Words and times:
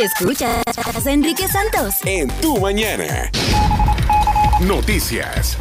Escuchas 0.00 0.62
a 0.78 1.10
Enrique 1.10 1.48
Santos. 1.48 1.96
En 2.04 2.28
tu 2.40 2.60
mañana. 2.60 3.32
Noticias. 4.60 5.58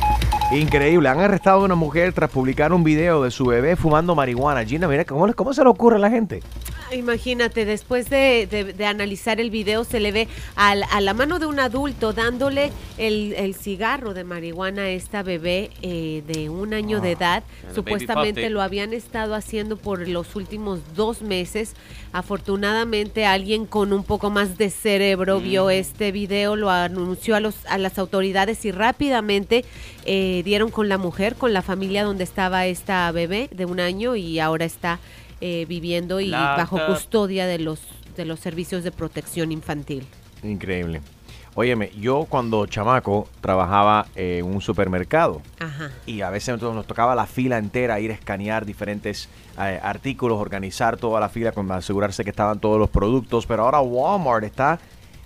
Increíble, 0.52 1.10
han 1.10 1.20
arrestado 1.20 1.62
a 1.62 1.66
una 1.66 1.74
mujer 1.74 2.14
tras 2.14 2.30
publicar 2.30 2.72
un 2.72 2.84
video 2.84 3.24
de 3.24 3.32
su 3.32 3.48
bebé 3.48 3.76
fumando 3.76 4.14
marihuana. 4.14 4.64
Gina, 4.64 4.88
mira, 4.88 5.06
¿cómo, 5.06 5.34
cómo 5.34 5.56
se 5.56 5.64
le 5.64 5.70
ocurre 5.70 5.96
a 5.96 6.00
la 6.00 6.12
gente? 6.12 6.44
Imagínate, 6.94 7.66
después 7.66 8.10
de, 8.10 8.48
de- 8.50 8.72
de 8.74 8.86
analizar 8.86 9.42
el 9.42 9.50
video, 9.50 9.84
se 9.84 10.00
le 10.00 10.12
ve 10.14 10.28
al- 10.56 10.84
a 10.90 11.02
la 11.02 11.14
mano 11.14 11.38
de 11.38 11.46
un 11.46 11.60
adulto 11.60 12.14
dándole 12.14 12.72
el, 12.98 13.34
el 13.34 13.56
cigarro 13.56 14.14
de 14.14 14.24
marihuana 14.24 14.84
a 14.84 14.90
esta 14.90 15.22
bebé 15.22 15.70
eh, 15.82 16.24
de 16.28 16.50
un 16.50 16.74
año 16.74 17.02
de 17.02 17.12
edad. 17.12 17.44
baby 17.64 17.76
Supuestamente 17.76 18.50
lo 18.50 18.62
habían 18.62 18.94
estado 18.94 19.36
haciendo 19.36 19.76
por 19.76 20.08
los 20.08 20.36
últimos 20.38 20.80
dos 20.96 21.22
meses. 21.22 21.74
Afortunadamente, 22.14 23.26
alguien 23.26 23.66
con 23.66 23.92
un 23.92 24.04
poco 24.04 24.30
más 24.30 24.58
de 24.58 24.70
cerebro 24.70 25.42
vio 25.42 25.70
este 25.70 26.12
video, 26.14 26.56
lo 26.56 26.70
anunció 26.70 27.36
a, 27.36 27.42
los, 27.42 27.56
a 27.68 27.78
las 27.78 28.00
autoridades 28.00 28.64
y 28.64 28.72
rápidamente 28.72 29.66
eh, 30.06 30.42
dieron 30.46 30.72
con 30.72 30.88
la 30.88 30.98
mujer, 30.98 31.36
con 31.36 31.52
la 31.52 31.62
familia 31.62 32.06
donde 32.06 32.24
estaba 32.24 32.66
esta 32.66 33.12
bebé 33.12 33.50
de 33.52 33.66
un 33.66 33.80
año 33.82 34.16
y 34.16 34.40
ahora 34.40 34.64
está 34.66 35.00
eh, 35.42 35.66
viviendo 35.68 36.20
y 36.20 36.32
bajo 36.32 36.80
custodia 36.86 37.46
de 37.48 37.60
los, 37.60 37.80
de 38.16 38.26
los 38.26 38.40
servicios 38.40 38.84
de 38.84 38.92
protección 38.92 39.52
infantil. 39.52 40.06
Increíble. 40.44 41.02
Óyeme, 41.60 41.92
yo 42.00 42.28
cuando 42.30 42.68
chamaco 42.68 43.28
trabajaba 43.42 44.06
en 44.14 44.46
un 44.46 44.62
supermercado 44.62 45.42
Ajá. 45.60 45.90
y 46.06 46.22
a 46.22 46.30
veces 46.30 46.50
nosotros 46.50 46.76
nos 46.76 46.86
tocaba 46.86 47.16
la 47.16 47.26
fila 47.26 47.58
entera, 47.58 48.00
ir 48.00 48.12
a 48.12 48.14
escanear 48.14 48.64
diferentes 48.64 49.28
eh, 49.60 49.80
artículos, 49.82 50.40
organizar 50.40 50.98
toda 50.98 51.20
la 51.20 51.30
fila, 51.30 51.54
con 51.54 51.72
asegurarse 51.72 52.24
que 52.24 52.30
estaban 52.30 52.60
todos 52.60 52.78
los 52.78 52.92
productos, 52.92 53.48
pero 53.48 53.64
ahora 53.64 53.80
Walmart 53.80 54.44
está 54.44 54.78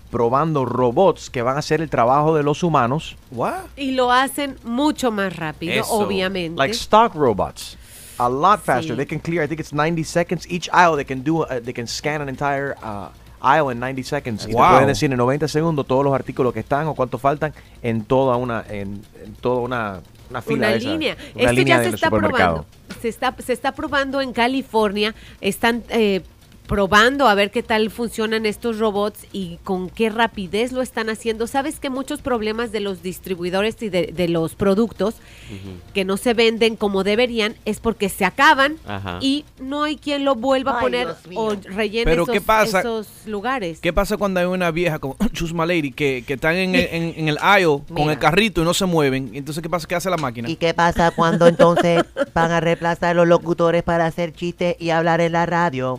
probando 0.10 0.64
robots 0.64 1.30
que 1.30 1.42
van 1.42 1.58
a 1.58 1.60
hacer 1.60 1.82
el 1.82 1.90
trabajo 1.90 2.34
de 2.36 2.44
los 2.44 2.64
humanos, 2.64 3.18
What? 3.32 3.64
Y 3.76 3.92
lo 3.92 4.12
hacen 4.12 4.58
mucho 4.64 5.12
más 5.12 5.36
rápido, 5.36 5.74
Eso. 5.82 5.94
obviamente. 5.94 6.58
like 6.58 6.74
stock 6.74 7.14
robots. 7.14 7.78
A 8.24 8.30
lot 8.30 8.60
faster. 8.60 8.94
Sí. 8.94 8.98
They 8.98 9.06
can 9.08 9.20
clear, 9.20 9.42
I 9.44 9.48
think 9.48 9.60
it's 9.60 9.74
90 9.74 10.04
seconds 10.04 10.46
each 10.48 10.70
aisle. 10.72 10.96
They 10.96 11.06
can 11.06 11.24
do, 11.24 11.42
uh, 11.44 11.60
they 11.60 11.74
can 11.74 11.88
scan 11.88 12.22
an 12.22 12.30
entire 12.30 12.76
uh, 12.84 13.10
aisle 13.42 13.72
in 13.72 13.80
90 13.80 14.04
seconds. 14.04 14.44
Y 14.46 14.52
te 14.52 14.54
Wow. 14.54 14.70
pueden 14.74 14.88
decir 14.88 15.12
en 15.12 15.18
90 15.18 15.48
segundos 15.48 15.88
todos 15.88 16.04
los 16.04 16.14
artículos 16.14 16.54
que 16.54 16.60
están 16.60 16.86
o 16.88 16.94
cuánto 16.94 17.18
faltan 17.18 17.54
en 17.82 18.04
toda 18.06 18.36
una, 18.38 18.64
en, 18.70 19.02
en 19.24 19.34
toda 19.42 19.62
una, 19.62 20.02
una 20.30 20.42
fila 20.44 20.68
una 20.68 20.76
línea. 20.76 21.18
Una 21.34 21.44
Esto 21.44 21.54
línea 21.54 21.78
ya 21.84 21.90
se 21.90 21.96
está 21.96 22.10
probando. 22.12 22.66
Se 23.02 23.08
está, 23.10 23.36
se 23.44 23.54
está 23.54 23.72
probando 23.72 24.22
en 24.22 24.34
California. 24.34 25.16
Están 25.40 25.84
eh, 25.90 26.22
probando 26.72 27.28
a 27.28 27.36
ver 27.36 27.52
qué 27.52 27.64
tal 27.64 27.90
funcionan 27.92 28.46
estos 28.46 28.80
robots 28.80 29.28
y 29.34 29.58
con 29.66 29.90
qué 29.90 30.10
rapidez 30.10 30.72
lo 30.72 30.82
están 30.82 31.10
haciendo. 31.10 31.46
Sabes 31.46 31.82
que 31.82 31.90
muchos 31.90 32.22
problemas 32.22 32.72
de 32.72 32.80
los 32.80 33.04
distribuidores 33.04 33.82
y 33.82 33.90
de, 33.90 34.14
de 34.16 34.30
los 34.30 34.56
productos 34.56 35.16
que 35.94 36.06
no 36.06 36.16
se 36.16 36.34
venden 36.34 36.78
como 36.78 37.04
deberían 37.04 37.56
es 37.66 37.82
porque 37.82 38.08
se 38.08 38.24
acaban 38.24 38.78
Ajá. 38.88 39.18
y 39.20 39.44
no 39.60 39.84
hay 39.84 39.98
quien 39.98 40.24
lo 40.24 40.36
vuelva 40.36 40.78
a 40.78 40.80
poner 40.80 41.10
o 41.36 41.56
rellene 41.56 42.06
Pero, 42.06 42.24
esos, 42.24 42.34
¿qué 42.34 42.40
pasa? 42.40 42.80
esos 42.80 43.10
lugares. 43.26 43.82
¿Qué 43.82 43.92
pasa 43.92 44.16
cuando 44.16 44.40
hay 44.40 44.46
una 44.46 44.72
vieja 44.72 44.98
como 45.00 45.18
Choose 45.34 45.54
My 45.54 45.68
Lady 45.68 45.92
que, 45.92 46.24
que 46.26 46.36
están 46.36 46.56
en 46.56 46.74
el, 46.74 46.88
en, 46.90 47.14
en 47.18 47.28
el 47.28 47.38
aisle 47.42 47.82
con 47.94 48.10
el 48.10 48.18
carrito 48.18 48.62
y 48.62 48.64
no 48.64 48.74
se 48.74 48.86
mueven? 48.86 49.32
Entonces, 49.34 49.62
¿qué 49.62 49.70
pasa? 49.70 49.90
¿Qué 49.90 49.96
hace 49.96 50.10
la 50.10 50.16
máquina? 50.16 50.50
¿Y 50.50 50.56
qué 50.56 50.74
pasa 50.74 51.12
cuando 51.12 51.48
entonces 51.48 52.06
van 52.34 52.52
a 52.52 52.62
reemplazar 52.62 53.14
los 53.14 53.28
locutores 53.28 53.84
para 53.84 54.06
hacer 54.06 54.32
chistes 54.32 54.78
y 54.80 54.92
hablar 54.92 55.20
en 55.20 55.34
la 55.34 55.46
radio? 55.46 55.98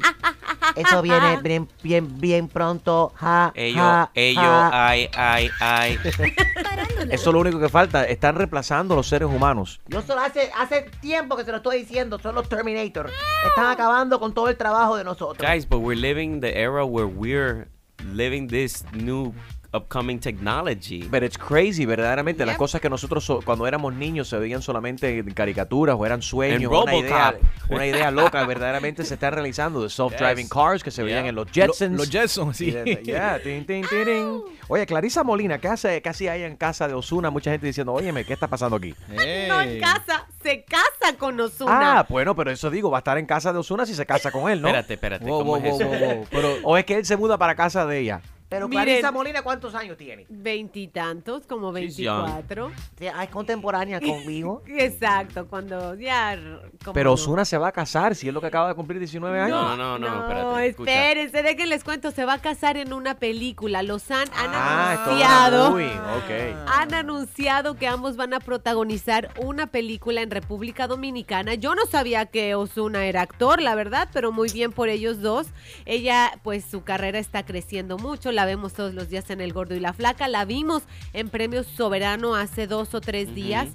Eso 0.76 1.02
viene 1.02 1.36
bien, 1.42 1.68
bien, 1.82 2.20
bien 2.20 2.48
pronto. 2.48 3.12
Ja, 3.16 3.52
Ellos, 3.54 3.76
ja, 3.76 4.10
ellos, 4.14 4.42
ja. 4.42 4.88
ay, 4.88 5.08
ay, 5.16 5.50
ay. 5.60 5.98
Eso 7.10 7.30
es 7.30 7.34
lo 7.34 7.40
único 7.40 7.58
que 7.58 7.68
falta. 7.68 8.04
Están 8.04 8.36
reemplazando 8.36 8.94
a 8.94 8.96
los 8.98 9.08
seres 9.08 9.28
humanos. 9.28 9.80
Yo 9.88 10.02
solo 10.02 10.20
hace, 10.20 10.50
hace 10.58 10.82
tiempo 11.00 11.36
que 11.36 11.44
se 11.44 11.50
lo 11.50 11.58
estoy 11.58 11.78
diciendo, 11.78 12.18
son 12.18 12.34
los 12.34 12.48
Terminator. 12.48 13.10
Están 13.46 13.66
acabando 13.66 14.20
con 14.20 14.32
todo 14.34 14.48
el 14.48 14.56
trabajo 14.56 14.96
de 14.96 15.04
nosotros. 15.04 15.46
Guys, 15.48 15.68
but 15.68 15.80
we're 15.80 15.98
living 16.00 16.40
the 16.40 16.56
era 16.56 16.84
where 16.84 17.06
we're 17.08 17.68
living 18.12 18.48
this 18.48 18.84
new 18.92 19.32
upcoming 19.72 20.18
technology. 20.18 21.04
But 21.10 21.22
it's 21.22 21.38
crazy, 21.38 21.86
verdaderamente. 21.86 22.44
Las 22.44 22.56
cosas 22.56 22.80
que 22.80 22.90
nosotros 22.90 23.24
so- 23.24 23.40
cuando 23.44 23.66
éramos 23.66 23.94
niños 23.94 24.28
se 24.28 24.38
veían 24.38 24.62
solamente 24.62 25.18
en 25.18 25.32
caricaturas 25.34 25.96
o 25.98 26.04
eran 26.04 26.20
sueños, 26.22 26.60
En 26.62 26.66
una 26.68 26.94
idea, 26.94 27.30
RoboCop. 27.32 27.70
una 27.70 27.86
idea 27.86 28.10
loca, 28.10 28.44
verdaderamente 28.46 29.04
se 29.04 29.14
están 29.14 29.32
realizando. 29.32 29.82
De 29.82 29.88
self-driving 29.88 30.42
Yes. 30.44 30.50
cars 30.50 30.82
que 30.84 30.90
se 30.90 31.02
veían 31.02 31.20
Yeah. 31.22 31.28
en 31.30 31.34
los 31.34 31.46
Lo- 31.46 31.52
Jetsons. 31.52 31.96
los 31.96 32.10
Jetsons, 32.10 32.56
sí. 32.56 32.70
De- 32.70 33.02
yeah, 33.04 33.40
tin, 33.42 33.64
tin, 33.66 33.86
tin, 33.88 34.04
tin. 34.04 34.42
Oye, 34.68 34.86
Clarisa 34.86 35.22
Molina, 35.24 35.58
¿qué 35.58 35.68
hace, 35.68 36.00
qué 36.02 36.08
hacía 36.08 36.32
ahí 36.32 36.42
en 36.42 36.56
casa 36.56 36.86
de 36.88 36.94
Osuna? 36.94 37.30
Mucha 37.30 37.50
gente 37.50 37.66
diciendo, 37.66 37.92
óyeme, 37.92 38.24
¿qué 38.24 38.32
está 38.32 38.48
pasando 38.48 38.76
aquí? 38.76 38.94
No 39.08 39.60
en 39.62 39.80
casa, 39.80 40.26
se 40.42 40.64
casa 40.64 41.16
con 41.18 41.38
Osuna. 41.40 42.00
Ah, 42.00 42.06
bueno, 42.08 42.34
pero 42.36 42.50
eso 42.50 42.70
digo, 42.70 42.90
va 42.90 42.98
a 42.98 43.00
estar 43.00 43.18
en 43.18 43.26
casa 43.26 43.52
de 43.52 43.58
Osuna 43.58 43.86
si 43.86 43.94
se 43.94 44.06
casa 44.06 44.30
con 44.30 44.50
él, 44.50 44.60
¿no? 44.62 44.68
Espérate, 44.68 44.94
espérate. 44.94 45.24
Wow, 45.24 45.38
¿Cómo 45.40 45.50
wow, 45.52 45.64
es 45.64 45.70
wow, 45.70 45.80
eso? 45.80 45.88
wow, 45.88 46.14
wow. 46.16 46.26
Pero, 46.30 46.56
O 46.64 46.76
es 46.76 46.84
que 46.84 46.94
él 46.96 47.04
se 47.04 47.16
muda 47.16 47.38
para 47.38 47.54
casa 47.54 47.84
de 47.86 47.98
ella. 47.98 48.20
Pero 48.52 48.68
Miren. 48.68 48.84
Clarisa 48.84 49.10
Molina, 49.10 49.42
¿cuántos 49.42 49.74
años 49.74 49.96
tiene? 49.96 50.26
Veintitantos, 50.28 51.46
como 51.46 51.72
veinticuatro. 51.72 52.70
Sí, 52.98 53.06
Es 53.06 53.28
contemporánea 53.30 53.98
conmigo. 54.00 54.62
Exacto, 54.66 55.46
cuando 55.48 55.94
ya... 55.94 56.38
Pero 56.92 57.10
no. 57.10 57.14
Osuna 57.14 57.44
se 57.44 57.58
va 57.58 57.68
a 57.68 57.72
casar 57.72 58.14
si 58.14 58.28
es 58.28 58.34
lo 58.34 58.40
que 58.40 58.46
acaba 58.48 58.68
de 58.68 58.74
cumplir 58.74 58.98
19 58.98 59.40
años. 59.40 59.50
No, 59.60 59.76
no, 59.76 59.98
no, 59.98 60.08
No, 60.08 60.58
espérate. 60.58 60.68
espérense, 60.68 61.42
de 61.42 61.56
que 61.56 61.66
les 61.66 61.82
cuento, 61.84 62.10
se 62.10 62.24
va 62.24 62.34
a 62.34 62.38
casar 62.40 62.76
en 62.76 62.92
una 62.92 63.14
película. 63.16 63.82
Los 63.82 64.10
han, 64.10 64.28
han 64.36 64.50
Ah, 64.52 64.92
anunciado. 65.04 65.70
movie, 65.70 65.86
ok. 65.86 66.56
Han 66.68 66.94
anunciado 66.94 67.74
que 67.76 67.86
ambos 67.86 68.16
van 68.16 68.34
a 68.34 68.40
protagonizar 68.40 69.30
una 69.40 69.66
película 69.68 70.20
en 70.22 70.30
República 70.30 70.86
Dominicana. 70.86 71.54
Yo 71.54 71.74
no 71.74 71.86
sabía 71.86 72.26
que 72.26 72.54
Osuna 72.54 73.06
era 73.06 73.22
actor, 73.22 73.60
la 73.62 73.74
verdad, 73.74 74.08
pero 74.12 74.32
muy 74.32 74.50
bien 74.50 74.72
por 74.72 74.88
ellos 74.88 75.20
dos. 75.20 75.46
Ella, 75.86 76.32
pues 76.42 76.64
su 76.64 76.82
carrera 76.84 77.18
está 77.18 77.44
creciendo 77.44 77.96
mucho. 77.98 78.32
La 78.32 78.41
vemos 78.44 78.72
todos 78.72 78.94
los 78.94 79.08
días 79.08 79.28
en 79.30 79.40
El 79.40 79.52
Gordo 79.52 79.74
y 79.74 79.80
la 79.80 79.92
Flaca. 79.92 80.28
La 80.28 80.44
vimos 80.44 80.82
en 81.12 81.28
Premios 81.28 81.66
Soberano 81.66 82.34
hace 82.34 82.66
dos 82.66 82.94
o 82.94 83.00
tres 83.00 83.34
días, 83.34 83.68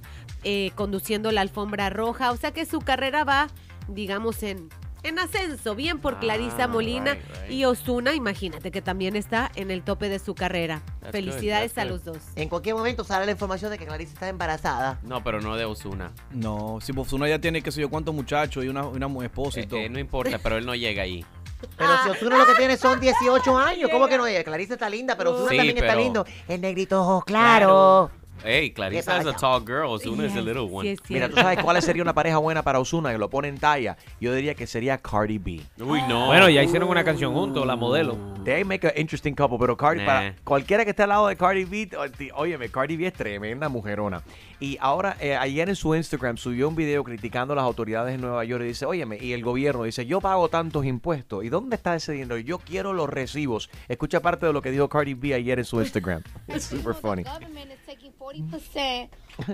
eh, 0.43 0.71
conduciendo 0.75 1.31
la 1.31 1.41
alfombra 1.41 1.89
roja. 1.89 2.31
O 2.31 2.37
sea 2.37 2.51
que 2.51 2.65
su 2.65 2.79
carrera 2.79 3.23
va, 3.23 3.47
digamos, 3.87 4.43
en. 4.43 4.69
En 5.03 5.19
ascenso, 5.19 5.75
bien 5.75 5.99
por 5.99 6.19
Clarisa 6.19 6.63
Ah, 6.63 6.67
Molina 6.67 7.13
right, 7.13 7.23
right. 7.43 7.51
y 7.51 7.65
Osuna, 7.65 8.15
imagínate 8.15 8.71
que 8.71 8.81
también 8.81 9.15
está 9.15 9.49
en 9.55 9.69
el 9.69 9.83
tope 9.83 10.09
de 10.09 10.17
su 10.17 10.33
carrera. 10.33 10.81
That's 10.99 11.11
Felicidades 11.11 11.73
good, 11.75 11.79
a 11.79 11.85
los 11.85 12.03
dos. 12.03 12.17
En 12.35 12.49
cualquier 12.49 12.75
momento 12.75 13.03
sale 13.03 13.25
la 13.27 13.31
información 13.31 13.69
de 13.71 13.77
que 13.77 13.85
Clarisa 13.85 14.13
está 14.13 14.27
embarazada. 14.27 14.99
No, 15.03 15.23
pero 15.23 15.39
no 15.39 15.55
de 15.55 15.65
Osuna. 15.65 16.11
no, 16.31 16.79
si 16.81 16.91
Bozuna 16.93 17.29
ya 17.29 17.39
tiene, 17.39 17.61
qué 17.61 17.71
sé 17.71 17.79
yo, 17.79 17.89
cuántos 17.89 18.13
muchachos 18.15 18.65
y 18.65 18.69
una, 18.69 18.85
una 18.87 19.07
esposa 19.23 19.59
y 19.59 19.63
Eh, 19.63 19.67
todo. 19.67 19.79
eh, 19.79 19.87
no 19.87 19.99
importa, 19.99 20.39
pero 20.39 20.57
él 20.57 20.65
no 20.65 20.73
llega 20.75 21.03
ahí. 21.03 21.23
Pero 21.77 21.89
si 22.03 22.09
Osuna 22.09 22.37
lo 22.37 22.45
que 22.45 22.55
tiene 22.55 22.77
son 22.77 22.99
18 22.99 23.57
años, 23.57 23.89
¿cómo 23.91 24.07
que 24.07 24.17
no? 24.17 24.23
Clarisa 24.45 24.73
está 24.73 24.89
linda, 24.89 25.15
pero 25.17 25.33
Osuna 25.33 25.49
Sí, 25.49 25.57
también 25.57 25.77
está 25.77 25.95
lindo. 25.95 26.25
El 26.47 26.61
negrito 26.61 27.01
ojos 27.01 27.25
claros. 27.25 28.11
Hey, 28.43 28.71
Clarisa 28.71 29.19
is 29.19 29.25
a 29.25 29.33
tall 29.33 29.59
girl. 29.65 29.89
Osuna 29.89 30.27
is 30.27 30.33
a 30.33 30.35
Yes, 30.35 30.45
little 30.45 30.67
sí 30.67 30.75
one. 30.75 30.91
es 30.91 30.99
Mira, 31.09 31.27
¿tú 31.27 31.35
sabes 31.37 31.57
cuál 31.63 31.81
sería 31.81 32.03
una 32.03 32.13
pareja 32.13 32.37
buena 32.37 32.61
para 32.61 32.79
Osuna 32.79 33.11
que 33.11 33.17
lo 33.17 33.31
pone 33.31 33.47
en 33.47 33.57
talla? 33.57 33.97
Yo 34.21 34.31
diría 34.31 34.53
que 34.53 34.67
sería 34.67 34.99
Cardi 34.99 35.39
B. 35.39 35.61
Uy, 35.79 36.03
no. 36.07 36.27
Bueno, 36.27 36.47
ya 36.47 36.61
hicieron 36.61 36.87
una 36.87 37.03
canción 37.03 37.33
juntos, 37.33 37.65
la 37.65 37.75
modelo. 37.75 38.15
They 38.45 38.63
make 38.63 38.85
an 38.85 38.93
interesting 38.95 39.33
couple, 39.33 39.57
pero 39.59 39.75
Cardi, 39.75 40.01
Nah. 40.01 40.05
para 40.05 40.35
cualquiera 40.43 40.83
que 40.83 40.91
esté 40.91 41.01
al 41.03 41.09
lado 41.09 41.27
de 41.27 41.35
Cardi 41.35 41.65
B, 41.65 41.89
óyeme, 42.35 42.69
Cardi 42.69 42.95
B 42.95 43.07
es 43.07 43.13
tremenda 43.13 43.69
mujerona. 43.69 44.21
Y 44.59 44.77
ahora, 44.81 45.15
eh, 45.19 45.35
ayer 45.35 45.69
en 45.69 45.75
su 45.75 45.93
Instagram 45.93 46.37
subió 46.37 46.67
un 46.67 46.75
video 46.75 47.03
criticando 47.03 47.53
a 47.53 47.57
las 47.57 47.65
autoridades 47.65 48.13
de 48.13 48.17
Nueva 48.17 48.43
York 48.43 48.63
y 48.63 48.69
dice, 48.69 48.87
óyeme, 48.87 49.17
y 49.21 49.33
el 49.33 49.43
gobierno 49.43 49.83
dice, 49.83 50.07
yo 50.07 50.19
pago 50.19 50.49
tantos 50.49 50.83
impuestos, 50.83 51.43
¿y 51.43 51.49
dónde 51.49 51.75
está 51.75 51.95
ese 51.95 52.13
dinero? 52.13 52.39
Yo 52.39 52.57
quiero 52.57 52.91
los 52.93 53.07
recibos. 53.07 53.69
Escucha 53.87 54.21
parte 54.21 54.47
de 54.47 54.53
lo 54.53 54.63
que 54.63 54.71
dijo 54.71 54.89
Cardi 54.89 55.13
B 55.13 55.35
ayer 55.35 55.59
en 55.59 55.65
su 55.65 55.79
Instagram. 55.79 56.23
It's 56.47 56.65
super 56.65 56.95
funny. 56.95 57.23
The 57.23 57.29
government 57.29 57.71
is 57.71 57.79
taking 57.85 58.11
40% 58.19 59.09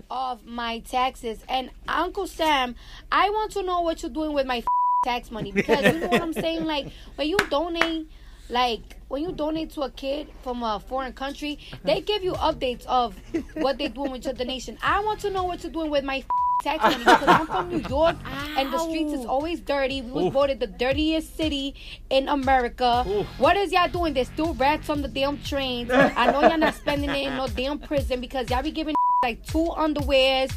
of 0.10 0.46
my 0.46 0.80
taxes. 0.90 1.40
And 1.50 1.70
Uncle 1.88 2.28
Sam, 2.28 2.76
I 3.12 3.30
want 3.30 3.52
to 3.54 3.64
know 3.64 3.82
what 3.82 4.02
you're 4.02 4.14
doing 4.14 4.34
with 4.34 4.46
my 4.46 4.64
tax 5.04 5.32
money 5.32 5.52
because 5.52 5.84
you 5.84 6.00
know 6.00 6.08
what 6.08 6.22
I'm 6.22 6.34
saying? 6.34 6.66
Like, 6.66 6.88
when 7.16 7.28
you 7.28 7.38
donate, 7.50 8.08
like, 8.50 8.98
when 9.07 9.24
you 9.24 9.31
donate 9.31 9.72
to 9.72 9.81
a 9.81 9.90
kid 9.92 10.28
from 10.42 10.63
a 10.63 10.80
foreign 10.80 11.13
country, 11.13 11.60
they 11.84 12.01
give 12.01 12.24
you 12.24 12.34
updates 12.34 12.86
of 12.86 13.16
what 13.56 13.78
they're 13.78 13.90
doing 13.90 14.12
with 14.12 14.25
your 14.25 14.34
donation. 14.34 14.78
I 14.81 15.04
want 15.04 15.19
to 15.22 15.30
know 15.30 15.44
what 15.44 15.63
you're 15.63 15.72
doing 15.72 15.92
with 15.92 16.04
my 16.04 16.24
tax 16.63 16.84
money 16.84 16.98
because 16.98 17.28
I'm 17.28 17.45
from 17.48 17.69
New 17.69 17.84
York 17.90 18.16
and 18.57 18.72
the 18.72 18.80
streets 18.80 19.13
is 19.13 19.25
always 19.25 19.60
dirty. 19.60 20.01
We 20.01 20.12
was 20.12 20.34
voted 20.34 20.60
the 20.60 20.68
dirtiest 20.68 21.36
city 21.36 21.75
in 22.10 22.28
America. 22.30 23.04
What 23.38 23.57
is 23.57 23.72
y'all 23.72 23.90
doing? 23.90 24.13
There's 24.13 24.28
still 24.28 24.54
rats 24.54 24.89
on 24.89 25.01
the 25.01 25.07
damn 25.07 25.42
trains. 25.44 25.92
I 25.92 26.31
know 26.31 26.42
y'all 26.42 26.57
not 26.57 26.75
spending 26.75 27.10
it 27.10 27.28
in 27.28 27.38
no 27.38 27.48
damn 27.48 27.80
prison 27.80 28.22
because 28.22 28.50
y'all 28.50 28.63
be 28.63 28.72
giving 28.72 28.96
like 29.24 29.46
two 29.46 29.69
underwears, 29.78 30.51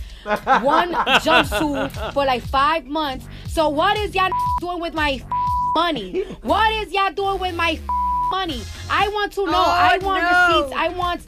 one 0.62 0.92
jumpsuit 0.92 2.12
for 2.12 2.24
like 2.24 2.42
five 2.42 2.84
months. 2.84 3.26
So 3.48 3.68
what 3.68 3.96
is 3.98 4.14
y'all 4.14 4.30
doing 4.60 4.80
with 4.80 4.94
my 4.94 5.20
money? 5.76 6.24
What 6.42 6.72
is 6.80 6.90
y'all 6.90 7.12
doing 7.12 7.38
with 7.38 7.54
my 7.54 7.78
money. 8.30 8.62
I 8.90 9.08
want 9.08 9.32
to 9.34 9.46
know. 9.46 9.52
Oh, 9.52 9.70
I 9.70 9.98
want 9.98 10.22
no. 10.22 10.30
receipts. 10.30 10.72
I 10.76 10.88
want 10.88 11.20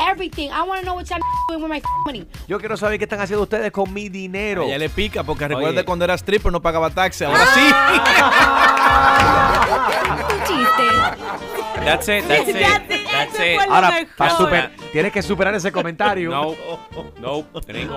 everything. 0.00 0.50
I 0.50 0.62
want 0.62 0.80
to 0.80 0.86
know 0.86 0.94
what 0.94 1.08
y'all 1.10 1.20
doing 1.48 1.62
with 1.62 1.70
my 1.70 1.82
money. 2.06 2.26
Yo 2.48 2.58
quiero 2.58 2.76
saber 2.76 2.98
qué 2.98 3.04
están 3.04 3.20
haciendo 3.20 3.42
ustedes 3.42 3.70
con 3.72 3.92
mi 3.92 4.08
dinero. 4.08 4.64
Ella 4.64 4.78
le 4.78 4.88
pica 4.88 5.22
porque 5.22 5.44
Oye. 5.44 5.54
recuerda 5.54 5.84
cuando 5.84 6.04
era 6.04 6.16
stripper 6.16 6.50
no 6.52 6.60
pagaba 6.60 6.90
taxi. 6.90 7.24
Ahora 7.24 7.46
sí. 7.54 7.60
Un 10.34 10.42
chiste. 10.44 10.84
That's 11.84 12.08
it. 12.08 12.26
That's 12.28 12.48
it. 12.48 12.56
That's 12.60 12.90
it, 12.90 13.05
That's 13.16 13.38
it. 13.40 13.58
Ahora, 13.70 14.06
super- 14.36 14.76
tienes 14.92 15.12
que 15.12 15.22
superar 15.22 15.54
ese 15.54 15.72
comentario. 15.72 16.30
No, 16.30 17.44
happen. 17.54 17.88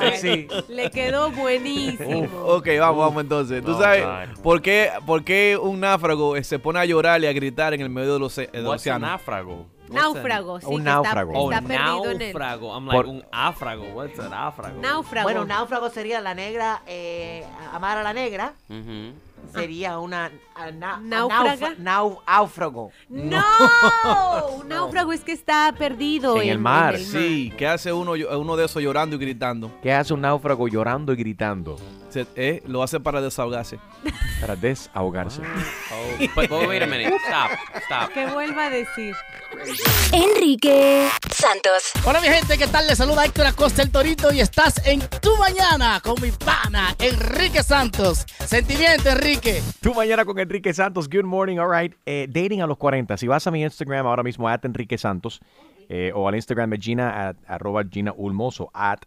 That's 0.00 0.24
it. 0.24 0.50
Sí. 0.50 0.64
Le 0.68 0.90
quedó 0.90 1.30
buenísimo. 1.30 2.28
Ok, 2.44 2.68
vamos, 2.78 2.98
vamos 3.06 3.22
entonces. 3.22 3.64
¿Tú 3.64 3.72
Oh, 3.76 3.80
sabes 3.80 4.04
por 4.42 4.60
qué, 4.62 4.90
por 5.06 5.24
qué 5.24 5.56
un 5.60 5.80
náufrago 5.80 6.36
eh, 6.36 6.44
se 6.44 6.58
pone 6.58 6.78
a 6.80 6.84
llorar 6.84 7.20
y 7.22 7.26
a 7.26 7.32
gritar 7.32 7.74
en 7.74 7.80
el 7.80 7.90
medio 7.90 8.14
del, 8.14 8.22
oce- 8.22 8.50
del 8.50 8.66
océano? 8.66 9.06
náufrago? 9.06 9.66
Náufrago, 9.88 10.60
sí, 10.60 10.66
Un 10.68 10.84
náufrago. 10.84 11.30
está, 11.30 11.40
Oh, 11.40 11.50
está 11.50 11.62
perdido 11.66 12.10
en 12.10 12.18
náufrago. 12.18 12.74
I'm 12.74 12.86
like 12.86 12.96
Por- 12.96 13.06
un 13.06 13.24
áfrago. 13.32 13.84
What's 13.94 14.18
a 14.18 14.28
náufrago? 14.28 14.80
Náufrago. 14.82 15.24
Bueno, 15.24 15.44
náufrago 15.46 15.88
sería 15.88 16.20
la 16.20 16.34
negra, 16.34 16.82
eh, 16.86 17.42
amar 17.72 17.96
a 17.96 18.02
la 18.02 18.12
negra. 18.12 18.52
Mhm. 18.68 19.14
Sería 19.54 19.98
una 19.98 20.30
náufrago. 21.78 22.90
¡No! 23.08 23.42
Un 24.58 24.68
náufrago 24.68 25.12
es 25.12 25.20
que 25.22 25.32
está 25.32 25.74
perdido 25.78 26.40
En 26.40 26.48
el 26.48 26.58
mar, 26.58 26.98
Sí, 26.98 27.52
¿qué 27.56 27.66
hace 27.66 27.92
uno, 27.92 28.14
de 28.14 28.64
esos 28.64 28.82
llorando 28.82 29.16
y 29.16 29.18
gritando? 29.18 29.70
¿Qué 29.82 29.92
hace 29.92 30.12
un 30.14 30.20
náufrago 30.20 30.68
llorando 30.68 31.12
y 31.12 31.16
gritando 31.16 31.76
Se- 32.10 32.26
eh, 32.36 32.62
lo 32.66 32.82
hace 32.82 33.00
para 33.00 33.20
desahogarse. 33.20 33.78
para 34.40 34.56
desahogarse? 34.56 35.40
Oh, 35.42 36.26
but, 36.34 36.48
but 36.48 36.68
wait 36.68 36.82
a 36.82 36.86
minute. 36.86 37.14
Stop. 37.26 37.50
Stop. 37.84 38.12
Que 38.12 38.26
vuelva 38.26 38.66
a 38.66 38.70
decir. 38.70 39.14
Enrique 40.12 41.08
Santos. 41.30 41.92
Hola 42.04 42.20
mi 42.20 42.28
gente, 42.28 42.56
¿qué 42.58 42.66
tal? 42.66 42.86
Les 42.86 42.98
saluda 42.98 43.24
Héctor 43.24 43.46
Acosta 43.46 43.82
el 43.82 43.90
Torito 43.90 44.32
y 44.32 44.40
estás 44.40 44.86
en 44.86 45.00
Tu 45.20 45.34
Mañana 45.36 46.00
con 46.02 46.20
mi 46.20 46.30
pana 46.30 46.94
Enrique 46.98 47.62
Santos. 47.62 48.24
Sentimiento, 48.46 49.08
Enrique. 49.10 49.27
Tú 49.82 49.92
mañana 49.94 50.24
con 50.24 50.38
Enrique 50.38 50.72
Santos. 50.72 51.06
Good 51.08 51.24
morning, 51.24 51.58
all 51.58 51.68
right. 51.70 51.94
Eh, 52.06 52.26
dating 52.30 52.62
a 52.62 52.66
los 52.66 52.78
40. 52.78 53.14
Si 53.18 53.26
vas 53.26 53.46
a 53.46 53.50
mi 53.50 53.62
Instagram 53.62 54.06
ahora 54.06 54.22
mismo, 54.22 54.48
at 54.48 54.64
Enrique 54.64 54.96
Santos, 54.96 55.40
eh, 55.90 56.12
o 56.14 56.26
al 56.26 56.34
Instagram 56.34 56.70
de 56.70 56.78
Gina, 56.78 57.28
at, 57.28 57.36
arroba 57.46 57.84
Gina 57.84 58.14
Ulmos, 58.16 58.58
o 58.62 58.70
at 58.72 59.00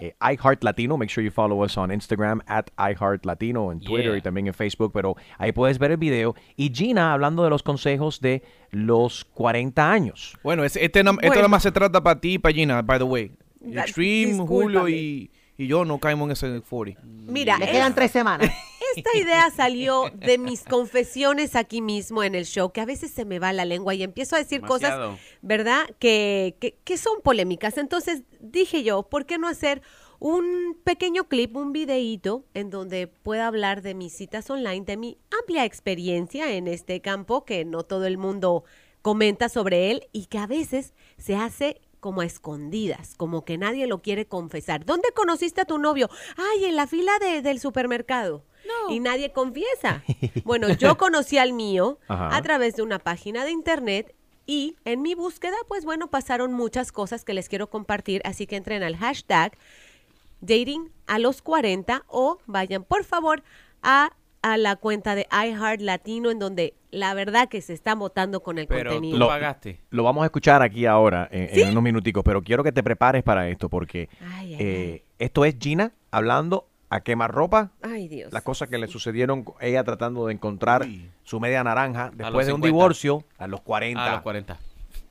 eh, 0.00 0.14
iHeartLatino. 0.20 0.96
Make 0.98 1.10
sure 1.12 1.24
you 1.24 1.30
follow 1.30 1.62
us 1.64 1.78
on 1.78 1.92
Instagram, 1.92 2.40
at 2.48 2.70
iHeartLatino, 2.76 3.70
en 3.70 3.78
Twitter 3.78 4.10
Yeah. 4.10 4.16
y 4.18 4.20
también 4.20 4.48
en 4.48 4.54
Facebook. 4.54 4.90
Pero 4.92 5.14
ahí 5.38 5.52
puedes 5.52 5.78
ver 5.78 5.92
el 5.92 5.96
video. 5.96 6.34
Y 6.56 6.70
Gina 6.74 7.12
hablando 7.12 7.44
de 7.44 7.50
los 7.50 7.62
consejos 7.62 8.20
de 8.20 8.42
los 8.72 9.24
40 9.26 9.92
años. 9.92 10.36
Bueno, 10.42 10.64
es- 10.64 10.74
este, 10.74 11.04
no- 11.04 11.12
esto 11.12 11.20
Bueno. 11.28 11.34
nada 11.36 11.48
más 11.48 11.62
se 11.62 11.70
trata 11.70 12.02
para 12.02 12.20
ti 12.20 12.34
y 12.34 12.38
para 12.38 12.52
Gina, 12.52 12.82
by 12.82 12.98
the 12.98 13.04
way. 13.04 13.30
Extreme, 13.64 14.26
discúlpame. 14.32 14.48
Julio 14.48 14.88
y, 14.88 15.30
y 15.56 15.66
yo 15.68 15.84
no 15.84 15.98
caemos 16.00 16.26
en 16.26 16.32
ese 16.32 16.60
40. 16.68 17.00
Mira, 17.04 17.58
Le 17.58 17.66
es- 17.66 17.70
quedan 17.70 17.94
tres 17.94 18.10
semanas. 18.10 18.50
Esta 18.98 19.16
idea 19.16 19.50
salió 19.50 20.10
de 20.14 20.38
mis 20.38 20.64
confesiones 20.64 21.56
aquí 21.56 21.80
mismo 21.82 22.22
en 22.22 22.34
el 22.34 22.44
show, 22.44 22.70
que 22.72 22.80
a 22.80 22.84
veces 22.86 23.10
se 23.10 23.24
me 23.24 23.38
va 23.38 23.52
la 23.52 23.64
lengua 23.64 23.94
y 23.94 24.02
empiezo 24.02 24.36
a 24.36 24.38
decir 24.38 24.60
Demasiado. 24.62 25.10
cosas, 25.10 25.20
¿verdad? 25.42 25.84
Que, 25.98 26.56
que, 26.60 26.76
que 26.84 26.96
son 26.96 27.20
polémicas. 27.22 27.78
Entonces 27.78 28.22
dije 28.40 28.82
yo, 28.82 29.02
¿por 29.04 29.26
qué 29.26 29.38
no 29.38 29.48
hacer 29.48 29.82
un 30.20 30.76
pequeño 30.82 31.28
clip, 31.28 31.56
un 31.56 31.72
videíto 31.72 32.44
en 32.54 32.70
donde 32.70 33.06
pueda 33.06 33.46
hablar 33.46 33.82
de 33.82 33.94
mis 33.94 34.12
citas 34.12 34.50
online, 34.50 34.84
de 34.84 34.96
mi 34.96 35.18
amplia 35.40 35.64
experiencia 35.64 36.52
en 36.52 36.66
este 36.66 37.00
campo, 37.00 37.44
que 37.44 37.64
no 37.64 37.84
todo 37.84 38.04
el 38.06 38.18
mundo 38.18 38.64
comenta 39.00 39.48
sobre 39.48 39.92
él 39.92 40.08
y 40.12 40.26
que 40.26 40.38
a 40.38 40.48
veces 40.48 40.92
se 41.18 41.36
hace 41.36 41.80
como 42.00 42.20
a 42.20 42.26
escondidas, 42.26 43.14
como 43.16 43.44
que 43.44 43.58
nadie 43.58 43.86
lo 43.86 44.02
quiere 44.02 44.26
confesar. 44.26 44.84
¿Dónde 44.84 45.08
conociste 45.14 45.60
a 45.60 45.64
tu 45.64 45.78
novio? 45.78 46.08
Ay, 46.36 46.64
en 46.64 46.76
la 46.76 46.86
fila 46.88 47.12
de- 47.20 47.42
del 47.42 47.60
supermercado. 47.60 48.44
Y 48.90 49.00
nadie 49.00 49.32
confiesa. 49.32 50.02
Bueno, 50.44 50.68
yo 50.70 50.96
conocí 50.98 51.38
al 51.38 51.52
mío 51.52 51.98
Ajá. 52.08 52.36
a 52.36 52.42
través 52.42 52.76
de 52.76 52.82
una 52.82 52.98
página 52.98 53.44
de 53.44 53.50
internet 53.50 54.14
y 54.46 54.76
en 54.84 55.02
mi 55.02 55.14
búsqueda, 55.14 55.56
pues 55.68 55.84
bueno, 55.84 56.08
pasaron 56.08 56.52
muchas 56.54 56.90
cosas 56.92 57.24
que 57.24 57.34
les 57.34 57.48
quiero 57.48 57.68
compartir, 57.68 58.22
así 58.24 58.46
que 58.46 58.56
entren 58.56 58.82
al 58.82 58.96
hashtag 58.96 59.56
dating 60.40 60.90
a 61.06 61.18
los 61.18 61.42
40 61.42 62.04
o 62.08 62.38
vayan 62.46 62.84
por 62.84 63.04
favor 63.04 63.42
a, 63.82 64.10
a 64.42 64.56
la 64.56 64.76
cuenta 64.76 65.14
de 65.14 65.26
iHeart 65.32 65.80
Latino 65.80 66.30
en 66.30 66.38
donde 66.38 66.74
la 66.90 67.12
verdad 67.14 67.48
que 67.48 67.60
se 67.60 67.72
está 67.74 67.94
votando 67.94 68.40
con 68.40 68.58
el 68.58 68.66
Pero 68.68 68.90
contenido. 68.90 69.16
tú 69.16 69.18
Lo- 69.20 69.28
pagaste. 69.28 69.80
Lo 69.90 70.04
vamos 70.04 70.22
a 70.22 70.26
escuchar 70.26 70.62
aquí 70.62 70.86
ahora 70.86 71.28
en, 71.30 71.60
en 71.60 71.70
unos 71.72 71.82
minuticos, 71.82 72.22
pero 72.24 72.42
quiero 72.42 72.62
que 72.64 72.72
te 72.72 72.82
prepares 72.82 73.22
para 73.22 73.48
esto 73.48 73.68
porque 73.68 74.08
Ay, 74.20 74.54
ay, 74.54 74.56
eh, 74.60 75.04
esto 75.18 75.44
es 75.44 75.56
Gina 75.60 75.92
hablando 76.10 76.67
a 76.90 77.00
quemarropa, 77.00 77.70
Ay, 77.82 78.08
Dios. 78.08 78.32
las 78.32 78.42
cosas 78.42 78.68
que 78.68 78.78
le 78.78 78.86
sucedieron, 78.88 79.44
ella 79.60 79.84
tratando 79.84 80.26
de 80.26 80.32
encontrar 80.34 80.86
su 81.22 81.38
media 81.40 81.62
naranja 81.64 82.10
después 82.14 82.46
de 82.46 82.52
un 82.52 82.58
50. 82.62 82.66
divorcio 82.66 83.24
a 83.38 83.46
los 83.46 83.60
40. 83.60 84.04
A 84.04 84.12
los 84.12 84.22
40. 84.22 84.58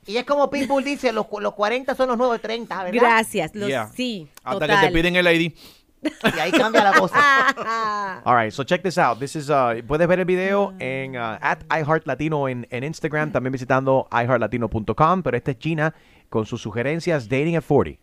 Y 0.06 0.16
es 0.16 0.24
como 0.24 0.48
Pitbull 0.50 0.82
dice, 0.84 1.12
los, 1.12 1.26
los 1.40 1.54
40 1.54 1.94
son 1.94 2.08
los 2.08 2.16
nuevos 2.18 2.40
30, 2.40 2.84
¿verdad? 2.84 3.00
Gracias, 3.00 3.54
los, 3.54 3.68
Yeah. 3.68 3.88
sí, 3.94 4.26
Hasta 4.42 4.52
total. 4.66 4.80
que 4.80 4.86
te 4.86 4.92
piden 4.92 5.16
el 5.16 5.26
ID. 5.26 5.52
Y 6.00 6.38
ahí 6.38 6.50
cambia 6.52 6.82
la 6.84 6.92
cosa. 6.98 8.20
All 8.24 8.36
right, 8.36 8.52
so 8.52 8.62
check 8.64 8.82
this 8.82 8.96
out. 8.98 9.18
This 9.18 9.34
is 9.36 9.50
uh, 9.50 9.82
puedes 9.86 10.06
ver 10.08 10.20
el 10.20 10.24
video 10.24 10.72
en 10.78 11.16
uh, 11.16 11.36
at 11.40 11.58
iHeartLatino 11.70 12.48
en, 12.48 12.66
en 12.70 12.84
Instagram, 12.84 13.32
también 13.32 13.52
visitando 13.52 14.08
iHeartLatino.com, 14.12 15.22
pero 15.22 15.36
esta 15.36 15.50
es 15.50 15.56
Gina 15.60 15.92
con 16.28 16.46
sus 16.46 16.62
sugerencias 16.62 17.28
Dating 17.28 17.56
at 17.56 17.64
40. 17.64 18.00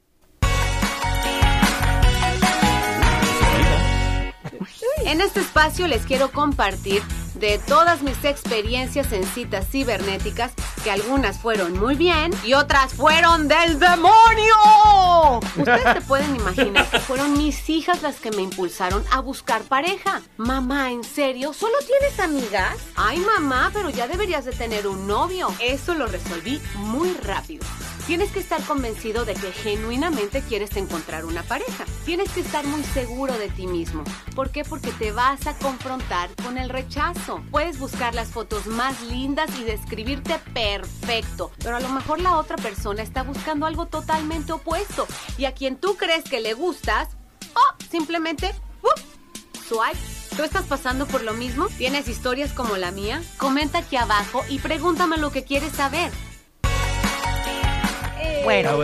En 5.05 5.21
este 5.21 5.39
espacio 5.39 5.87
les 5.87 6.03
quiero 6.03 6.31
compartir 6.31 7.03
de 7.35 7.59
todas 7.59 8.01
mis 8.01 8.23
experiencias 8.25 9.11
en 9.11 9.23
citas 9.23 9.67
cibernéticas, 9.69 10.53
que 10.83 10.89
algunas 10.89 11.37
fueron 11.37 11.77
muy 11.77 11.93
bien 11.93 12.31
y 12.43 12.55
otras 12.55 12.95
fueron 12.95 13.47
del 13.47 13.77
demonio. 13.77 15.39
Ustedes 15.57 15.93
se 15.93 16.01
pueden 16.01 16.35
imaginar 16.35 16.89
que 16.89 16.99
fueron 16.99 17.37
mis 17.37 17.69
hijas 17.69 18.01
las 18.01 18.15
que 18.15 18.31
me 18.31 18.41
impulsaron 18.41 19.03
a 19.11 19.19
buscar 19.19 19.61
pareja. 19.61 20.23
Mamá, 20.37 20.91
¿en 20.91 21.03
serio? 21.03 21.53
¿Solo 21.53 21.75
tienes 21.85 22.19
amigas? 22.19 22.75
Ay, 22.95 23.19
mamá, 23.19 23.69
pero 23.73 23.91
ya 23.91 24.07
deberías 24.07 24.45
de 24.45 24.53
tener 24.53 24.87
un 24.87 25.05
novio. 25.05 25.53
Eso 25.59 25.93
lo 25.93 26.07
resolví 26.07 26.59
muy 26.77 27.13
rápido. 27.13 27.63
Tienes 28.07 28.29
que 28.29 28.39
estar 28.39 28.61
convencido 28.61 29.25
de 29.25 29.33
que 29.33 29.51
genuinamente 29.51 30.43
quieres 30.43 30.77
encontrar 30.77 31.25
una 31.25 31.41
pareja. 31.41 31.85
Tienes 32.05 32.29
que 32.29 32.41
estar 32.41 32.63
muy 32.67 32.83
seguro 32.83 33.35
de 33.35 33.49
ti 33.49 33.65
mismo. 33.65 34.03
¿Por 34.35 34.51
qué? 34.51 34.63
Porque 34.63 34.91
te 34.91 35.11
vas 35.11 35.47
a 35.47 35.57
confrontar 35.57 36.29
con 36.43 36.59
el 36.59 36.69
rechazo. 36.69 37.41
Puedes 37.49 37.79
buscar 37.79 38.13
las 38.13 38.27
fotos 38.27 38.67
más 38.67 39.01
lindas 39.01 39.49
y 39.59 39.63
describirte 39.63 40.37
perfecto, 40.53 41.51
pero 41.57 41.77
a 41.77 41.79
lo 41.79 41.89
mejor 41.89 42.21
la 42.21 42.37
otra 42.37 42.57
persona 42.57 43.01
está 43.01 43.23
buscando 43.23 43.65
algo 43.65 43.87
totalmente 43.87 44.51
opuesto 44.51 45.07
y 45.39 45.45
a 45.45 45.53
quien 45.53 45.75
tú 45.75 45.97
crees 45.97 46.25
que 46.25 46.41
le 46.41 46.53
gustas, 46.53 47.09
oh, 47.55 47.83
simplemente, 47.89 48.53
¡up! 48.83 49.01
swipe. 49.67 49.97
¿Tú 50.37 50.43
estás 50.43 50.65
pasando 50.65 51.07
por 51.07 51.23
lo 51.23 51.33
mismo? 51.33 51.69
¿Tienes 51.69 52.07
historias 52.07 52.53
como 52.53 52.77
la 52.77 52.91
mía? 52.91 53.23
Comenta 53.37 53.79
aquí 53.79 53.95
abajo 53.95 54.43
y 54.47 54.59
pregúntame 54.59 55.17
lo 55.17 55.31
que 55.31 55.43
quieres 55.43 55.71
saber. 55.71 56.11
Bueno, 58.43 58.77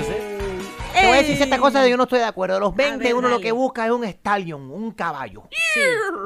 te 0.94 1.08
voy 1.08 1.18
a 1.18 1.22
decir 1.22 1.38
cierta 1.38 1.58
cosa 1.60 1.82
de 1.82 1.90
yo 1.90 1.98
no 1.98 2.04
estoy 2.04 2.20
de 2.20 2.26
acuerdo. 2.26 2.58
A 2.58 2.60
los 2.60 2.76
20 2.76 3.04
ver, 3.04 3.16
uno 3.16 3.30
lo 3.30 3.40
que 3.40 3.52
busca 3.52 3.86
es 3.86 3.92
un 3.92 4.04
stallion, 4.04 4.70
un 4.72 4.92
caballo. 4.92 5.44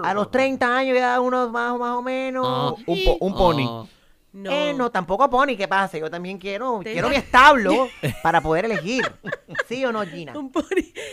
A 0.04 0.14
los 0.14 0.32
30 0.32 0.78
años 0.78 0.98
ya 0.98 1.20
uno 1.20 1.50
más, 1.50 1.78
más 1.78 1.92
o 1.98 2.02
menos... 2.02 2.46
Ah, 2.48 2.84
un, 2.88 3.04
po- 3.04 3.18
un 3.20 3.34
pony. 3.36 3.88
No. 4.34 4.52
Eh, 4.52 4.74
no, 4.74 4.92
tampoco 4.92 5.30
pony, 5.30 5.56
¿qué 5.58 5.68
pasa? 5.68 5.98
Yo 5.98 6.10
también 6.10 6.38
quiero, 6.38 6.80
Tengo- 6.84 6.92
quiero 6.94 7.10
mi 7.10 7.16
establo 7.16 7.88
para 8.24 8.42
poder 8.42 8.66
elegir. 8.66 9.04
¿Sí 9.68 9.86
o 9.86 9.92
no, 9.94 10.02
Gina? 10.06 10.38
Un 10.38 10.52
pony. 10.52 10.66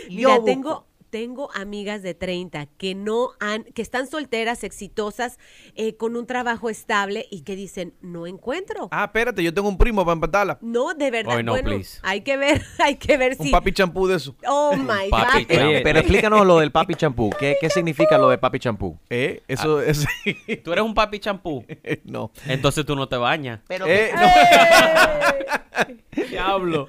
Yo 0.08 0.10
Mira, 0.10 0.28
busco. 0.30 0.44
tengo, 0.44 0.86
tengo 1.12 1.50
amigas 1.52 2.02
de 2.02 2.14
30 2.14 2.64
que 2.78 2.94
no 2.94 3.32
han, 3.38 3.64
que 3.64 3.82
están 3.82 4.06
solteras, 4.08 4.64
exitosas, 4.64 5.38
eh, 5.74 5.94
con 5.98 6.16
un 6.16 6.26
trabajo 6.26 6.70
estable 6.70 7.26
y 7.30 7.42
que 7.42 7.54
dicen, 7.54 7.92
no 8.00 8.26
encuentro. 8.26 8.88
Ah, 8.90 9.04
espérate, 9.04 9.42
yo 9.42 9.52
tengo 9.52 9.68
un 9.68 9.76
primo 9.76 10.06
para 10.06 10.14
empatarla. 10.14 10.58
No, 10.62 10.94
de 10.94 11.10
verdad. 11.10 11.36
Oh, 11.36 11.42
no, 11.42 11.52
bueno, 11.52 11.68
please. 11.68 12.00
hay 12.02 12.22
que 12.22 12.38
ver, 12.38 12.62
hay 12.78 12.96
que 12.96 13.18
ver 13.18 13.36
Un 13.38 13.44
si. 13.44 13.52
papi 13.52 13.72
champú 13.72 14.06
de 14.08 14.16
eso. 14.16 14.34
Oh 14.48 14.74
my 14.74 15.10
papi 15.10 15.44
God. 15.44 15.62
Oye, 15.66 15.80
Pero 15.82 15.98
explícanos 15.98 16.46
lo 16.46 16.58
del 16.60 16.72
papi 16.72 16.94
champú. 16.94 17.28
¿Qué, 17.38 17.56
qué 17.60 17.68
significa 17.68 18.16
lo 18.16 18.30
de 18.30 18.38
papi 18.38 18.58
champú? 18.58 18.98
Eh, 19.10 19.42
eso 19.48 19.80
Ah. 19.80 19.84
es... 19.86 20.06
Tú 20.64 20.72
eres 20.72 20.82
un 20.82 20.94
papi 20.94 21.18
champú. 21.18 21.62
no. 22.04 22.30
Entonces 22.46 22.86
tú 22.86 22.96
no 22.96 23.06
te 23.06 23.18
bañas. 23.18 23.60
Pero 23.68 23.84
Eh, 23.86 24.12
no. 24.14 24.22
Diablo. 26.30 26.88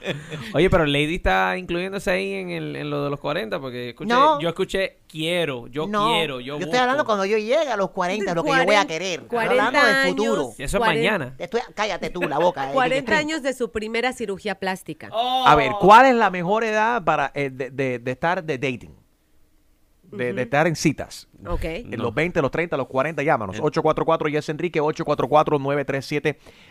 Oye, 0.54 0.70
pero 0.70 0.86
Lady 0.86 1.16
está 1.16 1.58
incluyéndose 1.58 2.12
ahí 2.12 2.34
en, 2.34 2.50
el, 2.50 2.76
en 2.76 2.90
lo 2.90 3.04
de 3.04 3.10
los 3.10 3.20
40 3.20 3.60
porque 3.60 3.90
escuché, 3.90 4.13
No. 4.14 4.40
yo 4.40 4.50
escuché 4.50 4.98
quiero, 5.08 5.68
yo 5.68 5.86
No, 5.88 6.08
quiero, 6.14 6.40
yo, 6.40 6.58
estoy 6.58 6.80
hablando 6.80 7.04
busco. 7.04 7.06
cuando 7.08 7.26
yo 7.26 7.38
llegue 7.38 7.68
a 7.70 7.78
los 7.78 7.92
40, 7.92 8.34
lo 8.34 8.44
que 8.44 8.50
yo 8.50 8.54
voy 8.56 8.62
a 8.62 8.66
40 8.66 8.88
querer. 8.88 9.12
Estoy 9.22 9.28
40 9.30 9.66
hablando 9.68 9.88
del 9.88 9.96
años. 9.96 10.10
futuro. 10.16 10.50
Y 10.58 10.64
eso 10.64 10.78
es 10.78 10.80
40. 10.84 11.12
mañana. 11.12 11.36
Estoy- 11.38 11.62
cállate 11.76 12.10
tú, 12.10 12.22
la 12.24 12.40
boca. 12.40 12.70
eh, 12.70 12.74
40 12.74 13.12
que- 13.12 13.18
años 13.18 13.44
de 13.44 13.54
su 13.54 13.72
primera 13.72 14.14
cirugía 14.14 14.56
plástica. 14.56 15.10
A 15.14 15.56
ver, 15.56 15.72
¿cuál 15.80 16.08
es 16.08 16.16
la 16.16 16.30
mejor 16.30 16.64
edad 16.64 17.04
para 17.04 17.32
eh, 17.36 17.50
de, 17.52 17.70
de- 17.70 18.00
de 18.00 18.12
estar 18.12 18.44
de 18.44 18.58
dating? 18.58 18.96
De, 20.18 20.34
de 20.34 20.42
estar 20.44 20.68
en 20.68 20.76
citas. 20.76 21.28
Ok. 21.48 21.64
En 21.64 21.98
los 22.02 22.14
20, 22.14 22.42
los 22.42 22.52
30, 22.52 22.78
los 22.78 22.88
40, 22.88 23.24
llámanos. 23.24 23.58
844 23.60 24.30
Yes 24.30 24.50
Enrique, 24.50 24.80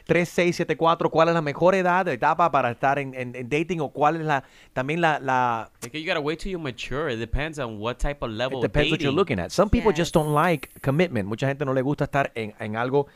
844-937-3674. 0.06 1.10
¿Cuál 1.10 1.28
es 1.28 1.34
la 1.34 1.42
mejor 1.42 1.74
edad, 1.74 2.06
etapa 2.08 2.50
para 2.50 2.70
estar 2.70 2.98
en, 2.98 3.14
en- 3.14 3.34
en 3.36 3.48
dating? 3.48 3.80
¿O 3.80 3.90
cuál 3.90 4.16
es 4.16 4.22
la 4.22 4.44
también 4.72 5.00
la... 5.00 5.18
la 5.18 5.70
you 5.92 6.04
gotta 6.06 6.20
wait 6.20 6.38
till 6.38 6.52
you 6.52 6.58
mature. 6.58 7.12
It 7.12 7.18
depends 7.18 7.58
on 7.58 7.78
what 7.80 7.96
type 7.98 8.18
of 8.24 8.30
level 8.30 8.58
it 8.58 8.62
depends 8.62 8.88
of 8.92 8.92
what 8.98 9.00
you're 9.02 9.14
looking 9.14 9.38
at. 9.38 9.50
Some 9.50 9.70
people 9.70 9.90
Yes. 9.92 9.98
just 9.98 10.14
don't 10.14 10.34
like 10.34 10.68
commitment. 10.80 11.28
Mucha 11.28 11.46
gente 11.48 11.64
no 11.64 11.74
le 11.74 11.82
gusta 11.82 12.04
estar 12.04 12.32
en, 12.34 12.54
en 12.58 12.76
algo 12.76 13.06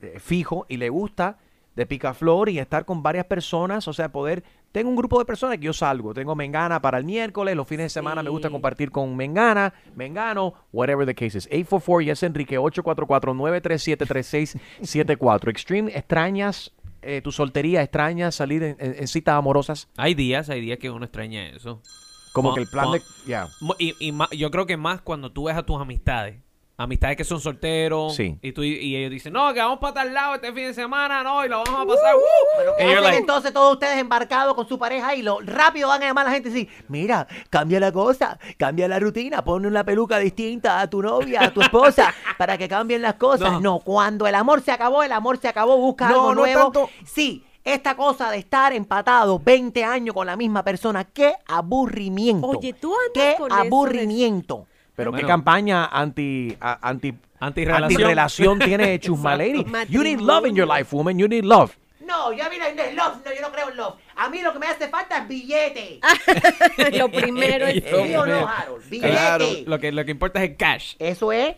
eh, 0.00 0.18
fijo 0.18 0.66
y 0.68 0.76
le 0.78 0.88
gusta 0.88 1.38
de 1.76 1.86
picaflor 1.86 2.48
y 2.48 2.58
estar 2.58 2.84
con 2.84 3.02
varias 3.02 3.24
personas, 3.26 3.86
o 3.88 3.92
sea, 3.92 4.10
poder... 4.10 4.42
Tengo 4.72 4.88
un 4.90 4.96
grupo 4.96 5.18
de 5.18 5.24
personas 5.26 5.58
que 5.58 5.64
yo 5.66 5.72
salgo. 5.74 6.14
Tengo 6.14 6.34
Mengana 6.34 6.80
para 6.80 6.96
el 6.98 7.04
miércoles, 7.04 7.54
los 7.54 7.68
fines 7.68 7.84
de 7.84 7.90
semana 7.90 8.22
me 8.22 8.30
gusta 8.30 8.48
compartir 8.50 8.90
con 8.90 9.14
Mengana, 9.16 9.74
Mengano, 9.94 10.54
whatever 10.72 11.04
the 11.06 11.14
case 11.14 11.36
is. 11.36 11.46
844 11.46 12.00
Yes 12.00 12.22
Enrique, 12.22 12.58
844-937-3674. 12.58 15.48
Extreme, 15.50 15.92
extrañas 15.96 16.72
eh, 17.02 17.20
tu 17.20 17.32
soltería, 17.32 17.82
extrañas 17.82 18.34
salir 18.36 18.62
en, 18.62 18.76
en- 18.78 18.94
en 18.98 19.08
citas 19.08 19.34
amorosas, 19.34 19.88
Hay 19.96 20.14
días, 20.14 20.48
hay 20.50 20.60
días 20.60 20.78
que 20.78 20.88
uno 20.88 21.04
extraña 21.04 21.48
eso. 21.48 21.82
como 22.32 22.54
que 22.54 22.60
el 22.60 22.68
plan 22.68 22.92
de... 22.92 23.02
Ya. 23.26 23.48
Y, 23.78 23.94
y 24.08 24.14
yo 24.38 24.50
creo 24.52 24.66
que 24.66 24.76
más 24.76 25.02
cuando 25.02 25.32
tú 25.32 25.44
ves 25.44 25.56
a 25.56 25.64
tus 25.64 25.80
amistades. 25.80 26.36
Amistades 26.82 27.16
que 27.16 27.24
son 27.24 27.40
solteros. 27.40 28.14
Sí. 28.16 28.36
Y, 28.42 28.52
tú, 28.52 28.62
y 28.62 28.96
ellos 28.96 29.10
dicen, 29.10 29.32
no, 29.32 29.52
que 29.54 29.60
vamos 29.60 29.78
para 29.78 29.94
tal 29.94 30.12
lado 30.12 30.34
este 30.34 30.48
fin 30.52 30.64
de 30.66 30.74
semana, 30.74 31.22
no, 31.22 31.44
y 31.44 31.48
lo 31.48 31.62
vamos 31.64 31.80
a 31.80 31.86
pasar. 31.86 32.14
¡uh! 32.16 32.20
Pero 32.58 32.72
¿qué 32.76 32.82
Y 32.82 32.86
you're 32.86 32.92
hacen 32.98 33.04
like- 33.04 33.18
entonces 33.20 33.52
todos 33.52 33.72
ustedes 33.74 33.98
embarcados 33.98 34.54
con 34.54 34.66
su 34.68 34.78
pareja 34.78 35.14
y 35.14 35.22
lo 35.22 35.38
rápido 35.40 35.88
van 35.88 36.02
a 36.02 36.06
llamar 36.06 36.26
a 36.26 36.28
la 36.30 36.34
gente 36.34 36.48
y 36.48 36.52
decir, 36.52 36.68
mira, 36.88 37.26
cambia 37.50 37.78
la 37.80 37.92
cosa, 37.92 38.38
cambia 38.56 38.88
la 38.88 38.98
rutina, 38.98 39.44
ponle 39.44 39.68
una 39.68 39.84
peluca 39.84 40.18
distinta 40.18 40.80
a 40.80 40.90
tu 40.90 41.00
novia, 41.02 41.44
a 41.44 41.52
tu 41.52 41.60
esposa, 41.62 42.12
para 42.38 42.58
que 42.58 42.68
cambien 42.68 43.00
las 43.02 43.14
cosas. 43.14 43.52
No. 43.52 43.60
No, 43.60 43.78
cuando 43.78 44.26
el 44.26 44.34
amor 44.34 44.60
se 44.62 44.72
acabó, 44.72 45.02
el 45.02 45.12
amor 45.12 45.38
se 45.38 45.48
acabó, 45.48 45.76
busca 45.76 46.08
No, 46.08 46.14
algo 46.14 46.28
no 46.34 46.40
nuevo. 46.42 46.62
tanto. 46.72 46.90
Sí, 47.06 47.44
esta 47.64 47.94
cosa 47.96 48.28
de 48.30 48.38
estar 48.38 48.72
empatado 48.72 49.38
20 49.38 49.84
años 49.84 50.14
con 50.14 50.26
la 50.26 50.34
misma 50.36 50.64
persona, 50.64 51.04
qué 51.04 51.34
aburrimiento. 51.46 52.46
Oye, 52.48 52.72
tú 52.72 52.92
andas 52.92 53.10
qué 53.14 53.34
con 53.38 53.50
eso 53.52 53.60
de- 53.60 53.68
Pero 54.94 55.12
qué 55.12 55.24
campaña 55.26 55.86
anti... 55.86 56.56
a- 56.60 56.78
anti 56.88 57.14
Antirrelación. 57.40 57.90
Antirrelación 57.90 58.58
tiene 58.60 59.00
Chusma 59.00 59.36
Lady. 59.36 59.66
You 59.88 60.04
need 60.04 60.20
love 60.20 60.46
in 60.46 60.54
your 60.54 60.68
life, 60.68 60.94
woman. 60.94 61.18
You 61.18 61.26
need 61.26 61.44
love. 61.44 61.72
No, 62.06 62.32
yo 62.32 62.44
a 62.44 62.48
mí 62.48 62.56
no, 62.58 62.66
no, 62.72 62.92
love, 62.94 63.16
no, 63.24 63.34
yo 63.34 63.40
no 63.42 63.50
creo 63.50 63.68
en 63.70 63.76
love. 63.76 63.94
A 64.22 64.28
mí 64.28 64.40
lo 64.40 64.52
que 64.52 64.60
me 64.60 64.66
hace 64.66 64.86
falta 64.86 65.18
es 65.18 65.26
billete. 65.26 65.98
Lo 66.96 67.10
primero 67.10 67.66
es 67.66 67.82
¿Sí 67.90 68.14
o 68.14 68.24
no, 68.24 68.46
Harold? 68.46 68.88
Billete. 68.88 69.10
Claro, 69.10 69.46
lo 69.66 69.80
que, 69.80 69.90
lo 69.90 70.04
que 70.04 70.12
importa 70.12 70.40
es 70.40 70.50
el 70.50 70.56
cash. 70.56 70.94
Eso 71.00 71.32
es. 71.32 71.56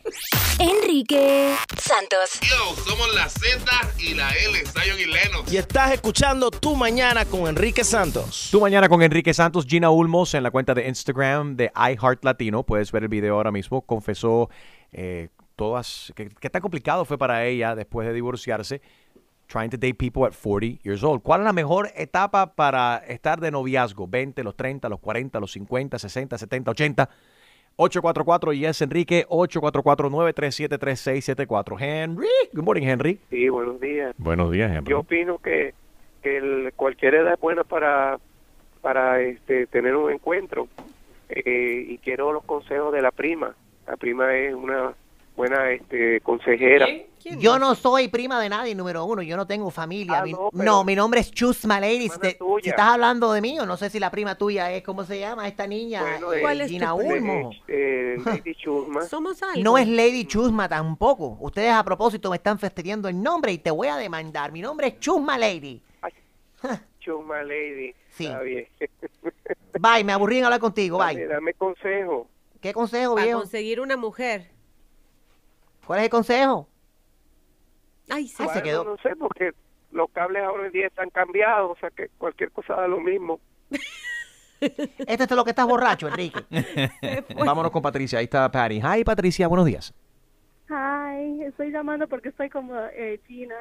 Enrique 0.59 1.55
Santos. 1.77 2.41
Yo, 2.41 2.75
somos 2.83 3.15
la 3.15 3.29
Z 3.29 3.71
y 3.99 4.15
la 4.15 4.31
L, 4.31 4.65
Zion 4.65 4.99
y 4.99 5.05
Lennox. 5.05 5.53
Y 5.53 5.59
estás 5.59 5.93
escuchando 5.93 6.51
Tu 6.51 6.75
Mañana 6.75 7.27
con 7.27 7.47
Enrique 7.49 7.85
Santos. 7.85 8.49
Tú 8.51 8.63
mañana 8.63 8.89
con 8.89 9.03
Enrique 9.03 9.35
Santos, 9.35 9.67
Gina 9.69 9.91
Ulmos 9.91 10.33
en 10.33 10.43
la 10.43 10.51
cuenta 10.51 10.73
de 10.73 10.89
Instagram 10.89 11.57
de 11.57 11.71
iHeart 11.77 12.25
Latino. 12.25 12.63
Puedes 12.63 12.91
ver 12.93 13.03
el 13.03 13.11
video 13.11 13.35
ahora 13.35 13.51
mismo. 13.51 13.83
Confesó 13.83 14.49
eh, 14.91 15.29
todas 15.55 16.15
que, 16.17 16.31
que 16.31 16.49
tan 16.49 16.63
complicado 16.63 17.05
fue 17.05 17.19
para 17.19 17.45
ella 17.45 17.75
después 17.75 18.09
de 18.09 18.15
divorciarse. 18.15 18.81
Trying 19.47 19.69
to 19.71 19.77
date 19.77 19.99
people 19.99 20.25
at 20.25 20.33
40 20.33 20.81
years 20.83 21.05
old. 21.05 21.23
¿Cuál 21.23 21.43
es 21.43 21.45
la 21.45 21.53
mejor 21.53 21.91
etapa 21.95 22.55
para 22.55 22.97
estar 23.09 23.41
de 23.41 23.51
noviazgo? 23.51 24.09
¿20, 24.09 24.43
los 24.43 24.57
30, 24.57 24.89
los 24.89 24.99
40, 25.01 25.39
los 25.39 25.53
50, 25.53 25.99
60, 25.99 26.39
70, 26.39 26.71
80? 26.71 27.11
844 27.77 28.53
Yes 28.53 28.83
Enrique, 28.83 29.27
844-937-3674. 29.29 31.77
Henry, 31.81 32.29
good 32.53 32.63
morning 32.65 32.85
Henry. 32.87 33.19
Sí, 33.31 33.49
buenos 33.49 33.81
días. 33.81 34.15
Buenos 34.19 34.51
días 34.53 34.71
Henry. 34.73 34.91
Yo 34.91 35.01
opino 35.01 35.39
que, 35.39 35.75
que 36.23 36.37
el- 36.39 36.73
cualquier 36.77 37.15
edad 37.17 37.35
es 37.35 37.41
buena 37.41 37.65
para, 37.65 38.19
para 38.81 39.21
este, 39.21 39.67
tener 39.67 39.97
un 39.97 40.13
encuentro 40.13 40.69
eh, 41.29 41.85
y 41.89 41.99
quiero 41.99 42.33
los 42.33 42.45
consejos 42.45 42.93
de 42.93 43.03
la 43.03 43.11
prima. 43.11 43.55
La 43.87 43.97
prima 43.97 44.35
es 44.37 44.55
una 44.55 44.95
buena 45.37 45.71
este, 45.71 46.21
consejera. 46.21 46.87
Yo 47.39 47.59
no 47.59 47.75
soy 47.75 48.09
prima 48.09 48.39
de 48.41 48.49
nadie, 48.51 48.75
número 48.75 49.05
uno. 49.07 49.23
Yo 49.23 49.37
no 49.37 49.47
tengo 49.47 49.71
familia. 49.71 50.19
Ah, 50.21 50.25
Mi- 50.25 50.35
no, 50.65 50.85
mi 50.85 50.95
nombre 50.95 51.21
es 51.21 51.31
Chusma 51.31 51.81
Lady. 51.81 52.09
Si, 52.11 52.69
estás 52.69 52.87
hablando 52.87 53.33
de 53.33 53.41
mí, 53.41 53.59
o 53.59 53.65
no 53.65 53.77
sé 53.79 53.89
si 53.89 53.99
la 53.99 54.11
prima 54.11 54.37
tuya 54.37 54.71
es, 54.73 54.83
¿cómo 54.83 55.05
se 55.05 55.19
llama 55.19 55.49
esta 55.49 55.67
niña? 55.67 56.03
Bueno, 56.03 56.33
Eh, 56.35 56.37
eh, 56.37 56.41
¿Cuál 56.43 56.61
es 56.61 56.71
Gina 56.71 56.91
tu 56.93 56.99
prima? 56.99 57.15
Ulmo. 57.15 57.51
Eh, 57.67 58.17
Lady 58.25 58.55
Chusma. 58.63 59.03
Somos 59.03 59.43
algo. 59.43 59.63
No 59.63 59.79
es 59.79 59.89
Lady 59.89 60.27
Chusma 60.27 60.69
tampoco. 60.69 61.39
Ustedes 61.41 61.73
a 61.73 61.83
propósito 61.83 62.29
me 62.31 62.37
están 62.37 62.59
fastidiando 62.59 63.09
el 63.09 63.21
nombre 63.23 63.53
y 63.53 63.59
te 63.59 63.71
voy 63.71 63.89
a 63.89 63.97
demandar. 63.97 64.53
Mi 64.53 64.61
nombre 64.61 64.89
es 64.89 64.99
Chusma 65.01 65.39
Lady. 65.39 65.81
Chusma 67.01 67.43
Lady. 67.43 67.95
Sí. 68.11 68.27
Está 68.27 68.41
bien. 68.41 68.67
Bye, 69.81 70.05
me 70.05 70.13
aburrí 70.13 70.39
en 70.39 70.45
hablar 70.45 70.61
contigo. 70.61 70.99
Dame, 70.99 71.15
Bye. 71.15 71.27
dame 71.27 71.55
consejo. 71.55 72.29
¿Qué 72.61 72.73
consejo, 72.73 73.15
Para 73.15 73.25
viejo? 73.25 73.41
conseguir 73.41 73.81
una 73.81 73.97
mujer. 73.97 74.51
¿Cuál 75.87 75.99
es 76.01 76.05
el 76.05 76.11
consejo? 76.11 76.69
Ay, 78.11 78.29
sí. 78.29 78.35
Ah, 78.39 78.45
se 78.49 78.61
Bueno, 78.61 78.63
quedó. 78.63 78.85
No 78.85 78.97
sé, 78.99 79.17
porque 79.17 79.53
los 79.93 80.11
cables 80.11 80.43
ahora 80.43 80.67
en 80.67 80.73
día 80.73 80.87
están 80.87 81.11
cambiados, 81.11 81.71
o 81.73 81.81
sea 81.81 81.91
que 81.91 82.09
cualquier 82.19 82.51
cosa 82.51 82.75
da 82.75 82.89
lo 82.89 83.01
mismo. 83.01 83.41
Este 84.61 85.25
es 85.25 85.31
lo 85.33 85.45
que 85.45 85.51
estás 85.51 85.67
borracho, 85.67 86.09
Enrique. 86.09 86.41
Vámonos 87.45 87.71
con 87.71 87.83
Patricia. 87.83 88.19
Ahí 88.19 88.25
está 88.25 88.51
Patty. 88.51 88.81
Hi 88.81 89.05
Patricia, 89.05 89.47
buenos 89.47 89.67
días. 89.67 89.93
Hi, 90.71 91.43
estoy 91.43 91.71
llamando 91.71 92.09
porque 92.09 92.31
estoy 92.31 92.49
como 92.49 92.75
eh, 92.95 93.21
China. 93.27 93.55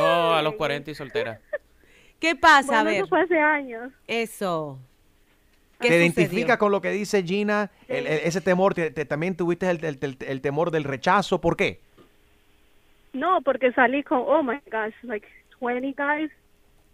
Oh, 0.00 0.32
a 0.32 0.42
los 0.42 0.54
40 0.54 0.90
y 0.90 0.94
soltera. 0.96 1.40
¿Qué 2.18 2.34
pasa? 2.34 2.80
a 2.80 2.82
Bueno, 2.82 2.90
ver. 2.90 2.96
eso 3.02 3.06
fue 3.08 3.20
hace 3.22 3.38
años. 3.38 3.92
Eso. 4.08 4.80
¿Qué 5.80 5.88
¿Te 5.88 5.94
sucedió? 5.94 6.06
identifica 6.22 6.58
con 6.58 6.72
lo 6.72 6.80
que 6.80 6.90
dice 6.90 7.22
Gina? 7.22 7.70
El- 7.86 8.06
el- 8.06 8.20
ese 8.24 8.40
temor, 8.40 8.74
te- 8.74 8.90
te- 8.90 9.04
también 9.04 9.36
tuviste 9.36 9.70
el, 9.70 9.84
el- 9.84 9.98
el- 10.00 10.16
el 10.26 10.40
temor 10.40 10.70
del 10.70 10.84
rechazo. 10.84 11.40
¿Por 11.40 11.56
qué? 11.56 11.80
No, 13.12 13.40
porque 13.42 13.72
salí 13.72 14.02
con, 14.02 14.18
oh 14.26 14.42
my 14.42 14.58
gosh, 14.70 14.94
like 15.02 15.26
20 15.60 15.94
guys 15.96 16.30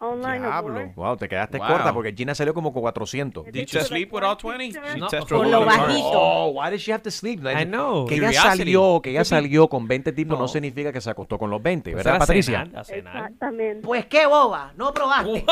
online. 0.04 0.40
Diablo. 0.40 0.92
Wow, 0.96 1.16
te 1.16 1.28
quedaste 1.28 1.58
Wow. 1.58 1.66
corta 1.68 1.92
porque 1.92 2.12
Gina 2.12 2.34
salió 2.34 2.54
como 2.54 2.72
con 2.72 2.82
400. 2.82 3.46
Did 3.52 3.66
you 3.66 3.80
sleep 3.80 4.12
with 4.12 4.22
all 4.22 4.36
20? 4.36 4.78
No, 4.98 5.08
Por 5.28 5.46
lo 5.46 5.64
bajito. 5.64 6.10
Oh, 6.12 6.48
why 6.54 6.70
did 6.70 6.78
she 6.78 6.92
have 6.92 7.02
to 7.02 7.10
sleep? 7.10 7.40
I 7.44 7.64
know. 7.64 8.06
Que 8.06 8.16
ella 8.16 8.32
salió, 8.32 9.00
que 9.02 9.10
ella 9.10 9.24
salió 9.24 9.68
con 9.68 9.86
20 9.88 10.12
tipos 10.12 10.38
no. 10.38 10.44
No. 10.44 10.48
significa 10.48 10.92
que 10.92 11.00
se 11.00 11.10
acostó 11.10 11.38
con 11.38 11.50
los 11.50 11.62
20, 11.62 11.92
Pues 11.92 12.04
¿verdad, 12.04 12.18
Patricia? 12.18 12.64
cenar, 12.64 12.78
a 12.80 12.84
cenar. 12.84 13.16
Exactamente. 13.16 13.86
Pues 13.86 14.06
qué 14.06 14.26
boba, 14.26 14.72
no 14.76 14.92
probaste. 14.92 15.44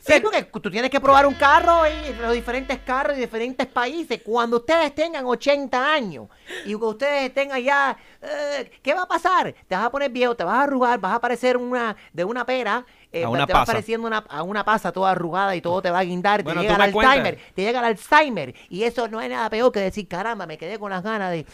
Sí, 0.00 0.20
porque 0.22 0.42
tú 0.44 0.70
tienes 0.70 0.90
que 0.90 1.00
probar 1.00 1.26
un 1.26 1.34
carro 1.34 1.82
y 1.86 2.14
los 2.22 2.32
diferentes 2.32 2.78
carros 2.78 3.16
y 3.16 3.20
diferentes 3.20 3.66
países. 3.66 4.20
Cuando 4.24 4.58
ustedes 4.58 4.94
tengan 4.94 5.24
80 5.26 5.92
años 5.92 6.28
y 6.64 6.68
que 6.70 6.74
ustedes 6.76 7.34
tengan 7.34 7.60
ya, 7.62 7.96
eh, 8.22 8.70
¿qué 8.82 8.94
va 8.94 9.02
a 9.02 9.08
pasar? 9.08 9.54
Te 9.66 9.74
vas 9.74 9.84
a 9.86 9.90
poner 9.90 10.10
viejo, 10.10 10.34
te 10.34 10.44
vas 10.44 10.54
a 10.54 10.62
arrugar, 10.62 10.98
vas 11.00 11.14
a 11.14 11.20
parecer 11.20 11.56
una 11.56 11.96
de 12.12 12.24
una 12.24 12.44
pera. 12.46 12.84
Eh, 13.10 13.24
A 13.24 13.28
una 13.28 13.46
te 13.46 13.52
vas 13.52 13.62
pasa. 13.62 13.72
pareciendo 13.72 14.06
una, 14.06 14.18
a 14.28 14.42
una 14.42 14.64
pasa 14.64 14.92
toda 14.92 15.12
arrugada 15.12 15.56
y 15.56 15.60
todo 15.60 15.80
te 15.80 15.90
va 15.90 16.00
a 16.00 16.04
guindar. 16.04 16.42
Bueno, 16.42 16.60
te 16.60 16.66
tú 16.66 16.72
llega 16.72 16.84
el 16.84 16.92
cuentas. 16.92 17.16
Alzheimer, 17.16 17.38
te 17.54 17.62
llega 17.62 17.78
el 17.80 17.84
Alzheimer. 17.86 18.54
Y 18.68 18.82
eso 18.84 19.08
no 19.08 19.20
es 19.20 19.30
nada 19.30 19.48
peor 19.50 19.72
que 19.72 19.80
decir, 19.80 20.06
caramba, 20.08 20.46
me 20.46 20.58
quedé 20.58 20.78
con 20.78 20.90
las 20.90 21.02
ganas 21.02 21.30
de. 21.30 21.46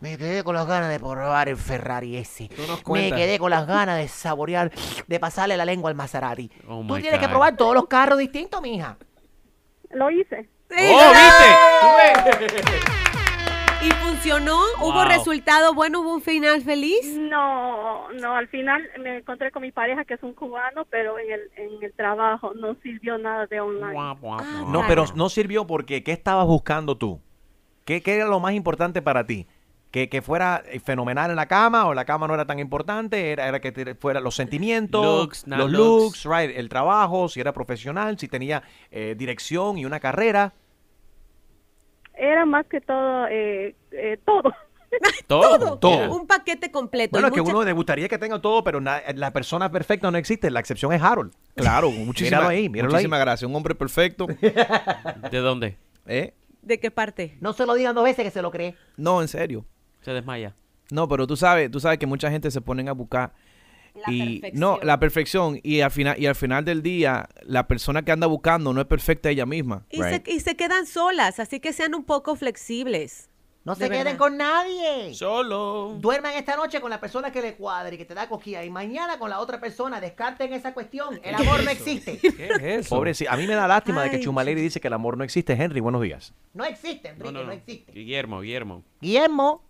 Me 0.00 0.16
quedé 0.16 0.44
con 0.44 0.54
las 0.54 0.66
ganas 0.66 0.88
de 0.88 1.00
probar 1.00 1.48
el 1.48 1.56
Ferrari 1.56 2.16
ese. 2.16 2.48
Tú 2.48 2.92
Me 2.92 3.10
quedé 3.12 3.38
con 3.38 3.50
las 3.50 3.66
ganas 3.66 3.98
de 3.98 4.08
saborear, 4.08 4.70
de 5.06 5.20
pasarle 5.20 5.56
la 5.56 5.64
lengua 5.64 5.90
al 5.90 5.96
Maserati. 5.96 6.50
Oh 6.68 6.84
Tú 6.86 6.98
tienes 6.98 7.18
que 7.18 7.28
probar 7.28 7.56
todos 7.56 7.74
los 7.74 7.86
carros 7.86 8.18
distintos, 8.18 8.60
mija. 8.62 8.96
Lo 9.90 10.10
hice. 10.10 10.48
¡Oh, 10.70 11.12
viste! 11.12 12.50
¿Y 13.82 13.90
funcionó? 13.92 14.58
¿Hubo 14.80 14.92
Wow. 14.92 15.04
resultado 15.08 15.72
bueno? 15.74 16.00
¿Hubo 16.00 16.14
un 16.14 16.20
final 16.20 16.60
feliz? 16.62 17.16
No, 17.16 18.10
no, 18.12 18.36
al 18.36 18.48
final 18.48 18.82
me 19.02 19.18
encontré 19.18 19.50
con 19.50 19.62
mi 19.62 19.72
pareja 19.72 20.04
que 20.04 20.14
es 20.14 20.22
un 20.22 20.34
cubano, 20.34 20.84
pero 20.90 21.18
en 21.18 21.32
el, 21.32 21.40
en 21.56 21.82
el 21.82 21.92
trabajo 21.94 22.52
no 22.54 22.76
sirvió 22.82 23.16
nada 23.16 23.46
de 23.46 23.60
online. 23.60 23.98
Ah, 23.98 24.64
No, 24.68 24.84
pero 24.86 25.06
no 25.14 25.28
sirvió 25.30 25.66
porque 25.66 26.02
¿qué 26.04 26.12
estabas 26.12 26.46
buscando 26.46 26.96
tú? 26.98 27.20
¿Qué, 27.86 28.02
qué 28.02 28.16
era 28.16 28.26
lo 28.26 28.40
más 28.40 28.52
importante 28.52 29.00
para 29.02 29.26
ti? 29.26 29.46
que, 29.90 30.08
que 30.08 30.22
fuera 30.22 30.62
fenomenal 30.84 31.30
en 31.30 31.36
la 31.36 31.46
cama 31.46 31.86
o 31.88 31.94
la 31.94 32.04
cama 32.04 32.28
no 32.28 32.34
era 32.34 32.46
tan 32.46 32.60
importante, 32.60 33.32
era, 33.32 33.48
era 33.48 33.58
que 33.60 33.72
te- 33.72 33.96
fuera 33.96 34.20
los 34.20 34.36
sentimientos, 34.36 35.04
Looks, 35.04 35.44
los 35.48 35.68
looks. 35.68 36.24
looks, 36.24 36.24
right, 36.26 36.56
el 36.56 36.68
trabajo, 36.68 37.28
si 37.28 37.40
era 37.40 37.52
profesional, 37.52 38.16
si 38.16 38.28
tenía 38.28 38.62
eh, 38.92 39.16
dirección 39.18 39.78
y 39.78 39.86
una 39.86 39.98
carrera. 39.98 40.52
Era 42.20 42.44
más 42.44 42.66
que 42.66 42.80
todo, 42.80 43.26
eh, 43.28 43.74
eh, 43.92 44.18
todo. 44.24 44.42
Todo. 45.28 45.78
Todo. 45.78 46.16
Un 46.16 46.26
paquete 46.26 46.72
completo. 46.72 47.12
Bueno, 47.12 47.28
es 47.28 47.32
que 47.32 47.40
mucha- 47.40 47.52
uno 47.54 47.64
le 47.64 47.72
gustaría 47.72 48.08
que 48.08 48.18
tenga 48.18 48.40
todo, 48.40 48.64
pero 48.64 48.80
na- 48.80 49.00
la 49.14 49.32
persona 49.32 49.70
perfecta 49.70 50.10
no 50.10 50.18
existe, 50.18 50.50
la 50.50 50.58
excepción 50.58 50.92
es 50.92 51.00
Harold. 51.00 51.32
Claro, 51.54 51.90
muchísimas, 51.92 52.48
ahí, 52.48 52.68
míralo 52.68 52.90
muchísimas 52.90 53.18
ahí. 53.20 53.24
gracias. 53.24 53.48
Un 53.48 53.54
hombre 53.54 53.76
perfecto. 53.76 54.26
¿De 55.30 55.38
dónde? 55.38 55.76
¿Eh? 56.06 56.34
¿De 56.62 56.80
qué 56.80 56.90
parte? 56.90 57.36
No 57.40 57.52
se 57.52 57.66
lo 57.66 57.74
digan 57.74 57.94
dos 57.94 58.02
veces 58.02 58.24
que 58.24 58.30
se 58.32 58.42
lo 58.42 58.50
cree. 58.50 58.74
No, 58.96 59.22
en 59.22 59.28
serio. 59.28 59.64
Se 60.00 60.10
desmaya. 60.12 60.54
No, 60.90 61.06
pero 61.08 61.26
tú 61.28 61.36
sabes, 61.36 61.70
tú 61.70 61.78
sabes 61.78 61.98
que 61.98 62.06
mucha 62.06 62.28
gente 62.30 62.50
se 62.50 62.60
ponen 62.60 62.88
a 62.88 62.92
buscar 62.92 63.32
y 64.08 64.40
no 64.52 64.78
la 64.82 64.98
perfección 64.98 65.60
y 65.62 65.80
al 65.80 65.90
final 65.90 66.18
y 66.18 66.26
al 66.26 66.34
final 66.34 66.64
del 66.64 66.82
día 66.82 67.28
la 67.42 67.66
persona 67.66 68.02
que 68.02 68.12
anda 68.12 68.26
buscando 68.26 68.72
no 68.72 68.80
es 68.80 68.86
perfecta 68.86 69.30
ella 69.30 69.46
misma. 69.46 69.84
Y, 69.90 70.02
se, 70.02 70.22
y 70.26 70.40
se 70.40 70.56
quedan 70.56 70.86
solas, 70.86 71.40
así 71.40 71.60
que 71.60 71.72
sean 71.72 71.94
un 71.94 72.04
poco 72.04 72.36
flexibles. 72.36 73.30
No 73.62 73.74
se 73.74 73.90
queden 73.90 74.16
con 74.16 74.38
nadie. 74.38 75.12
Solo. 75.12 75.94
Duerman 76.00 76.32
esta 76.34 76.56
noche 76.56 76.80
con 76.80 76.88
la 76.88 76.98
persona 76.98 77.30
que 77.30 77.42
le 77.42 77.56
cuadre 77.56 77.96
y 77.96 77.98
que 77.98 78.06
te 78.06 78.14
da 78.14 78.26
cosquilla. 78.26 78.64
Y 78.64 78.70
mañana 78.70 79.18
con 79.18 79.28
la 79.28 79.38
otra 79.38 79.60
persona. 79.60 80.00
Descarten 80.00 80.50
esa 80.54 80.72
cuestión. 80.72 81.20
El 81.22 81.34
amor 81.34 81.62
no 81.62 81.70
existe. 81.70 82.18
Pobre, 82.88 83.12
sí. 83.12 83.26
A 83.28 83.36
mí 83.36 83.46
me 83.46 83.54
da 83.54 83.68
lástima 83.68 84.02
de 84.02 84.10
que 84.10 84.20
Chumaleri 84.20 84.62
dice 84.62 84.80
que 84.80 84.88
el 84.88 84.94
amor 84.94 85.18
no 85.18 85.24
existe. 85.24 85.52
Henry, 85.52 85.80
buenos 85.80 86.00
días. 86.00 86.32
No 86.54 86.64
existe, 86.64 87.08
Enrique, 87.08 87.24
No, 87.24 87.32
no, 87.32 87.40
no, 87.40 87.46
no. 87.48 87.52
existe. 87.52 87.92
Guillermo, 87.92 88.40
Guillermo. 88.40 88.82
Guillermo. 88.98 89.62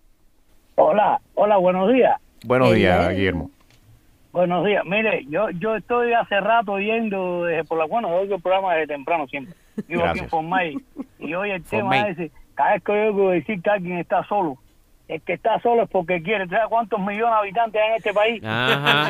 Hola, 0.77 1.21
hola, 1.35 1.57
buenos 1.57 1.93
días. 1.93 2.17
Buenos 2.45 2.73
días, 2.73 3.11
Guillermo. 3.11 3.50
Buenos 4.32 4.64
días. 4.64 4.84
Mire, 4.84 5.25
yo 5.28 5.50
yo 5.50 5.75
estoy 5.76 6.12
hace 6.12 6.38
rato 6.40 6.78
yendo 6.78 7.44
desde 7.44 7.64
por 7.64 7.78
la 7.78 7.87
bueno, 7.87 8.08
oigo 8.08 8.37
el 8.37 8.42
programa 8.42 8.75
desde 8.75 8.94
temprano 8.94 9.26
siempre. 9.26 9.54
Vivo 9.88 10.02
aquí 10.02 10.10
en 10.10 10.14
Gracias. 10.14 10.30
Formay. 10.30 10.76
Y 11.18 11.34
hoy 11.34 11.50
el 11.50 11.64
tema 11.64 11.80
Formay. 11.94 12.12
es 12.12 12.18
ese, 12.18 12.30
cada 12.54 12.72
vez 12.75 12.84
que 12.84 12.92
oigo 12.92 13.30
decir 13.30 13.60
que 13.60 13.70
alguien 13.70 13.99
está 13.99 14.22
solo, 14.25 14.56
el 15.08 15.20
que 15.22 15.32
está 15.32 15.58
solo 15.60 15.82
es 15.82 15.90
porque 15.90 16.22
quiere. 16.22 16.46
¿Sabes 16.46 16.66
cuántos 16.68 17.00
millones 17.00 17.30
de 17.30 17.38
habitantes 17.38 17.82
hay 17.82 17.88
en 17.90 17.94
este 17.96 18.14
país? 18.14 18.42
Ajá. 18.44 19.08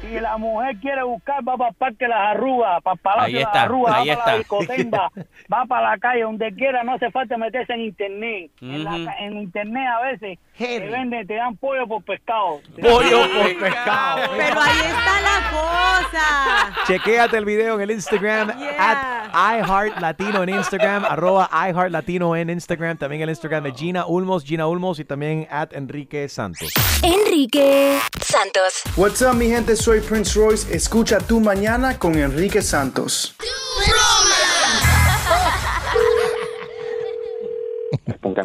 Si 0.00 0.08
la 0.20 0.36
mujer 0.38 0.76
quiere 0.78 1.02
buscar, 1.04 1.46
va 1.48 1.56
para 1.56 1.70
el 1.70 1.76
Parque 1.76 2.04
de 2.06 2.08
las 2.08 2.18
Arrugas, 2.34 2.82
para 2.82 2.94
el 2.94 3.00
Palacio 3.00 3.24
Ahí 3.26 3.32
de 3.34 3.38
las 3.40 3.48
está, 3.48 3.62
Arrugas, 3.62 3.94
ahí 3.94 4.08
va 4.08 4.14
para 4.16 4.16
la 4.16 4.40
está. 4.40 4.56
discotemba, 4.56 5.10
va 5.52 5.64
para 5.66 5.90
la 5.90 5.98
calle, 5.98 6.22
donde 6.22 6.52
quiera, 6.54 6.82
no 6.82 6.94
hace 6.94 7.10
falta 7.12 7.36
meterse 7.36 7.72
en 7.74 7.80
internet. 7.82 8.50
en, 8.62 8.84
la 8.84 8.94
Ujú. 8.96 9.04
ca- 9.04 9.16
en 9.20 9.36
internet 9.36 9.86
a 9.88 10.00
veces 10.06 10.38
te 10.58 10.76
Henry. 10.76 10.88
venden, 10.90 11.26
te 11.26 11.34
dan 11.34 11.56
pollo 11.56 11.86
por 11.86 12.02
pescado. 12.04 12.60
Pollo 12.80 13.20
por 13.32 13.58
pescado. 13.58 14.30
Pero 14.36 14.60
ahí 14.60 14.78
está 14.80 15.20
la 15.20 15.50
cosa. 15.50 16.84
Chequéate 16.86 17.36
el 17.36 17.44
video 17.44 17.74
en 17.76 17.80
el 17.82 17.90
Instagram, 17.92 18.58
Yeah. 18.58 18.76
at 18.78 19.58
iHeartLatino 19.60 20.42
en 20.42 20.48
Instagram, 20.50 21.04
arroba 21.04 21.48
iHeartLatino 21.52 22.34
en 22.36 22.50
Instagram, 22.50 22.96
también 22.96 23.22
el 23.22 23.28
Instagram 23.30 23.64
de 23.64 23.72
Gina 23.72 24.06
Ulmos, 24.06 24.44
Gina 24.44 24.66
Ulmos 24.66 24.98
y 24.98 25.04
también 25.04 25.46
at 25.50 25.72
Enrique 25.74 26.28
Santos. 26.28 26.72
Enrique 27.02 27.98
Santos. 28.20 28.82
What's 28.96 29.22
up, 29.22 29.34
mi 29.34 29.48
gente? 29.48 29.76
Soy 29.76 30.00
Prince 30.00 30.38
Royce. 30.38 30.74
Escucha 30.74 31.18
tu 31.18 31.40
mañana 31.40 31.98
con 31.98 32.16
Enrique 32.18 32.62
Santos. 32.62 33.36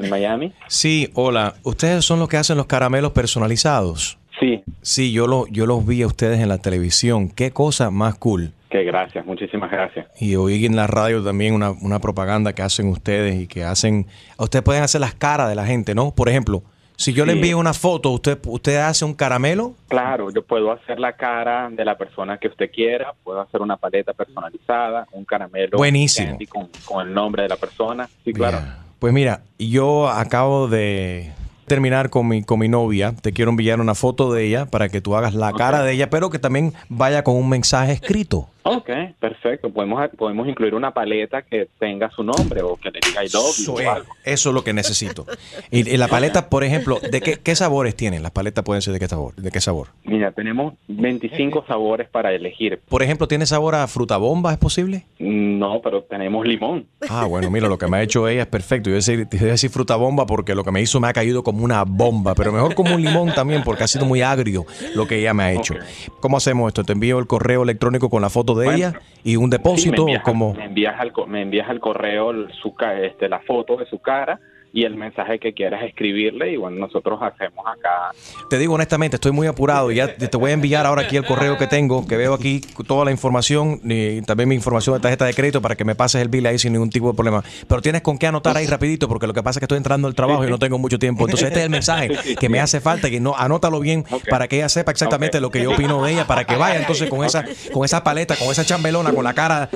En 0.01 0.09
Miami. 0.09 0.53
Sí, 0.67 1.09
hola. 1.13 1.55
¿Ustedes 1.63 2.05
son 2.05 2.19
los 2.19 2.27
que 2.29 2.37
hacen 2.37 2.57
los 2.57 2.65
caramelos 2.65 3.11
personalizados? 3.11 4.17
Sí, 4.39 4.63
Sí, 4.81 5.11
yo, 5.13 5.27
lo, 5.27 5.47
yo 5.47 5.65
los 5.65 5.85
vi 5.85 6.01
a 6.01 6.07
ustedes 6.07 6.39
en 6.39 6.49
la 6.49 6.57
televisión. 6.57 7.29
Qué 7.29 7.51
cosa 7.51 7.89
más 7.91 8.15
cool. 8.15 8.51
que 8.69 8.83
gracias, 8.83 9.25
muchísimas 9.25 9.71
gracias. 9.71 10.07
Y 10.19 10.35
oí 10.35 10.65
en 10.65 10.75
la 10.75 10.87
radio 10.87 11.23
también 11.23 11.53
una, 11.53 11.71
una 11.71 11.99
propaganda 11.99 12.53
que 12.53 12.61
hacen 12.63 12.87
ustedes 12.87 13.39
y 13.39 13.47
que 13.47 13.63
hacen... 13.63 14.07
Ustedes 14.37 14.63
pueden 14.63 14.83
hacer 14.83 14.99
las 14.99 15.13
caras 15.13 15.47
de 15.47 15.55
la 15.55 15.65
gente, 15.65 15.95
¿no? 15.95 16.11
Por 16.11 16.27
ejemplo, 16.27 16.63
si 16.97 17.13
yo 17.13 17.25
le 17.25 17.33
envío 17.33 17.57
una 17.57 17.73
foto, 17.73 18.11
¿usted, 18.11 18.37
¿usted 18.45 18.77
hace 18.77 19.05
un 19.05 19.13
caramelo? 19.13 19.73
Claro, 19.87 20.31
yo 20.31 20.43
puedo 20.43 20.71
hacer 20.71 20.99
la 20.99 21.13
cara 21.13 21.69
de 21.69 21.85
la 21.85 21.97
persona 21.97 22.37
que 22.37 22.47
usted 22.47 22.69
quiera, 22.71 23.13
puedo 23.23 23.39
hacer 23.39 23.61
una 23.61 23.77
paleta 23.77 24.13
personalizada, 24.13 25.07
un 25.11 25.23
caramelo 25.25 25.77
Buenísimo. 25.77 26.37
con, 26.49 26.69
con 26.85 27.07
el 27.07 27.13
nombre 27.13 27.43
de 27.43 27.49
la 27.49 27.57
persona. 27.57 28.09
Sí, 28.25 28.33
claro. 28.33 28.59
Pues 29.03 29.13
mira, 29.13 29.43
yo 29.59 30.07
acabo 30.07 30.69
de 30.69 31.33
terminar 31.65 32.09
con 32.09 32.27
mi, 32.27 32.43
con 32.43 32.59
mi 32.59 32.67
novia. 32.69 33.13
Te 33.21 33.33
quiero 33.33 33.51
enviar 33.51 33.79
una 33.79 33.95
foto 33.95 34.31
de 34.33 34.45
ella 34.45 34.65
para 34.65 34.89
que 34.89 35.01
tú 35.01 35.15
hagas 35.15 35.33
la 35.33 35.51
cara 35.53 35.83
de 35.83 35.93
ella, 35.93 36.09
pero 36.09 36.29
que 36.29 36.39
también 36.39 36.73
vaya 36.89 37.23
con 37.23 37.35
un 37.35 37.49
mensaje 37.49 37.93
escrito. 37.93 38.49
Ok, 38.65 38.89
perfecto. 39.19 39.69
Podemos, 39.69 40.09
podemos 40.17 40.47
incluir 40.47 40.73
una 40.73 40.91
paleta 40.91 41.41
que 41.41 41.67
tenga 41.79 42.09
su 42.11 42.23
nombre 42.23 42.61
o 42.61 42.77
que 42.77 42.91
le 42.91 42.99
diga 43.05 43.21
I 43.25 43.27
love 43.27 43.57
you 43.57 43.63
Eso 43.63 43.73
o 43.73 43.79
es, 43.81 43.87
algo. 43.87 44.07
eso 44.23 44.49
es 44.49 44.55
lo 44.55 44.63
que 44.63 44.71
necesito. 44.71 45.25
Y, 45.69 45.89
y 45.89 45.97
la 45.97 46.07
paleta, 46.07 46.49
por 46.49 46.63
ejemplo, 46.63 46.99
¿de 47.01 47.19
qué, 47.19 47.37
qué 47.43 47.55
sabores 47.57 47.93
tienen? 47.93 48.23
Las 48.23 48.31
paletas 48.31 48.63
pueden 48.63 48.81
ser 48.81 48.93
de 48.93 48.99
qué 48.99 49.07
sabor. 49.09 49.35
¿De 49.35 49.51
qué 49.51 49.59
sabor? 49.59 49.89
Mira, 50.05 50.31
tenemos 50.31 50.75
25 50.87 51.65
sabores 51.67 52.07
para 52.07 52.31
elegir. 52.31 52.79
Por 52.87 53.03
ejemplo, 53.03 53.27
¿tiene 53.27 53.45
sabor 53.45 53.75
a 53.75 53.85
fruta 53.87 54.15
bomba? 54.15 54.53
¿Es 54.53 54.57
posible? 54.59 55.03
No, 55.19 55.81
pero 55.83 56.03
tenemos 56.03 56.47
limón. 56.47 56.87
Ah, 57.09 57.25
bueno, 57.25 57.51
mira, 57.51 57.67
lo 57.67 57.77
que 57.77 57.87
me 57.87 57.97
ha 57.97 58.01
hecho 58.01 58.29
ella 58.29 58.43
es 58.43 58.47
perfecto. 58.47 58.89
Yo 58.89 58.91
iba 58.91 58.97
a 58.99 59.03
decir, 59.03 59.25
te 59.27 59.35
iba 59.37 59.47
a 59.47 59.51
decir 59.51 59.71
fruta 59.71 59.97
bomba 59.97 60.25
porque 60.25 60.55
lo 60.55 60.63
que 60.63 60.71
me 60.71 60.81
hizo 60.81 61.01
me 61.01 61.09
ha 61.09 61.13
caído 61.13 61.43
como 61.43 61.52
una 61.61 61.83
bomba, 61.83 62.33
pero 62.35 62.51
mejor 62.51 62.75
como 62.75 62.95
un 62.95 63.01
limón 63.01 63.33
también 63.33 63.63
porque 63.63 63.83
ha 63.83 63.87
sido 63.87 64.05
muy 64.05 64.21
agrio 64.21 64.65
lo 64.95 65.05
que 65.07 65.19
ella 65.19 65.33
me 65.33 65.43
ha 65.43 65.51
hecho. 65.51 65.75
¿Cómo 66.19 66.37
hacemos 66.37 66.67
esto? 66.69 66.83
Te 66.83 66.93
envío 66.93 67.19
el 67.19 67.27
correo 67.27 67.63
electrónico 67.63 68.09
con 68.09 68.21
la 68.21 68.29
foto 68.29 68.55
de 68.55 68.65
Bueno, 68.65 68.77
ella 68.77 68.99
y 69.23 69.35
un 69.35 69.43
Sí, 69.43 69.47
me 69.51 69.57
depósito 69.57 70.01
envías, 70.03 70.23
como... 70.23 70.53
me 70.53 70.65
envías 70.65 70.99
al, 70.99 71.11
co- 71.11 71.27
me 71.27 71.41
envías 71.41 71.69
al 71.69 71.79
correo 71.79 72.31
su, 72.61 72.73
este, 73.01 73.29
la 73.29 73.39
foto 73.41 73.77
de 73.77 73.85
su 73.85 73.99
cara 73.99 74.39
y 74.75 74.85
el 74.85 74.95
mensaje 74.95 75.37
que 75.37 75.53
quieras 75.53 75.83
escribirle 75.83 76.51
y 76.51 76.57
bueno, 76.57 76.77
nosotros 76.77 77.19
hacemos 77.21 77.63
acá. 77.67 78.11
Te 78.49 78.57
digo 78.57 78.73
honestamente, 78.73 79.17
estoy 79.17 79.31
muy 79.31 79.45
apurado 79.45 79.91
y 79.91 79.95
ya 79.95 80.15
te 80.15 80.35
voy 80.35 80.49
a 80.49 80.55
enviar 80.55 80.87
ahora 80.87 81.03
aquí 81.03 81.15
el 81.15 81.25
correo 81.25 81.59
que 81.59 81.67
tengo, 81.67 82.07
que 82.07 82.17
veo 82.17 82.33
aquí 82.33 82.59
toda 82.87 83.05
la 83.05 83.11
información 83.11 83.79
y 83.83 84.23
también 84.23 84.49
mi 84.49 84.55
información 84.55 84.95
de 84.95 85.01
tarjeta 85.01 85.25
de 85.25 85.35
crédito 85.35 85.61
para 85.61 85.75
que 85.75 85.85
me 85.85 85.93
pases 85.93 86.23
el 86.23 86.29
bill 86.29 86.47
ahí 86.47 86.57
sin 86.57 86.73
ningún 86.73 86.89
tipo 86.89 87.07
de 87.11 87.13
problema. 87.13 87.43
Pero 87.67 87.83
tienes 87.83 88.01
con 88.01 88.17
qué 88.17 88.25
anotar 88.25 88.57
ahí 88.57 88.65
rapidito 88.65 89.07
porque 89.07 89.27
lo 89.27 89.33
que 89.33 89.43
pasa 89.43 89.59
es 89.59 89.61
que 89.61 89.65
estoy 89.65 89.77
entrando 89.77 90.07
al 90.07 90.15
trabajo 90.15 90.43
y 90.43 90.49
no 90.49 90.57
tengo 90.57 90.79
mucho 90.79 90.97
tiempo. 90.97 91.25
Entonces 91.25 91.49
este 91.49 91.59
es 91.59 91.65
el 91.65 91.71
mensaje 91.71 92.09
que 92.39 92.49
me 92.49 92.59
hace 92.59 92.81
falta 92.81 93.07
y 93.07 93.19
no 93.19 93.35
anótalo 93.37 93.79
bien 93.79 94.03
para 94.27 94.47
que 94.47 94.55
ella 94.55 94.69
sepa 94.69 94.91
exactamente 94.91 95.39
lo 95.39 95.51
que 95.51 95.61
yo 95.61 95.73
opino 95.73 96.03
de 96.03 96.13
ella 96.13 96.25
para 96.25 96.45
que 96.45 96.55
vaya 96.55 96.79
entonces 96.79 97.11
con 97.11 97.23
esa 97.23 97.45
con 97.71 97.85
esa 97.85 98.03
paleta, 98.03 98.35
con 98.35 98.49
esa 98.49 98.65
chambelona, 98.65 99.13
con 99.13 99.23
la 99.23 99.35
cara, 99.35 99.69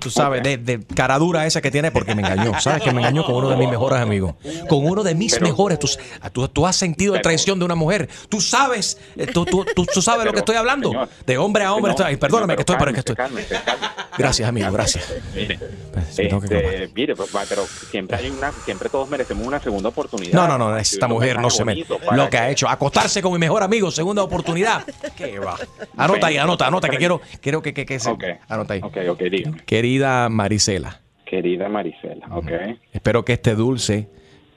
tú 0.00 0.10
sabes, 0.10 0.42
de, 0.42 0.58
de 0.58 0.80
cara 0.94 1.18
dura 1.18 1.46
esa 1.46 1.62
que 1.62 1.70
tiene 1.70 1.90
porque 1.90 2.14
me 2.14 2.20
engañó. 2.20 2.60
¿Sabes 2.60 2.82
que 2.82 2.92
me 2.92 3.00
engañó 3.00 3.24
con 3.24 3.36
uno 3.36 3.48
de 3.48 3.56
mis 3.56 3.70
mejores 3.70 3.98
amigos? 4.00 4.33
Con 4.68 4.86
uno 4.86 5.02
de 5.02 5.14
mis 5.14 5.40
mejores. 5.40 5.78
Tú, 5.78 5.88
tú, 6.32 6.48
tú 6.48 6.66
has 6.66 6.76
sentido 6.76 7.20
traición 7.20 7.58
de 7.58 7.64
una 7.64 7.74
mujer. 7.74 8.08
Tú 8.28 8.40
sabes, 8.40 8.98
eh, 9.16 9.26
tú, 9.26 9.44
tú, 9.44 9.64
sabes 10.00 10.24
lo 10.26 10.32
que 10.32 10.40
estoy 10.40 10.56
hablando. 10.56 11.08
de 11.26 11.38
hombre 11.38 11.64
a 11.64 11.72
hombre. 11.74 11.92
estoy- 11.92 12.16
perdóname 12.16 12.54
que 12.56 12.62
estoy, 12.62 12.76
pero 12.78 12.90
es 12.90 12.94
que 12.94 13.00
estoy. 13.00 13.16
Cálmese, 13.16 13.54
cálmese. 13.64 13.94
Gracias, 14.16 14.48
amigo, 14.48 14.70
gracias. 14.70 15.12
Mire, 15.34 15.58
que 15.58 16.22
este, 16.22 16.90
mire, 16.94 17.16
pues, 17.16 17.30
pero 17.48 17.66
siempre 17.66 18.16
hay 18.16 18.30
una, 18.30 18.52
siempre 18.52 18.88
todos 18.88 19.08
merecemos 19.08 19.46
una 19.46 19.60
segunda 19.60 19.88
oportunidad. 19.88 20.32
No, 20.32 20.46
no, 20.46 20.58
no, 20.58 20.76
esta 20.76 21.08
mujer 21.08 21.40
no 21.40 21.50
se 21.50 21.64
me. 21.64 21.72
bonito 21.72 21.98
para 21.98 22.16
Lo 22.16 22.30
que 22.30 22.38
ha 22.38 22.50
hecho, 22.50 22.68
acostarse 22.68 23.20
con 23.22 23.32
mi 23.32 23.38
mejor 23.38 23.62
amigo, 23.62 23.90
segunda 23.90 24.22
oportunidad. 24.22 24.84
¿Qué 25.16 25.38
va? 25.38 25.56
Anota 25.96 26.28
ahí, 26.28 26.36
anota, 26.36 26.66
anota, 26.66 26.88
que 26.88 26.98
quiero, 26.98 27.20
quiero 27.40 27.62
que, 27.62 27.74
que, 27.74 27.84
que 27.84 27.98
se. 27.98 28.14
Anota 28.48 28.74
ahí. 28.74 28.80
Ok, 28.82 28.96
ok, 29.10 29.20
dígame. 29.22 29.64
Querida 29.64 30.28
Marisela, 30.28 31.00
Querida 31.24 31.68
Marisela, 31.68 32.26
ok. 32.30 32.50
espero 32.92 33.24
que 33.24 33.32
este 33.34 33.54
dulce 33.54 34.08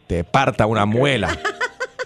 te 0.08 0.24
parta 0.24 0.66
una 0.66 0.86
muela. 0.86 1.30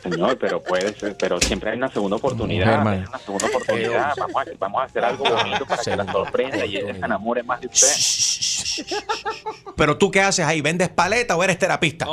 Señor, 0.02 0.36
pero 0.40 0.62
puede 0.64 0.94
ser, 0.96 1.16
pero 1.16 1.40
siempre 1.40 1.70
hay 1.70 1.78
una 1.78 1.88
segunda 1.90 2.16
oportunidad. 2.18 2.66
Mujer, 2.66 2.84
man. 2.84 2.94
hay 3.02 3.06
una 3.08 3.18
segunda 3.20 3.46
oportunidad. 3.48 4.14
Vamos 4.18 4.36
a, 4.36 4.46
vamos 4.58 4.82
a 4.82 4.86
hacer 4.86 5.06
algo 5.06 5.24
bonito 5.26 5.66
para 5.68 5.84
que 5.84 5.96
la 5.96 6.12
sorprenda 6.12 6.66
y 6.66 6.78
ella 6.78 6.94
se 6.96 7.00
enamore 7.06 7.44
más 7.44 7.62
de 7.62 7.68
usted. 7.68 8.86
Pero 9.76 9.98
tú, 9.98 10.10
¿qué 10.10 10.22
haces 10.22 10.44
ahí? 10.46 10.62
¿Vendes 10.62 10.90
paleta 10.90 11.36
o 11.36 11.44
eres 11.44 11.60
terapista? 11.60 12.06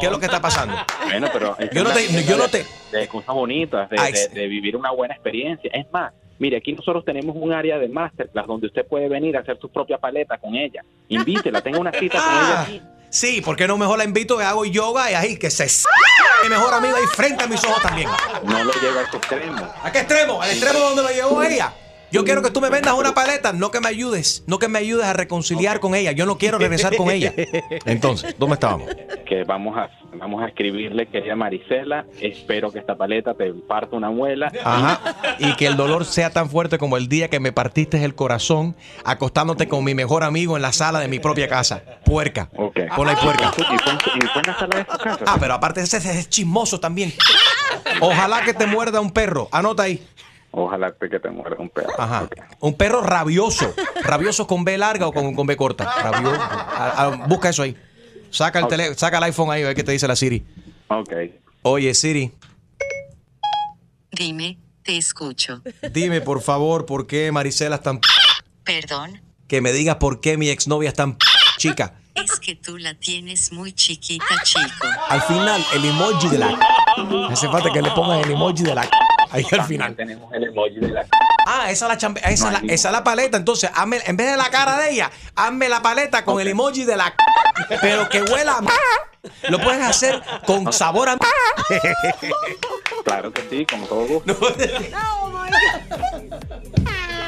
¿Qué 0.00 0.06
es 0.06 0.12
lo 0.12 0.20
que 0.20 0.26
está 0.26 0.40
pasando? 0.40 0.76
Bueno, 1.06 1.28
pero 1.32 1.56
Yo 1.72 1.82
no 1.82 1.90
te- 1.90 2.24
yo 2.24 2.36
no 2.36 2.46
de- 2.46 2.64
te- 2.92 2.96
de 2.98 3.08
cosas 3.08 3.34
bonitas, 3.34 3.90
de, 3.90 3.96
Ay, 3.98 4.12
de- 4.12 4.28
de 4.28 4.46
vivir 4.46 4.76
una 4.76 4.92
buena 4.92 5.14
experiencia. 5.14 5.70
Es 5.74 5.86
más, 5.92 6.12
mire, 6.38 6.58
aquí 6.58 6.72
nosotros 6.72 7.04
tenemos 7.04 7.34
un 7.36 7.52
área 7.52 7.78
de 7.78 7.88
masterclass 7.88 8.46
donde 8.46 8.68
usted 8.68 8.86
puede 8.86 9.08
venir 9.08 9.36
a 9.36 9.40
hacer 9.40 9.58
su 9.60 9.68
propia 9.70 9.98
paleta 9.98 10.38
con 10.38 10.54
ella. 10.54 10.82
Invítela, 11.08 11.60
tenga 11.60 11.78
una 11.80 11.90
cita 11.92 12.18
con 12.18 12.32
ella 12.32 12.54
Ah, 12.58 12.62
aquí. 12.62 12.82
Sí, 13.14 13.40
porque 13.40 13.68
no 13.68 13.78
mejor 13.78 13.98
la 13.98 14.04
invito 14.04 14.36
que 14.36 14.44
hago 14.44 14.64
yoga 14.64 15.10
y 15.10 15.14
ahí 15.14 15.36
que 15.36 15.50
se 15.50 15.68
mi 16.42 16.50
mejor 16.50 16.74
amigo 16.74 16.96
ahí 16.96 17.04
frente 17.14 17.44
a 17.44 17.46
mis 17.46 17.64
ojos 17.64 17.80
también. 17.82 18.10
No 18.42 18.64
lo 18.64 18.72
lleva 18.74 19.00
a 19.00 19.04
ese 19.04 19.16
extremo. 19.16 19.74
¿A 19.82 19.92
qué 19.92 20.00
extremo? 20.00 20.42
¿Al 20.42 20.50
extremo 20.50 20.78
donde 20.78 21.02
lo 21.02 21.08
llevó 21.08 21.42
ella? 21.42 21.72
Yo 22.14 22.24
quiero 22.24 22.42
que 22.42 22.50
tú 22.50 22.60
me 22.60 22.70
vendas 22.70 22.94
una 22.94 23.12
paleta, 23.14 23.52
no 23.52 23.70
que 23.70 23.80
me 23.80 23.88
ayudes, 23.88 24.44
no 24.46 24.58
que 24.58 24.68
me 24.68 24.78
ayudes 24.78 25.04
a 25.06 25.12
reconciliar 25.12 25.80
con 25.80 25.94
ella. 25.94 26.12
Yo 26.12 26.26
no 26.26 26.38
quiero 26.38 26.58
regresar 26.58 26.94
con 26.96 27.10
ella. 27.10 27.32
Entonces, 27.86 28.34
¿dónde 28.38 28.54
estábamos? 28.54 28.88
Que 29.26 29.42
vamos 29.44 29.76
a, 29.76 29.88
vamos 30.16 30.42
a 30.42 30.46
escribirle, 30.46 31.06
querida 31.06 31.34
Marisela, 31.34 32.06
espero 32.20 32.70
que 32.70 32.78
esta 32.78 32.94
paleta 32.96 33.34
te 33.34 33.52
parta 33.52 33.96
una 33.96 34.10
muela. 34.10 34.52
Ajá. 34.64 35.16
Y 35.38 35.54
que 35.56 35.66
el 35.66 35.76
dolor 35.76 36.04
sea 36.04 36.30
tan 36.30 36.48
fuerte 36.48 36.78
como 36.78 36.96
el 36.96 37.08
día 37.08 37.28
que 37.28 37.40
me 37.40 37.52
partiste 37.52 38.04
el 38.04 38.14
corazón 38.14 38.76
acostándote 39.04 39.66
con 39.68 39.82
mi 39.84 39.94
mejor 39.94 40.22
amigo 40.24 40.56
en 40.56 40.62
la 40.62 40.72
sala 40.72 41.00
de 41.00 41.08
mi 41.08 41.18
propia 41.18 41.48
casa. 41.48 41.82
Puerca. 42.04 42.48
Ok. 42.56 42.78
Ponla 42.94 43.12
ahí, 43.12 43.18
puerca. 43.22 43.50
¿Y 43.56 43.62
fue, 43.62 43.92
en- 43.92 43.98
y 44.22 44.26
fue 44.28 44.42
en 44.42 44.46
la 44.46 44.58
sala 44.58 44.76
de 44.76 44.84
tu 44.84 44.98
casa? 44.98 45.24
Ah, 45.26 45.36
pero 45.40 45.54
aparte 45.54 45.80
ese 45.80 45.96
ese 45.96 46.18
es 46.18 46.28
chismoso 46.28 46.78
también. 46.78 47.12
Ojalá 48.00 48.42
que 48.44 48.54
te 48.54 48.66
muerda 48.66 49.00
un 49.00 49.10
perro. 49.10 49.48
Anota 49.50 49.84
ahí. 49.84 50.00
Ojalá 50.56 50.94
que 50.94 51.18
te 51.18 51.30
muerda 51.30 51.56
un 51.58 51.68
perro. 51.68 51.92
Ajá. 51.98 52.28
Un 52.60 52.74
perro 52.74 53.00
rabioso. 53.02 53.74
Rabioso 54.02 54.46
con 54.46 54.62
B 54.64 54.78
larga 54.78 55.08
o 55.08 55.12
con, 55.12 55.34
con 55.34 55.46
B 55.48 55.56
corta. 55.56 55.84
Rabioso. 56.02 56.38
Ah, 56.40 56.94
ah, 56.96 57.26
busca 57.28 57.48
eso 57.48 57.62
ahí. 57.62 57.76
Saca 58.30 58.60
el, 58.60 58.66
tele- 58.66 58.94
saca 58.94 59.18
el 59.18 59.24
iPhone 59.24 59.50
ahí, 59.50 59.62
a 59.62 59.66
ver 59.66 59.74
qué 59.76 59.82
te 59.82 59.92
dice 59.92 60.06
la 60.06 60.14
Siri. 60.16 60.44
Ok. 60.88 61.12
Oye, 61.62 61.92
Siri, 61.94 62.32
Dime, 64.12 64.58
te 64.82 64.96
escucho. 64.96 65.60
dime 65.92 66.20
por 66.20 66.40
favor 66.40 66.86
por 66.86 67.06
qué 67.06 67.32
Marisela 67.32 67.76
es 67.76 67.82
tan... 67.82 68.00
Perdón, 68.64 69.20
Que 69.48 69.60
me 69.60 69.72
digas 69.72 69.96
por 69.96 70.20
qué 70.20 70.36
mi 70.36 70.48
exnovia 70.50 70.88
es 70.88 70.94
tan... 70.94 71.16
chica. 71.58 71.94
es 72.14 72.38
que 72.38 72.54
tú 72.54 72.78
la 72.78 72.94
tienes 72.94 73.52
muy 73.52 73.72
chiquita, 73.72 74.24
chico. 74.44 74.86
Al 75.08 75.20
final, 75.22 75.64
el 75.74 75.84
emoji 75.84 76.28
de 76.28 76.38
la... 76.38 76.58
Hace 77.28 77.48
falta 77.48 77.70
que 77.72 77.82
le 77.82 77.90
pongan 77.90 78.20
el 78.20 78.30
emoji 78.30 78.62
de 78.62 78.74
la... 78.74 78.88
Ahí 79.34 79.44
al 79.50 79.64
final. 79.64 79.96
Tenemos 79.96 80.32
el 80.32 80.44
emoji 80.44 80.76
de 80.78 80.88
la... 80.88 81.04
Ah, 81.46 81.70
esa 81.70 81.86
es 81.86 81.88
la, 81.92 81.98
chambe- 81.98 82.20
esa, 82.24 82.46
es 82.46 82.52
la, 82.52 82.72
esa 82.72 82.88
es 82.88 82.92
la 82.92 83.02
paleta. 83.04 83.36
Entonces, 83.36 83.70
hazme- 83.72 84.02
en 84.06 84.16
vez 84.16 84.30
de 84.30 84.36
la 84.36 84.48
cara 84.50 84.78
de 84.78 84.90
ella, 84.92 85.10
hazme 85.34 85.68
la 85.68 85.82
paleta 85.82 86.24
con 86.24 86.40
el 86.40 86.48
emoji 86.48 86.84
de 86.84 86.96
la... 86.96 87.12
Pero 87.80 88.08
que 88.08 88.22
huela 88.22 88.58
a... 88.58 88.62
Lo 89.50 89.58
puedes 89.58 89.82
hacer 89.82 90.22
con 90.46 90.72
sabor 90.72 91.08
a... 91.08 91.16
Claro 93.04 93.32
que 93.32 93.42
sí, 93.50 93.66
como 93.66 93.86
todo 93.86 94.06
gusto. 94.06 94.36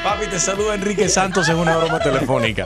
Papi, 0.03 0.27
te 0.27 0.39
saluda 0.39 0.75
Enrique 0.75 1.09
Santos 1.09 1.49
en 1.49 1.57
una 1.57 1.75
broma 1.75 1.99
telefónica. 1.99 2.65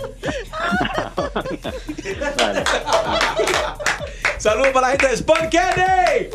Saludos 4.37 4.69
para 4.73 4.87
la 4.87 4.91
gente 4.91 5.07
de 5.07 5.13
Sport 5.15 5.51
Candy. 5.51 6.29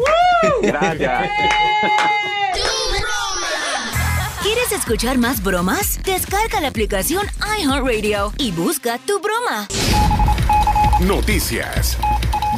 Gracias. 0.63 1.29
¿Quieres 4.77 4.91
escuchar 4.91 5.17
más 5.17 5.43
bromas? 5.43 6.03
Descarga 6.05 6.61
la 6.61 6.69
aplicación 6.69 7.25
iHeartRadio 7.63 8.35
y 8.37 8.53
busca 8.53 8.99
tu 8.99 9.19
broma. 9.21 9.67
Noticias. 11.01 11.97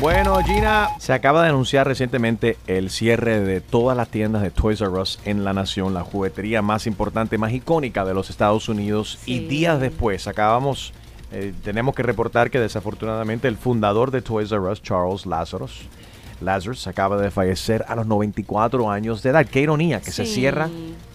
Bueno, 0.00 0.36
Gina, 0.42 0.88
se 0.98 1.12
acaba 1.12 1.44
de 1.44 1.50
anunciar 1.50 1.86
recientemente 1.86 2.56
el 2.66 2.90
cierre 2.90 3.38
de 3.38 3.60
todas 3.60 3.96
las 3.96 4.08
tiendas 4.08 4.42
de 4.42 4.50
Toys 4.50 4.80
R 4.80 4.90
Us 4.90 5.20
en 5.26 5.44
la 5.44 5.52
nación, 5.52 5.94
la 5.94 6.02
juguetería 6.02 6.60
más 6.60 6.88
importante, 6.88 7.38
más 7.38 7.52
icónica 7.52 8.04
de 8.04 8.14
los 8.14 8.30
Estados 8.30 8.68
Unidos. 8.68 9.20
Y 9.24 9.46
días 9.46 9.80
después 9.80 10.26
acabamos, 10.26 10.92
eh, 11.30 11.54
tenemos 11.62 11.94
que 11.94 12.02
reportar 12.02 12.50
que 12.50 12.58
desafortunadamente 12.58 13.46
el 13.46 13.56
fundador 13.56 14.10
de 14.10 14.22
Toys 14.22 14.50
R 14.50 14.62
Us, 14.62 14.82
Charles 14.82 15.24
Lazarus, 15.24 15.82
Lazarus, 16.40 16.84
acaba 16.88 17.16
de 17.16 17.30
fallecer 17.30 17.84
a 17.86 17.94
los 17.94 18.08
94 18.08 18.90
años 18.90 19.22
de 19.22 19.30
edad. 19.30 19.46
Qué 19.46 19.60
ironía 19.60 20.00
que 20.00 20.10
se 20.10 20.26
cierra 20.26 20.68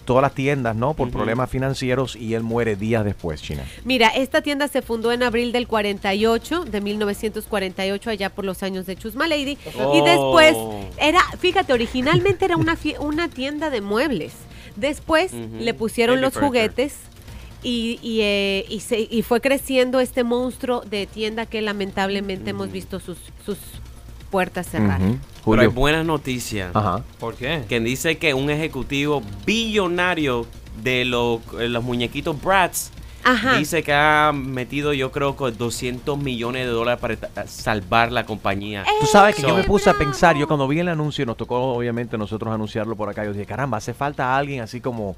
todas 0.04 0.22
las 0.22 0.34
tiendas, 0.34 0.76
¿no? 0.76 0.94
Por 0.94 1.10
problemas 1.10 1.50
financieros 1.50 2.14
y 2.16 2.34
él 2.34 2.42
muere 2.42 2.76
días 2.76 3.04
después, 3.04 3.42
China. 3.42 3.64
Mira, 3.84 4.08
esta 4.08 4.42
tienda 4.42 4.68
se 4.68 4.82
fundó 4.82 5.12
en 5.12 5.22
abril 5.22 5.52
del 5.52 5.66
48, 5.66 6.64
de 6.64 6.80
1948, 6.80 8.10
allá 8.10 8.30
por 8.30 8.44
los 8.44 8.62
años 8.62 8.86
de 8.86 8.96
Chusma 8.96 9.26
Lady. 9.28 9.52
Y 9.66 9.80
Oh. 9.82 10.04
después 10.04 10.56
era, 10.98 11.20
fíjate, 11.38 11.72
originalmente 11.72 12.44
era 12.44 12.56
una, 12.56 12.76
fie- 12.76 12.98
una 13.00 13.28
tienda 13.28 13.70
de 13.70 13.80
muebles. 13.80 14.32
Después 14.76 15.32
le 15.32 15.74
pusieron 15.74 16.16
Baby 16.16 16.22
los 16.24 16.34
furniture. 16.34 16.46
juguetes. 16.68 16.94
Y, 17.62 17.98
y, 18.02 18.20
eh, 18.20 18.66
y 18.68 18.80
se- 18.80 19.08
y 19.10 19.22
fue 19.22 19.40
creciendo 19.40 20.00
este 20.00 20.22
monstruo 20.22 20.82
de 20.82 21.06
tienda 21.06 21.46
que 21.46 21.62
lamentablemente 21.62 22.50
hemos 22.50 22.70
visto 22.70 23.00
sus, 23.00 23.16
sus 23.46 23.56
puertas 24.30 24.68
cerrar. 24.68 25.00
Pero 25.44 25.62
hay 25.62 25.68
buenas 25.68 26.04
noticias. 26.06 26.70
Ajá. 26.74 27.02
¿Por 27.18 27.34
qué? 27.34 27.64
Que 27.68 27.80
dice 27.80 28.16
que 28.18 28.34
un 28.34 28.50
ejecutivo 28.50 29.22
billonario 29.46 30.46
de 30.82 31.04
lo- 31.04 31.40
eh, 31.58 31.68
los 31.68 31.82
muñequitos 31.84 32.40
Bratz 32.40 32.90
Ajá. 33.24 33.56
dice 33.58 33.82
que 33.82 33.92
ha 33.92 34.32
metido 34.34 34.92
yo 34.92 35.10
creo 35.12 35.36
que 35.36 35.50
200 35.50 36.18
millones 36.18 36.66
de 36.66 36.72
dólares 36.72 37.00
para 37.00 37.16
ta- 37.16 37.46
salvar 37.46 38.12
la 38.12 38.26
compañía. 38.26 38.84
Tú 39.00 39.06
sabes 39.06 39.34
que 39.36 39.42
So- 39.42 39.48
yo 39.48 39.56
me 39.56 39.64
puse 39.64 39.88
a 39.90 39.94
pensar, 39.94 40.36
yo 40.36 40.46
cuando 40.46 40.68
vi 40.68 40.78
el 40.80 40.88
anuncio, 40.88 41.24
nos 41.24 41.36
tocó 41.36 41.74
obviamente 41.74 42.18
nosotros 42.18 42.52
anunciarlo 42.52 42.96
por 42.96 43.08
acá, 43.08 43.24
yo 43.24 43.32
dije, 43.32 43.46
caramba, 43.46 43.78
hace 43.78 43.94
falta 43.94 44.36
alguien 44.36 44.60
así 44.62 44.80
como, 44.80 45.16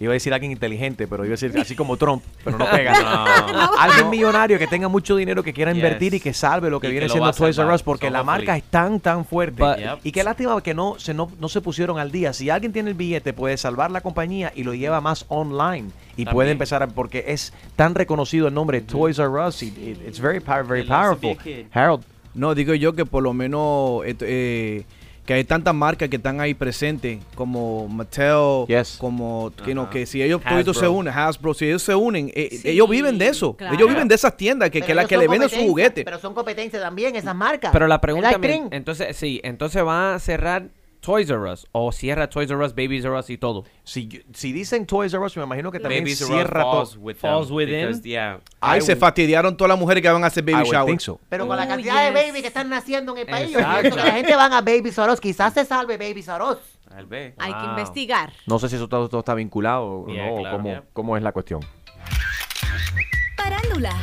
iba 0.00 0.12
a 0.12 0.14
decir 0.14 0.32
alguien 0.34 0.50
inteligente, 0.52 1.06
pero 1.06 1.24
iba 1.24 1.34
a 1.34 1.36
decir 1.38 1.52
así 1.58 1.74
como 1.76 1.96
Trump, 1.98 2.22
pero 2.42 2.58
no 2.58 2.66
pega. 2.70 2.94
No. 3.54 3.70
Alguien 3.78 4.10
millonario 4.10 4.58
que 4.58 4.66
tenga 4.66 4.88
mucho 4.88 5.16
dinero 5.16 5.42
que 5.42 5.52
quiera 5.52 5.70
Yes. 5.72 5.76
invertir 5.82 6.14
y 6.14 6.20
que 6.20 6.32
salve 6.34 6.68
lo 6.70 6.80
que 6.80 6.86
Y 6.86 6.90
que 6.90 6.92
viene 6.92 7.06
lo 7.06 7.12
siendo 7.12 7.32
Toys 7.32 7.56
R. 7.58 7.72
Us, 7.72 7.82
porque 7.82 8.06
So 8.08 8.12
la 8.12 8.22
marca 8.22 8.56
es 8.56 8.64
tan, 8.64 8.98
tan 9.00 9.24
fuerte. 9.24 9.62
But- 9.62 9.78
Yep. 9.78 9.98
y 10.04 10.12
qué 10.12 10.24
lástima 10.24 10.60
que 10.62 10.74
no 10.74 10.98
se, 10.98 11.14
no, 11.14 11.30
no 11.38 11.48
se 11.48 11.60
pusieron 11.60 11.98
al 11.98 12.10
día. 12.10 12.32
Si 12.32 12.50
alguien 12.50 12.72
tiene 12.72 12.90
el 12.90 12.96
billete, 12.96 13.32
puede 13.32 13.56
salvar 13.56 13.90
la 13.90 14.00
compañía 14.00 14.52
y 14.54 14.64
lo 14.64 14.74
lleva 14.74 15.00
más 15.00 15.24
online. 15.28 15.90
Y 16.16 16.26
puede 16.26 16.50
empezar 16.52 16.82
a, 16.82 16.86
porque 16.88 17.24
es 17.28 17.52
tan 17.76 17.94
reconocido 17.94 18.48
el 18.48 18.54
nombre 18.54 18.80
Toys 18.80 19.18
R 19.18 19.28
Us. 19.46 19.62
y 19.62 19.66
it- 19.68 20.00
it's 20.08 20.20
very, 20.20 20.40
power- 20.40 20.84
powerful. 20.86 21.36
Harold, 21.72 22.04
No, 22.34 22.54
digo 22.54 22.74
yo 22.74 22.94
que 22.94 23.06
por 23.06 23.22
lo 23.22 23.32
menos 23.32 24.04
eh, 24.04 24.16
eh, 24.20 24.84
que 25.24 25.32
hay 25.34 25.44
tantas 25.44 25.74
marcas 25.74 26.08
que 26.08 26.16
están 26.16 26.40
ahí 26.40 26.52
presentes, 26.54 27.18
como 27.34 27.88
Mattel, 27.88 28.66
Yes. 28.68 28.96
como 28.98 29.50
que, 29.64 29.74
no, 29.74 29.82
Ajá. 29.82 29.90
que 29.90 30.06
si 30.06 30.22
ellos 30.22 30.42
se 30.78 30.86
unen, 30.88 31.12
Hasbro, 31.14 31.54
si 31.54 31.64
ellos 31.66 31.82
se 31.82 31.94
unen, 31.94 32.30
eh, 32.34 32.48
Sí, 32.60 32.68
ellos 32.68 32.88
viven 32.88 33.16
de 33.16 33.28
eso. 33.28 33.54
claro. 33.56 33.74
Ellos 33.74 33.88
viven 33.88 34.06
de 34.08 34.14
esas 34.14 34.36
tiendas 34.36 34.70
que, 34.70 34.80
Pero 34.80 35.00
que, 35.00 35.06
que 35.06 35.16
le 35.16 35.28
venden 35.28 35.48
sus 35.48 35.58
competencia, 35.58 35.70
juguetes. 35.70 36.04
Pero 36.04 36.18
son 36.18 36.34
competencia 36.34 36.80
también 36.80 37.16
esas 37.16 37.34
marcas. 37.34 37.70
Pero 37.72 37.86
la 37.86 38.00
pregunta 38.00 38.34
cream. 38.38 38.68
entonces, 38.70 39.16
sí, 39.16 39.40
entonces 39.44 39.82
va 39.84 40.14
a 40.14 40.18
cerrar 40.18 40.64
Toys 41.04 41.28
R 41.28 41.52
Us 41.52 41.66
o 41.72 41.92
cierra 41.92 42.30
Toys 42.30 42.50
R 42.50 42.64
Us, 42.64 42.74
Babies 42.74 43.04
R 43.04 43.14
Us 43.18 43.28
y 43.28 43.36
todo. 43.36 43.64
si, 43.82 44.24
si 44.32 44.52
dicen 44.52 44.86
Toys 44.86 45.12
R 45.12 45.22
Us, 45.22 45.36
me 45.36 45.42
imagino 45.42 45.70
que 45.70 45.78
también 45.78 46.02
Babies 46.02 46.22
R 46.22 46.30
Us 46.30 46.34
cierra 46.36 46.62
falls 46.62 46.96
with 46.96 47.16
falls 47.16 47.50
within. 47.50 47.88
because, 47.88 48.02
yeah. 48.08 48.40
Ay, 48.60 48.78
I 48.78 48.80
se 48.82 48.92
would- 48.94 49.00
fastidiaron 49.00 49.56
todas 49.56 49.68
las 49.68 49.78
mujeres 49.78 50.02
que 50.02 50.08
van 50.10 50.24
a 50.24 50.28
hacer 50.28 50.42
I 50.48 50.52
baby 50.52 50.68
shower. 50.70 51.00
so. 51.00 51.20
Pero 51.28 51.46
con 51.46 51.56
la 51.58 51.64
Oh, 51.64 51.68
cantidad 51.68 52.04
de 52.04 52.10
baby 52.10 52.40
que 52.40 52.48
están 52.48 52.70
naciendo 52.70 53.12
en 53.12 53.18
el 53.18 53.26
país, 53.26 53.50
yo 53.50 53.58
Exacto. 53.58 53.80
pienso 53.82 53.98
que 53.98 54.04
la 54.06 54.12
gente 54.12 54.34
van 54.36 54.52
a 54.54 54.62
Baby 54.62 54.90
Soros. 54.92 55.20
Quizás 55.20 55.52
se 55.52 55.64
salve 55.66 55.98
Baby 55.98 56.22
Soros. 56.22 56.56
Tal 56.88 57.04
vez. 57.06 57.34
Hay 57.38 57.52
que 57.52 57.64
investigar. 57.66 58.32
No 58.46 58.58
sé 58.58 58.68
si 58.70 58.76
eso 58.76 58.88
todo, 58.88 59.08
todo 59.10 59.20
está 59.20 59.34
vinculado 59.34 60.06
Yeah, 60.08 60.26
¿no? 60.26 60.34
o 60.34 60.38
claro. 60.40 60.56
cómo, 60.56 60.68
Yeah. 60.70 60.84
cómo 60.94 61.16
es 61.18 61.22
la 61.22 61.32
cuestión. 61.32 61.60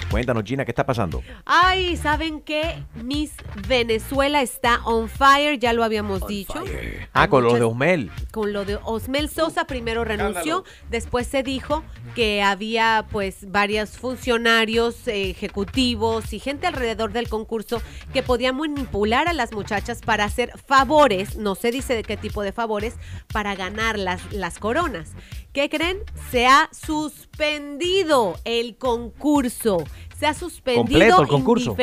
Cuéntanos, 0.10 0.44
Gina, 0.44 0.66
¿qué 0.66 0.72
está 0.72 0.86
pasando? 0.86 1.24
Ay, 1.46 1.96
¿saben 1.96 2.42
qué? 2.42 2.84
Miss 2.96 3.32
Venezuela 3.68 4.42
está 4.42 4.82
on 4.84 5.08
fire, 5.08 5.58
ya 5.58 5.72
lo 5.72 5.84
habíamos 5.84 6.28
dicho. 6.28 6.64
Ah, 7.14 7.24
Hay 7.24 7.30
con 7.30 7.44
lo 7.44 7.54
de 7.54 7.64
Osmel. 7.64 8.12
con 8.32 8.52
lo 8.54 8.66
de 8.66 8.78
Osmel 8.84 9.30
Sosa 9.30 9.66
primero 9.66 10.04
renunció, 10.04 10.66
después 10.90 11.28
se 11.28 11.44
dijo 11.44 11.84
que 12.16 12.42
había 12.42 13.06
pues 13.12 13.50
varios 13.50 13.92
funcionarios 13.92 15.08
eh, 15.08 15.30
ejecutivos 15.30 16.34
y 16.34 16.40
gente 16.40 16.68
alrededor 16.68 17.14
del 17.14 17.30
concurso 17.30 17.82
que 18.14 18.24
podían 18.24 18.58
manipular 18.58 19.28
a 19.30 19.34
las 19.34 19.54
muchachas 19.54 20.02
para 20.02 20.26
hacer 20.26 20.52
favores, 20.66 21.38
no 21.38 21.56
se 21.56 21.72
dice 21.72 21.96
de 21.96 22.04
qué 22.04 22.18
tipo 22.18 22.42
de 22.44 22.52
favores, 22.52 22.96
para 23.32 23.56
ganar 23.56 23.98
las, 23.98 24.34
las 24.34 24.60
coronas. 24.60 25.12
¿Qué 25.54 25.70
creen? 25.70 25.98
Se 26.32 26.48
ha 26.48 26.70
suspendido 26.72 28.38
el 28.46 28.78
concurso. 28.78 29.61
Se 30.20 30.28
ha 30.28 30.34
suspendido 30.34 31.28
concurso. 31.28 31.76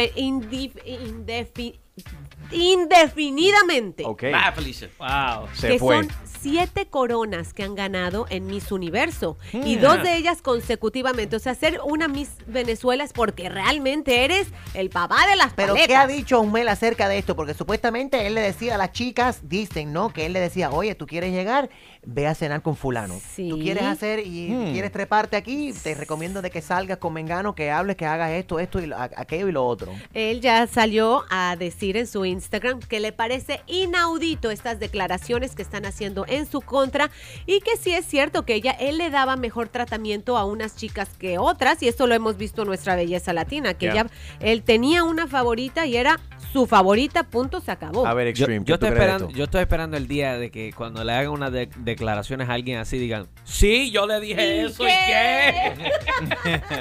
indefinidamente 2.51 4.05
Ok. 4.07 4.25
Va, 4.33 4.53
Felicia. 4.53 4.88
Wow. 4.99 5.49
Se 5.53 5.69
que 5.69 5.79
fue. 5.79 5.97
son 5.97 6.09
siete 6.41 6.87
coronas 6.87 7.53
que 7.53 7.64
han 7.64 7.75
ganado 7.75 8.27
en 8.31 8.47
Miss 8.47 8.71
Universo 8.71 9.37
y 9.53 9.77
Hmm. 9.77 9.81
dos 9.81 10.03
de 10.03 10.17
ellas 10.17 10.41
consecutivamente. 10.41 11.35
O 11.37 11.41
sea, 11.41 11.55
ser 11.55 11.81
una 11.85 12.07
Miss 12.09 12.31
Venezuela 12.47 13.03
es 13.05 13.12
porque 13.12 13.49
realmente 13.49 14.25
eres 14.25 14.47
el 14.75 14.88
papá 14.88 15.27
de 15.29 15.37
las 15.37 15.53
Pero 15.55 15.75
paletas. 15.75 15.88
¿qué 15.88 15.97
ha 15.97 16.07
dicho 16.07 16.41
Osmel 16.41 16.69
acerca 16.69 17.09
de 17.09 17.19
esto? 17.19 17.35
Porque 17.35 17.55
supuestamente 17.55 18.27
él 18.27 18.35
le 18.35 18.41
decía 18.41 18.77
a 18.77 18.79
las 18.79 18.93
chicas, 18.93 19.41
dicen, 19.49 19.93
¿no? 19.93 20.12
Que 20.12 20.27
él 20.27 20.33
le 20.33 20.41
decía, 20.41 20.71
oye, 20.71 20.95
tú 20.95 21.07
quieres 21.07 21.33
llegar, 21.33 21.69
ve 22.05 22.27
a 22.27 22.35
cenar 22.35 22.63
con 22.63 22.77
fulano. 22.77 23.15
Sí. 23.35 23.49
Tú 23.51 23.59
quieres 23.59 23.83
hacer 23.85 24.21
y 24.27 24.49
Hmm. 24.51 24.73
quieres 24.73 24.93
treparte 24.93 25.37
aquí, 25.37 25.73
te 25.83 25.95
recomiendo 25.95 26.41
de 26.43 26.51
que 26.51 26.63
salgas 26.63 26.99
con 26.99 27.13
Mengano, 27.13 27.55
que 27.55 27.71
hables, 27.71 27.97
que 27.97 28.07
hagas 28.07 28.31
esto, 28.33 28.59
esto 28.61 28.81
y 28.81 28.87
lo- 28.87 28.97
aquello 28.99 29.49
y 29.49 29.53
lo 29.53 29.67
otro. 29.67 29.93
Él 30.15 30.41
ya 30.41 30.67
salió 30.67 31.25
a 31.31 31.57
decir 31.57 31.97
en 31.97 32.07
su 32.07 32.25
Instagram 32.25 32.81
que 32.81 33.01
le 33.01 33.13
parece 33.13 33.61
inaudito 33.67 34.51
estas 34.51 34.79
declaraciones 34.79 35.55
que 35.55 35.63
están 35.63 35.85
haciendo 35.87 36.25
en 36.29 36.47
su 36.47 36.61
contra 36.61 37.11
y 37.47 37.61
que 37.61 37.77
sí 37.77 37.93
es 37.93 38.05
cierto 38.07 38.45
que 38.45 38.55
ella, 38.55 38.73
él 38.73 38.99
le 38.99 39.11
daba 39.11 39.37
mejor 39.37 39.69
tratamiento 39.69 40.37
a 40.37 40.45
unas 40.45 40.77
chicas 40.77 41.09
que 41.19 41.39
otras 41.39 41.83
y 41.83 41.89
esto 41.89 42.07
lo 42.07 42.15
hemos 42.15 42.37
visto 42.37 42.63
en 42.63 42.69
nuestra 42.69 42.97
belleza 42.97 43.33
latina, 43.33 43.75
que 43.75 43.87
Yeah. 43.89 43.93
ella, 44.03 44.07
él 44.41 44.63
tenía 44.63 45.05
una 45.05 45.27
favorita 45.27 45.87
y 45.87 45.97
era 45.97 46.21
su 46.53 46.67
favorita, 46.67 47.25
punto, 47.25 47.61
se 47.61 47.71
acabó. 47.71 48.07
A 48.07 48.15
ver, 48.15 48.27
Yo, 48.29 48.45
Extreme, 48.45 48.65
yo 48.65 48.75
¿qué 48.75 48.79
tú 48.79 48.87
estoy 48.87 48.89
esperando, 48.99 49.31
yo 49.31 49.45
estoy 49.45 49.61
esperando 49.63 49.97
el 49.97 50.07
día 50.09 50.39
de 50.39 50.51
que 50.51 50.73
cuando 50.73 51.03
le 51.05 51.13
hagan 51.13 51.31
unas 51.33 51.53
de- 51.53 51.69
declaraciones 51.90 52.48
a 52.48 52.55
alguien 52.55 52.79
así 52.79 52.98
digan, 52.98 53.29
sí, 53.44 53.90
yo 53.90 54.07
le 54.07 54.20
dije 54.20 54.64
eso 54.64 54.85
y 54.85 54.90
qué. 54.90 55.92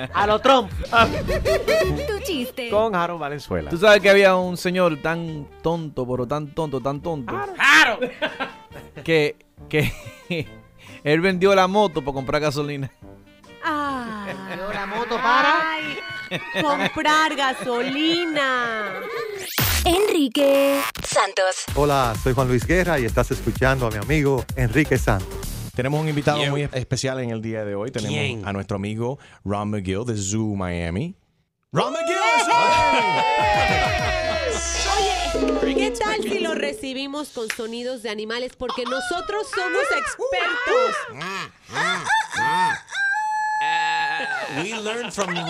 A 0.14 0.28
lo 0.28 0.40
Trump. 0.40 0.72
Tu 2.08 2.20
chiste. 2.24 2.70
Con 2.70 2.96
Harold 2.96 3.20
Valenzuela. 3.20 3.70
Tú 3.70 3.78
sabes 3.78 4.02
que 4.02 4.10
había 4.10 4.36
un 4.36 4.58
señor 4.58 5.02
tan 5.02 5.48
tonto, 5.62 6.08
pero 6.08 6.28
tan 6.28 6.48
tonto, 6.48 6.80
tan 6.80 7.02
tonto, 7.02 7.34
que, 9.04 9.36
que 9.70 9.92
él 11.04 11.22
vendió 11.22 11.56
la 11.56 11.68
moto 11.68 12.02
para 12.02 12.14
comprar 12.14 12.42
gasolina. 12.42 12.92
Ah, 13.64 14.28
la 14.74 14.86
moto 14.86 15.16
para. 15.18 15.72
ay, 15.74 16.00
comprar 16.62 17.36
gasolina. 17.36 19.02
Enrique 19.88 20.82
Santos. 21.02 21.64
Hola, 21.76 22.14
soy 22.22 22.34
Juan 22.34 22.50
Luis 22.50 22.68
Guerra 22.68 23.00
y 23.00 23.06
estás 23.06 23.32
escuchando 23.32 23.88
a 23.88 23.90
mi 23.90 23.96
amigo 23.96 24.44
Enrique 24.58 24.98
Santos. 24.98 25.30
Tenemos 25.74 26.02
un 26.02 26.10
invitado 26.10 26.46
muy 26.48 26.64
especial 26.74 27.22
en 27.22 27.30
el 27.30 27.42
día 27.42 27.64
de 27.64 27.74
hoy. 27.74 27.90
Tenemos 27.90 28.18
¿Quién? 28.18 28.46
a 28.46 28.52
nuestro 28.52 28.76
amigo 28.76 29.18
Ron 29.46 29.70
McGill 29.70 30.04
de 30.06 30.18
Zoo 30.18 30.56
Miami. 30.56 31.16
Ron 31.72 31.94
Oye, 35.64 35.76
¿qué 35.76 35.92
tal 35.92 36.22
si 36.22 36.40
lo 36.40 36.54
recibimos 36.54 37.30
con 37.30 37.48
sonidos 37.50 38.04
de 38.04 38.10
animales? 38.10 38.58
Porque 38.58 38.84
nosotros 38.84 39.48
somos 39.56 39.84
expertos. 39.84 40.96
We 44.56 44.74
learned 44.82 45.12
from 45.12 45.30
Ron. 45.34 45.46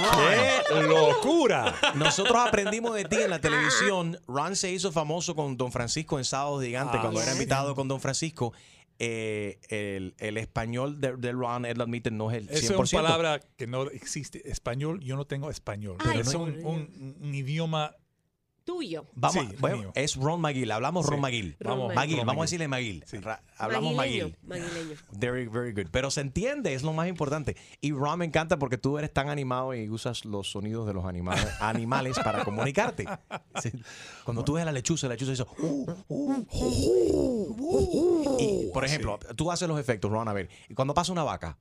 ¡Qué 0.70 0.82
locura! 0.88 1.76
Nosotros 1.96 2.36
aprendimos 2.38 2.94
de 2.96 3.06
ti 3.06 3.18
en 3.18 3.30
la 3.30 3.40
televisión. 3.40 4.20
Ron 4.28 4.56
se 4.56 4.72
hizo 4.72 4.92
famoso 4.92 5.36
con 5.36 5.58
Don 5.58 5.72
Francisco 5.72 6.18
en 6.18 6.26
Sábado 6.26 6.60
Gigante 6.62 6.98
Ah, 6.98 7.02
cuando 7.02 7.22
era 7.22 7.32
invitado 7.34 7.76
con 7.76 7.88
Don 7.88 8.00
Francisco. 8.02 8.54
Eh, 9.00 9.60
el, 9.70 10.16
el 10.18 10.38
español 10.38 11.00
de, 11.00 11.16
de 11.18 11.32
Ron, 11.32 11.66
él 11.66 11.78
lo 11.78 11.84
admite, 11.84 12.10
no 12.10 12.32
es 12.32 12.38
el 12.38 12.50
100%. 12.50 12.52
Esa 12.52 12.74
es 12.84 12.94
una 12.94 13.04
palabra 13.04 13.40
que 13.56 13.68
no 13.68 13.84
existe. 13.92 14.50
Español, 14.50 15.00
yo 15.04 15.16
no 15.16 15.26
tengo 15.26 15.52
español. 15.52 15.98
Ay, 16.00 16.08
pero 16.10 16.22
es 16.22 16.34
por 16.34 16.42
un, 16.42 16.66
un- 16.66 17.18
un 17.22 17.36
idioma. 17.36 17.96
Tuyo. 18.68 19.06
Vamos, 19.16 19.46
Sí, 19.50 19.56
bueno, 19.62 19.78
mío. 19.78 19.92
es 19.96 20.16
Ron 20.18 20.42
McGill. 20.42 20.70
Hablamos 20.72 21.06
Sí. 21.06 21.12
Ron 21.12 21.22
McGill. 21.22 21.56
Ron 21.60 21.70
Vamos, 21.70 21.88
Ron 21.88 21.96
McGill. 21.96 22.16
McGill. 22.18 22.26
Vamos 22.28 22.42
a 22.42 22.44
decirle 22.44 22.68
McGill. 22.68 23.06
Hablamos 23.58 23.96
Maguileño, 23.96 24.26
McGill. 24.46 24.62
maguileño. 24.66 24.96
Very, 25.14 25.48
very 25.48 25.72
good. 25.72 25.88
Pero 25.90 26.12
se 26.12 26.20
entiende, 26.22 26.74
es 26.74 26.84
lo 26.84 26.92
más 26.92 27.08
importante. 27.08 27.56
Y 27.82 27.94
Ron 27.94 28.20
me 28.20 28.26
encanta 28.26 28.60
porque 28.60 28.78
tú 28.78 28.98
eres 28.98 29.14
tan 29.14 29.30
animado 29.30 29.74
y 29.74 29.90
usas 29.90 30.26
los 30.26 30.52
sonidos 30.52 30.86
de 30.86 30.94
los 30.94 31.06
animales, 31.06 31.48
animales 31.62 32.18
para 32.24 32.44
comunicarte. 32.44 33.06
Sí. 33.64 33.72
Cuando 34.24 34.44
tú 34.44 34.54
ves 34.54 34.62
a 34.64 34.66
la 34.66 34.72
lechuza, 34.72 35.08
la 35.08 35.14
lechuza 35.16 35.32
dice. 35.32 35.46
"Uh, 35.58 35.86
uh, 36.10 36.46
uh, 36.50 37.56
uh". 37.58 38.38
Y, 38.40 38.70
por 38.74 38.86
ejemplo, 38.86 39.18
tú 39.36 39.52
haces 39.52 39.68
los 39.68 39.80
efectos, 39.80 40.12
Ron, 40.12 40.28
a 40.28 40.34
ver. 40.34 40.50
Y 40.70 40.74
cuando 40.76 40.94
pasa 40.94 41.12
una 41.12 41.24
vaca. 41.24 41.58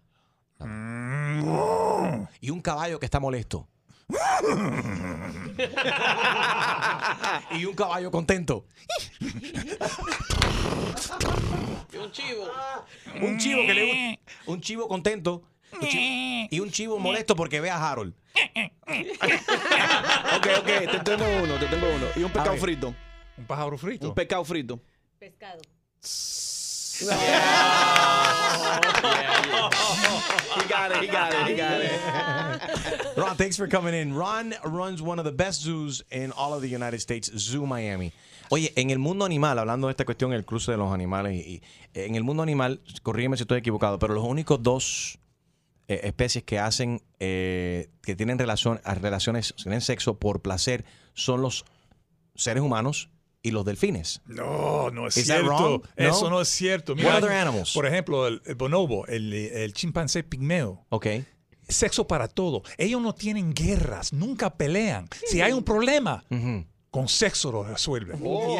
Y 2.41 2.51
un 2.51 2.61
caballo 2.61 2.99
que 2.99 3.07
está 3.07 3.21
molesto. 3.21 3.69
Y 7.53 7.65
un 7.65 7.75
caballo 7.75 8.11
contento. 8.11 8.65
un 12.01 12.11
chivo. 12.13 12.45
Un 13.21 13.39
chivo 13.39 13.67
que 13.67 13.75
le 13.75 13.85
gusta- 13.87 14.51
Un 14.51 14.61
chivo 14.61 14.89
contento. 14.89 15.43
un 15.73 15.81
chivo- 15.89 16.49
y 16.51 16.61
un 16.61 16.71
chivo 16.71 16.99
molesto 16.99 17.35
porque 17.37 17.61
ve 17.61 17.71
a 17.71 17.91
Harold. 17.91 18.15
Ok, 20.37 20.47
ok, 20.59 20.67
te 20.67 20.99
tengo 21.05 21.25
uno, 21.43 21.59
te 21.59 21.67
tengo 21.67 21.87
uno. 21.89 22.07
Y 22.15 22.23
un 22.23 22.31
pescado 22.31 22.57
frito. 22.57 22.95
Un 23.37 23.47
pájaro 23.47 23.77
frito. 23.79 24.09
Un 24.09 24.15
pescado 24.15 24.45
frito. 24.45 24.81
Pescado. 25.19 25.61
He 26.99 27.07
got 30.69 30.93
it, 30.93 31.03
he 31.03 31.07
got 31.09 31.33
it, 31.33 31.47
he 31.47 31.55
got 31.55 31.81
it. 31.81 33.17
Ron, 33.17 33.37
thanks 33.37 33.57
for 33.57 33.69
coming 33.69 33.95
in. 33.95 34.15
Ron 34.15 34.55
runs 34.65 35.03
one 35.03 35.19
of 35.19 35.25
the 35.25 35.33
best 35.33 35.63
zoos 35.63 36.03
in 36.11 36.33
all 36.33 36.55
of 36.55 36.63
the 36.63 36.69
United 36.69 37.01
States, 37.01 37.31
Zoo 37.37 37.67
Miami. 37.67 38.13
Oye, 38.51 38.73
en 38.77 38.91
el 38.91 38.99
mundo 38.99 39.25
animal, 39.25 39.59
hablando 39.59 39.89
de 39.89 39.91
esta 39.91 40.05
cuestión, 40.05 40.33
el 40.33 40.45
cruce 40.45 40.71
de 40.71 40.79
los 40.79 40.93
animales, 40.93 41.35
y, 41.35 41.57
y, 41.57 41.63
en 41.95 42.15
el 42.15 42.23
mundo 42.25 42.43
animal, 42.43 42.81
corrígeme 43.03 43.37
si 43.37 43.43
estoy 43.43 43.59
equivocado, 43.59 43.99
pero 43.99 44.15
los 44.15 44.25
únicos 44.25 44.63
dos 44.63 45.19
eh, 45.89 46.01
especies 46.05 46.45
que 46.45 46.59
hacen, 46.59 47.03
eh, 47.21 47.91
que 48.03 48.17
tienen 48.17 48.39
relación, 48.39 48.81
relaciones, 48.85 49.55
tienen 49.61 49.81
sexo 49.81 50.19
por 50.19 50.41
placer, 50.41 50.85
son 51.15 51.43
los 51.43 51.65
seres 52.35 52.63
humanos 52.63 53.11
y 53.47 53.53
los 53.53 53.65
delfines. 53.65 54.21
No, 54.27 54.91
no 54.91 55.07
es 55.07 55.17
Is 55.17 55.27
cierto. 55.27 55.49
No? 55.49 55.83
Eso 55.97 56.29
no 56.29 56.41
es 56.41 56.49
cierto. 56.49 56.95
What 56.95 57.19
other 57.19 57.31
animals? 57.31 57.73
Por 57.73 57.87
ejemplo, 57.87 58.27
el, 58.27 58.43
el 58.45 58.57
bonobo, 58.57 59.07
el, 59.07 59.33
el 59.33 59.73
chimpancé 59.73 60.25
pigmeo. 60.25 60.85
Ok. 60.89 61.07
Sexo 61.69 62.09
para 62.09 62.27
todo. 62.27 62.65
Ellos 62.77 63.01
no 63.01 63.15
tienen 63.15 63.55
guerras, 63.55 64.13
nunca 64.13 64.57
pelean. 64.57 65.09
Si 65.27 65.41
hay 65.43 65.53
un 65.53 65.63
problema, 65.63 66.25
con 66.91 67.09
sexo 67.09 67.53
lo 67.53 67.63
resuelven. 67.63 68.19
Oh, 68.25 68.59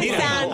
Mira, 0.00 0.46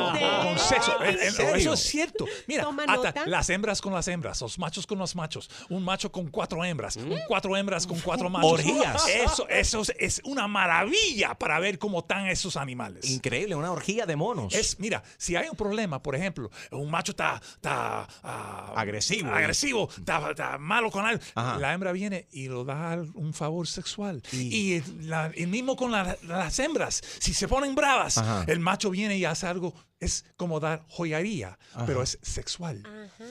con 0.42 0.58
sexo. 0.58 0.92
Eh, 1.04 1.16
eh, 1.22 1.30
serio? 1.30 1.54
Eso 1.54 1.72
es 1.72 1.80
cierto. 1.80 2.26
Mira, 2.46 2.68
hasta 2.86 3.26
las 3.26 3.48
hembras 3.50 3.80
con 3.80 3.92
las 3.94 4.06
hembras, 4.08 4.40
los 4.40 4.58
machos 4.58 4.86
con 4.86 4.98
los 4.98 5.16
machos, 5.16 5.48
un 5.70 5.82
macho 5.84 6.12
con 6.12 6.28
cuatro 6.28 6.64
hembras, 6.64 6.96
un 6.96 7.18
cuatro 7.26 7.56
hembras 7.56 7.86
con 7.86 7.98
cuatro 8.00 8.28
machos. 8.28 8.52
Orgías. 8.52 9.08
Eso, 9.08 9.48
eso 9.48 9.82
es, 9.82 9.92
es 9.98 10.20
una 10.24 10.46
maravilla 10.48 11.34
para 11.34 11.58
ver 11.60 11.78
cómo 11.78 12.00
están 12.00 12.26
esos 12.28 12.56
animales. 12.56 13.08
Increíble, 13.10 13.54
una 13.54 13.72
orgía 13.72 14.04
de 14.06 14.16
monos. 14.16 14.54
Es, 14.54 14.78
mira, 14.78 15.02
si 15.16 15.36
hay 15.36 15.48
un 15.48 15.56
problema, 15.56 16.02
por 16.02 16.14
ejemplo, 16.14 16.50
un 16.72 16.90
macho 16.90 17.12
está, 17.12 17.40
está 17.54 18.06
ah, 18.22 18.72
Agresivo. 18.76 19.30
agresivo, 19.30 19.88
está, 19.96 20.30
está 20.30 20.58
malo 20.58 20.90
con 20.90 21.06
algo, 21.06 21.22
Ajá. 21.34 21.58
la 21.58 21.72
hembra 21.72 21.92
viene 21.92 22.26
y 22.32 22.48
lo 22.48 22.64
da 22.64 22.96
un 23.14 23.32
favor 23.32 23.66
sexual. 23.66 24.22
Y, 24.32 24.74
el, 24.74 25.08
la- 25.08 25.30
el 25.34 25.48
mismo 25.48 25.76
con 25.76 25.90
la- 25.92 26.16
las 26.24 26.58
hembras, 26.58 27.02
si 27.18 27.34
se 27.34 27.48
ponen 27.48 27.74
bravas, 27.74 28.18
Ajá. 28.18 28.44
el 28.48 28.60
macho 28.60 28.90
viene 28.90 29.16
y 29.16 29.24
hace 29.24 29.46
algo, 29.46 29.74
es 30.00 30.24
como 30.36 30.60
dar 30.60 30.84
joyería, 30.88 31.58
Ajá. 31.74 31.86
pero 31.86 32.02
es 32.02 32.18
sexual. 32.22 32.82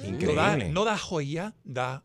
Increíble. 0.04 0.26
No 0.28 0.34
da, 0.36 0.58
no 0.58 0.86
da 0.86 0.98
joya, 0.98 1.54
da 1.64 2.04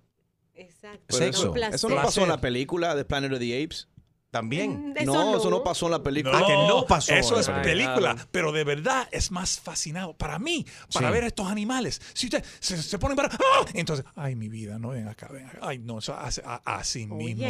Exacto. 0.54 1.16
Sexo. 1.16 1.54
Eso, 1.54 1.66
eso 1.74 1.88
no 1.88 1.96
pasó 1.96 2.22
en 2.22 2.28
la 2.30 2.40
película 2.40 2.94
de 2.96 3.04
Planet 3.04 3.32
of 3.32 3.38
the 3.38 3.62
Apes. 3.62 3.88
También. 4.30 4.90
Mm, 4.90 4.96
eso 4.98 5.12
no, 5.14 5.30
no. 5.32 5.38
eso 5.38 5.48
no 5.50 5.64
pasó 5.64 5.86
en 5.86 5.92
la 5.92 6.02
película. 6.02 6.38
Ah, 6.38 6.44
que 6.46 6.52
no 6.52 6.84
pasó 6.86 7.14
Eso 7.14 7.40
es 7.40 7.48
la 7.48 7.62
película, 7.62 8.14
pero 8.30 8.52
de 8.52 8.62
verdad 8.62 9.08
es 9.10 9.30
más 9.30 9.58
fascinado 9.58 10.12
para 10.14 10.38
mí, 10.38 10.66
para 10.92 11.08
Sí. 11.08 11.12
ver 11.14 11.24
estos 11.24 11.46
animales. 11.50 12.00
Si 12.12 12.26
usted 12.26 12.44
se, 12.60 12.82
se 12.82 12.98
ponen 12.98 13.16
para. 13.16 13.30
¡Ah! 13.32 13.64
Entonces, 13.72 14.04
ay, 14.16 14.34
mi 14.36 14.48
vida, 14.50 14.78
no 14.78 14.90
ven 14.90 15.08
acá, 15.08 15.28
ven 15.32 15.46
acá. 15.46 15.58
Ay, 15.62 15.78
no, 15.78 15.98
eso 16.00 16.14
hace 16.14 16.42
a- 16.44 16.60
así 16.64 17.06
mismo. 17.06 17.42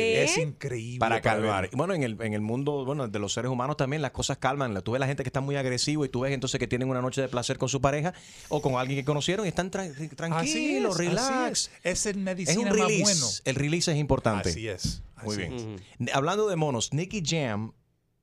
Es 0.00 0.36
increíble. 0.38 0.98
para 0.98 1.20
calmar. 1.20 1.62
ver. 1.62 1.70
Bueno, 1.76 1.94
en 1.94 2.02
el, 2.02 2.20
en 2.20 2.34
el 2.34 2.40
mundo 2.40 2.84
bueno, 2.84 3.06
de 3.06 3.18
los 3.18 3.32
seres 3.32 3.50
humanos 3.50 3.76
también 3.76 4.02
las 4.02 4.10
cosas 4.10 4.38
calman. 4.38 4.80
Tú 4.82 4.92
ves 4.92 5.00
la 5.00 5.06
gente 5.06 5.22
que 5.22 5.28
está 5.28 5.40
muy 5.40 5.56
agresivo 5.56 6.04
y 6.04 6.08
tú 6.08 6.20
ves 6.20 6.32
entonces 6.32 6.58
que 6.58 6.66
tienen 6.66 6.88
una 6.88 7.00
noche 7.02 7.20
de 7.20 7.28
placer 7.28 7.56
con 7.58 7.68
su 7.68 7.80
pareja 7.80 8.14
o 8.48 8.60
con 8.60 8.74
alguien 8.74 8.98
que 8.98 9.04
conocieron 9.04 9.46
y 9.46 9.48
están 9.48 9.70
tra- 9.70 9.90
Así 9.94 10.08
tranquilos, 10.08 10.92
es, 10.92 11.06
relax. 11.06 11.30
así 11.30 11.70
es. 11.84 12.00
Es 12.00 12.06
el 12.06 12.10
Es 12.10 12.16
un 12.16 12.24
medicina 12.24 12.70
más 12.70 12.72
release. 12.80 13.02
bueno. 13.02 13.26
El 13.44 13.54
release 13.54 13.92
es 13.92 13.98
importante. 13.98 14.48
Así 14.50 14.68
es. 14.68 15.02
Muy 15.24 15.36
así 15.36 15.46
bien. 15.48 15.76
Hablando 16.12 16.48
de 16.48 16.56
monos, 16.56 16.92
Nicky 16.92 17.22
Jam 17.24 17.72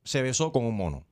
se 0.04 0.22
besó 0.22 0.52
con 0.52 0.64
un 0.64 0.76
mono. 0.76 1.04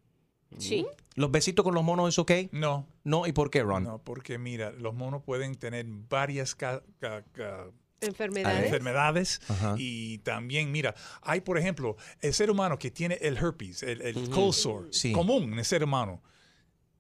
Sí. 0.59 0.87
¿Los 1.16 1.31
besitos 1.31 1.64
con 1.64 1.75
los 1.75 1.83
monos 1.85 2.09
es 2.09 2.18
ok? 2.18 2.31
No. 2.53 2.87
No, 3.05 3.27
¿y 3.27 3.33
por 3.33 3.51
qué, 3.51 3.62
Ron? 3.62 3.85
No, 3.85 3.99
porque 3.99 4.38
mira, 4.38 4.70
los 4.72 4.94
monos 4.94 5.22
pueden 5.22 5.55
tener 5.57 5.87
varias 5.88 6.55
ca- 6.55 6.83
ca- 6.99 7.22
ca- 7.33 7.66
Enfermedades. 8.01 8.64
enfermedades 8.64 9.40
Ajá. 9.49 9.75
y 9.79 10.18
también 10.18 10.70
mira 10.70 10.94
hay 11.22 11.40
por 11.40 11.57
ejemplo 11.57 11.96
el 12.20 12.35
ser 12.35 12.51
humano 12.51 12.79
que 12.79 12.90
tiene 12.90 13.14
el 13.22 13.38
herpes 13.38 13.83
el, 13.83 14.03
el 14.03 14.29
cold 14.29 14.53
sore 14.53 14.88
Sí. 14.92 15.12
común 15.12 15.44
en 15.55 15.59
el 15.59 15.64
ser 15.64 15.83
humano 15.83 16.22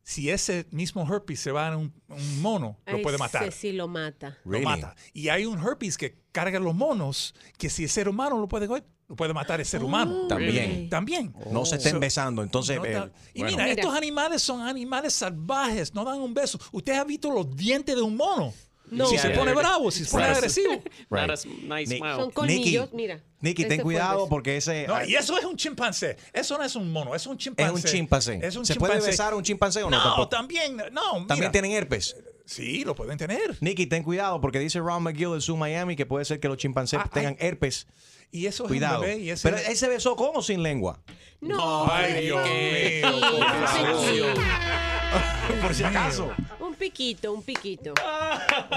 si 0.08 0.30
ese 0.30 0.66
mismo 0.70 1.02
herpes 1.12 1.40
se 1.40 1.50
va 1.50 1.66
en 1.66 1.74
un, 1.74 1.94
un 2.08 2.40
mono 2.40 2.78
lo 2.86 3.02
puede 3.02 3.18
matar 3.18 3.42
Ese 3.42 3.58
sí 3.58 3.72
lo 3.72 3.88
mata. 3.88 4.38
lo 4.44 4.60
mata 4.60 4.94
y 5.12 5.30
hay 5.30 5.46
un 5.46 5.58
herpes 5.58 5.98
que 5.98 6.16
carga 6.30 6.60
los 6.60 6.76
monos 6.76 7.34
que 7.58 7.68
si 7.68 7.82
el 7.82 7.88
ser 7.90 8.08
humano 8.08 8.38
lo 8.38 8.46
puede 8.46 8.68
coger, 8.68 8.84
lo 9.08 9.16
puede 9.16 9.34
matar 9.34 9.58
el 9.58 9.66
ser 9.66 9.82
humano 9.82 10.28
También. 10.28 10.88
también 10.88 11.34
No 11.50 11.64
se 11.66 11.74
estén 11.76 11.94
So- 11.94 11.98
besando, 12.00 12.44
entonces... 12.44 12.76
no 12.76 12.84
eh, 12.84 13.10
y 13.34 13.40
bueno. 13.40 13.56
mira, 13.56 13.64
Mira. 13.68 13.80
estos 13.82 13.94
animales 13.96 14.42
son 14.42 14.60
animales 14.60 15.12
salvajes, 15.12 15.92
no 15.92 16.04
dan 16.04 16.20
un 16.20 16.32
beso. 16.32 16.58
Usted 16.70 16.92
ha 16.92 17.02
visto 17.04 17.28
los 17.32 17.56
dientes 17.56 17.96
de 17.96 18.02
un 18.02 18.16
mono. 18.16 18.54
No. 18.90 19.06
Si 19.06 19.18
se 19.18 19.30
pone 19.30 19.52
bravo, 19.52 19.90
si 19.90 20.04
se 20.04 20.10
pone 20.12 20.26
Right. 20.28 20.36
agresivo. 20.36 20.82
Not 21.10 21.30
a 21.30 21.34
s- 21.34 21.48
nice 21.48 21.88
Nick- 21.92 21.98
smile. 21.98 22.14
Son 22.16 22.30
colmillos, 22.30 22.92
mira. 22.92 23.20
Nicky, 23.40 23.64
ten 23.64 23.80
cuidado 23.82 24.28
porque 24.28 24.56
ese 24.56 24.86
No, 24.86 25.04
y 25.04 25.14
eso 25.14 25.36
es 25.36 25.44
un 25.44 25.56
chimpancé. 25.56 26.16
Eso 26.32 26.56
no 26.56 26.64
es 26.64 26.74
un 26.76 26.92
mono, 26.92 27.14
es 27.14 27.26
un 27.26 27.34
es 27.36 27.38
chimpancé. 27.44 27.72
un 27.72 27.82
chimpancé. 27.82 28.40
Es 28.42 28.56
un 28.56 28.64
¿Se 28.64 28.76
puede 28.76 28.92
chimpancé. 28.94 29.10
besar 29.10 29.32
a 29.32 29.36
un 29.36 29.42
chimpancé 29.42 29.82
o 29.82 29.90
no? 29.90 29.96
No, 29.96 30.02
tampoco? 30.02 30.28
también, 30.28 30.76
no, 30.92 31.14
mira. 31.14 31.26
También 31.26 31.52
tienen 31.52 31.72
herpes. 31.72 32.16
Sí, 32.44 32.84
lo 32.84 32.94
pueden 32.94 33.18
tener. 33.18 33.56
Nicky, 33.60 33.86
ten 33.86 34.04
cuidado 34.04 34.40
porque 34.40 34.60
dice 34.60 34.78
Ron 34.78 35.02
McGill 35.02 35.32
de 35.34 35.40
Zoo 35.40 35.56
Miami 35.56 35.96
que 35.96 36.06
puede 36.06 36.24
ser 36.24 36.38
que 36.38 36.46
los 36.46 36.56
chimpancés 36.58 37.00
Ah, 37.02 37.10
tengan 37.12 37.36
herpes. 37.40 37.88
Y 38.30 38.46
eso 38.46 38.64
es 38.64 38.68
Cuidado. 38.68 39.00
un 39.00 39.06
bebé 39.06 39.18
y 39.20 39.30
ese 39.30 39.48
Pero 39.50 39.62
él 39.68 39.76
se 39.76 39.88
besó 39.88 40.14
con 40.16 40.30
o 40.34 40.42
sin 40.42 40.62
lengua. 40.62 41.00
No. 41.40 41.90
Ay, 41.90 42.24
Dios 42.24 42.40
mío. 42.48 44.26
Por 45.62 45.74
si 45.74 45.84
acaso. 45.84 46.30
Un 46.76 46.80
piquito, 46.80 47.32
un 47.32 47.42
piquito. 47.42 47.94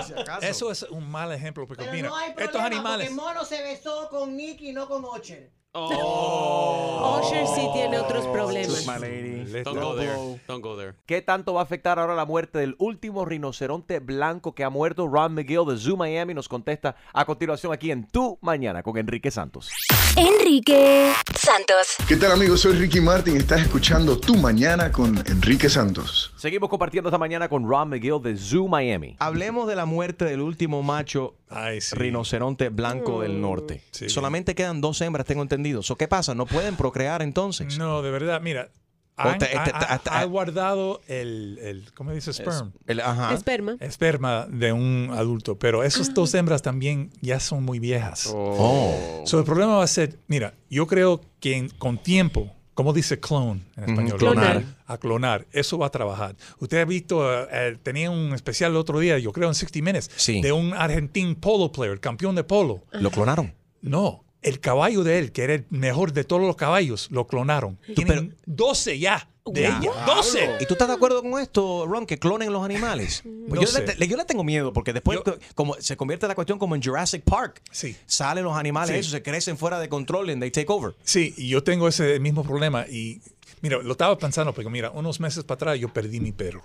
Si. 0.07 0.13
Eso 0.41 0.71
es 0.71 0.83
un 0.83 1.11
mal 1.11 1.33
ejemplo 1.33 1.67
porque 1.67 1.83
Pero 1.83 1.93
mira, 1.93 2.07
no 2.07 2.15
hay 2.15 2.31
problema 2.31 2.45
estos 2.45 2.61
animales 2.61 3.09
porque 3.09 3.21
Mono 3.21 3.43
se 3.43 3.61
besó 3.61 4.07
con 4.09 4.37
Nicky 4.37 4.69
y 4.69 4.73
no 4.73 4.87
con 4.87 5.03
Ocher. 5.03 5.51
Osher 5.71 7.45
sí 7.47 7.67
tiene 7.73 7.99
otros 7.99 8.25
problemas. 8.27 8.87
My 8.87 8.97
lady. 8.99 9.45
Let 9.45 9.63
Don't 9.65 9.79
go. 9.79 9.95
there. 9.95 10.15
Don't 10.47 10.63
go 10.63 10.75
there. 10.75 10.95
¿Qué 11.05 11.21
tanto 11.21 11.53
va 11.53 11.61
a 11.61 11.63
afectar 11.63 11.99
ahora 11.99 12.15
la 12.15 12.25
muerte 12.25 12.57
del 12.59 12.75
último 12.79 13.23
rinoceronte 13.25 13.99
blanco 13.99 14.53
que 14.55 14.63
ha 14.63 14.69
muerto? 14.71 15.07
Ron 15.07 15.33
McGill 15.35 15.65
de 15.67 15.77
Zoo 15.77 15.95
Miami 15.95 16.33
nos 16.33 16.49
contesta 16.49 16.95
a 17.13 17.25
continuación 17.25 17.71
aquí 17.71 17.91
en 17.91 18.07
Tu 18.07 18.37
Mañana 18.41 18.81
con 18.83 18.97
Enrique 18.97 19.29
Santos. 19.29 19.69
Enrique 20.15 21.13
Santos. 21.35 21.97
¿Qué 22.07 22.15
tal 22.15 22.31
amigos? 22.31 22.61
Soy 22.61 22.73
Ricky 22.73 22.99
Martin 23.01 23.35
y 23.35 23.37
estás 23.39 23.61
escuchando 23.61 24.19
Tu 24.19 24.35
Mañana 24.35 24.91
con 24.91 25.17
Enrique 25.27 25.69
Santos. 25.69 26.33
Seguimos 26.37 26.69
compartiendo 26.69 27.09
esta 27.09 27.17
mañana 27.19 27.47
con 27.47 27.67
Ron 27.67 27.89
McGill 27.89 28.21
de 28.23 28.35
Zoo 28.37 28.67
Miami. 28.67 29.15
Hablemos 29.19 29.67
de 29.67 29.75
la 29.75 29.85
muerte 29.85 30.25
del 30.25 30.41
último 30.41 30.81
macho 30.83 31.35
Ay, 31.49 31.81
sí. 31.81 31.95
rinoceronte 31.95 32.69
blanco 32.69 33.21
del 33.21 33.41
norte. 33.41 33.83
Solamente 34.07 34.53
quedan 34.55 34.81
dos 34.81 35.01
hembras, 35.01 35.25
tengo 35.25 35.41
entendido. 35.41 35.81
So, 35.83 35.95
¿Qué 35.97 36.07
pasa? 36.07 36.35
¿No 36.35 36.45
pueden 36.45 36.75
procrear 36.75 37.21
entonces? 37.21 37.77
No, 37.77 38.01
de 38.01 38.11
verdad, 38.11 38.39
mira. 38.41 38.69
O 39.17 39.23
Han, 39.23 39.37
te- 39.37 39.47
este- 39.53 39.71
ha- 39.73 39.99
ha 40.21 40.23
guardado 40.23 41.01
el, 41.07 41.59
el, 41.61 41.93
¿cómo 41.93 42.13
dice? 42.13 42.31
Sperm. 42.31 42.71
el- 42.87 43.01
ajá. 43.01 43.33
Esperma. 43.33 43.75
Esperma 43.81 44.47
de 44.49 44.71
un 44.71 45.09
adulto. 45.13 45.59
Pero 45.59 45.83
esas 45.83 46.13
dos 46.13 46.33
hembras 46.35 46.61
también 46.61 47.11
ya 47.19 47.41
son 47.41 47.65
muy 47.65 47.79
viejas. 47.79 48.31
Oh. 48.33 49.23
So, 49.25 49.37
el 49.39 49.43
problema 49.43 49.75
va 49.75 49.83
a 49.83 49.87
ser, 49.87 50.19
mira, 50.27 50.53
yo 50.69 50.87
creo 50.87 51.19
que 51.41 51.57
en- 51.57 51.69
con 51.69 51.97
tiempo, 52.01 52.55
como 52.79 52.93
dice 52.93 53.19
clone 53.19 53.59
en 53.75 53.89
español? 53.89 54.17
clonar. 54.17 54.63
A 54.87 54.97
clonar, 54.97 55.45
eso 55.51 55.77
va 55.77 55.87
a 55.87 55.89
trabajar. 55.89 56.37
Usted 56.59 56.79
ha 56.79 56.85
visto, 56.85 57.29
eh, 57.29 57.45
eh, 57.51 57.77
tenía 57.83 58.09
un 58.09 58.33
especial 58.33 58.71
el 58.71 58.77
otro 58.77 58.99
día, 58.99 59.19
yo 59.19 59.33
creo 59.33 59.49
en 59.49 59.53
60 59.53 59.79
Minutes, 59.83 60.09
Sí. 60.15 60.39
de 60.41 60.53
un 60.53 60.73
argentino 60.73 61.35
polo 61.37 61.73
player, 61.73 61.99
campeón 61.99 62.35
de 62.35 62.45
polo. 62.45 62.81
¿Lo 62.93 63.11
clonaron? 63.11 63.53
No, 63.81 64.23
el 64.41 64.61
caballo 64.61 65.03
de 65.03 65.19
él, 65.19 65.33
que 65.33 65.43
era 65.43 65.55
el 65.55 65.65
mejor 65.69 66.13
de 66.13 66.23
todos 66.23 66.41
los 66.41 66.55
caballos, 66.55 67.09
lo 67.11 67.27
clonaron. 67.27 67.77
Tienen 67.95 68.37
12 68.45 68.97
ya 68.97 69.27
de 69.53 69.61
Ya. 69.63 69.79
ella. 69.81 69.91
12. 70.05 70.57
¿Y 70.59 70.65
tú 70.65 70.73
estás 70.73 70.87
de 70.87 70.93
acuerdo 70.93 71.21
con 71.21 71.39
esto, 71.41 71.85
Ron, 71.87 72.05
que 72.05 72.17
clonen 72.19 72.51
los 72.53 72.63
animales? 72.63 73.23
Pues 73.49 73.61
yo, 73.73 73.79
le, 73.97 74.07
yo 74.07 74.15
le 74.15 74.25
tengo 74.25 74.43
miedo 74.43 74.71
porque 74.73 74.93
después 74.93 75.21
co- 75.21 75.37
como 75.55 75.73
se 75.79 75.97
convierte 75.97 76.27
la 76.27 76.35
cuestión 76.35 76.59
como 76.59 76.75
en 76.75 76.83
Jurassic 76.83 77.23
Park. 77.23 77.63
Sí. 77.71 77.95
Salen 78.05 78.43
los 78.43 78.55
animales, 78.55 78.91
Sí. 78.93 78.99
esos 78.99 79.11
se 79.11 79.23
crecen 79.23 79.57
fuera 79.57 79.79
de 79.79 79.89
control 79.89 80.29
and 80.29 80.39
they 80.39 80.51
take 80.51 80.71
over. 80.71 80.93
Sí, 81.03 81.33
y 81.35 81.47
yo 81.49 81.63
tengo 81.63 81.87
ese 81.87 82.19
mismo 82.19 82.43
problema. 82.43 82.85
Y 82.87 83.21
mira, 83.61 83.79
lo 83.79 83.91
estaba 83.93 84.15
pensando, 84.19 84.53
porque 84.53 84.69
mira, 84.69 84.91
unos 84.91 85.19
meses 85.19 85.43
para 85.45 85.55
atrás 85.55 85.79
yo 85.79 85.91
perdí 85.91 86.19
mi 86.19 86.31
perro. 86.31 86.63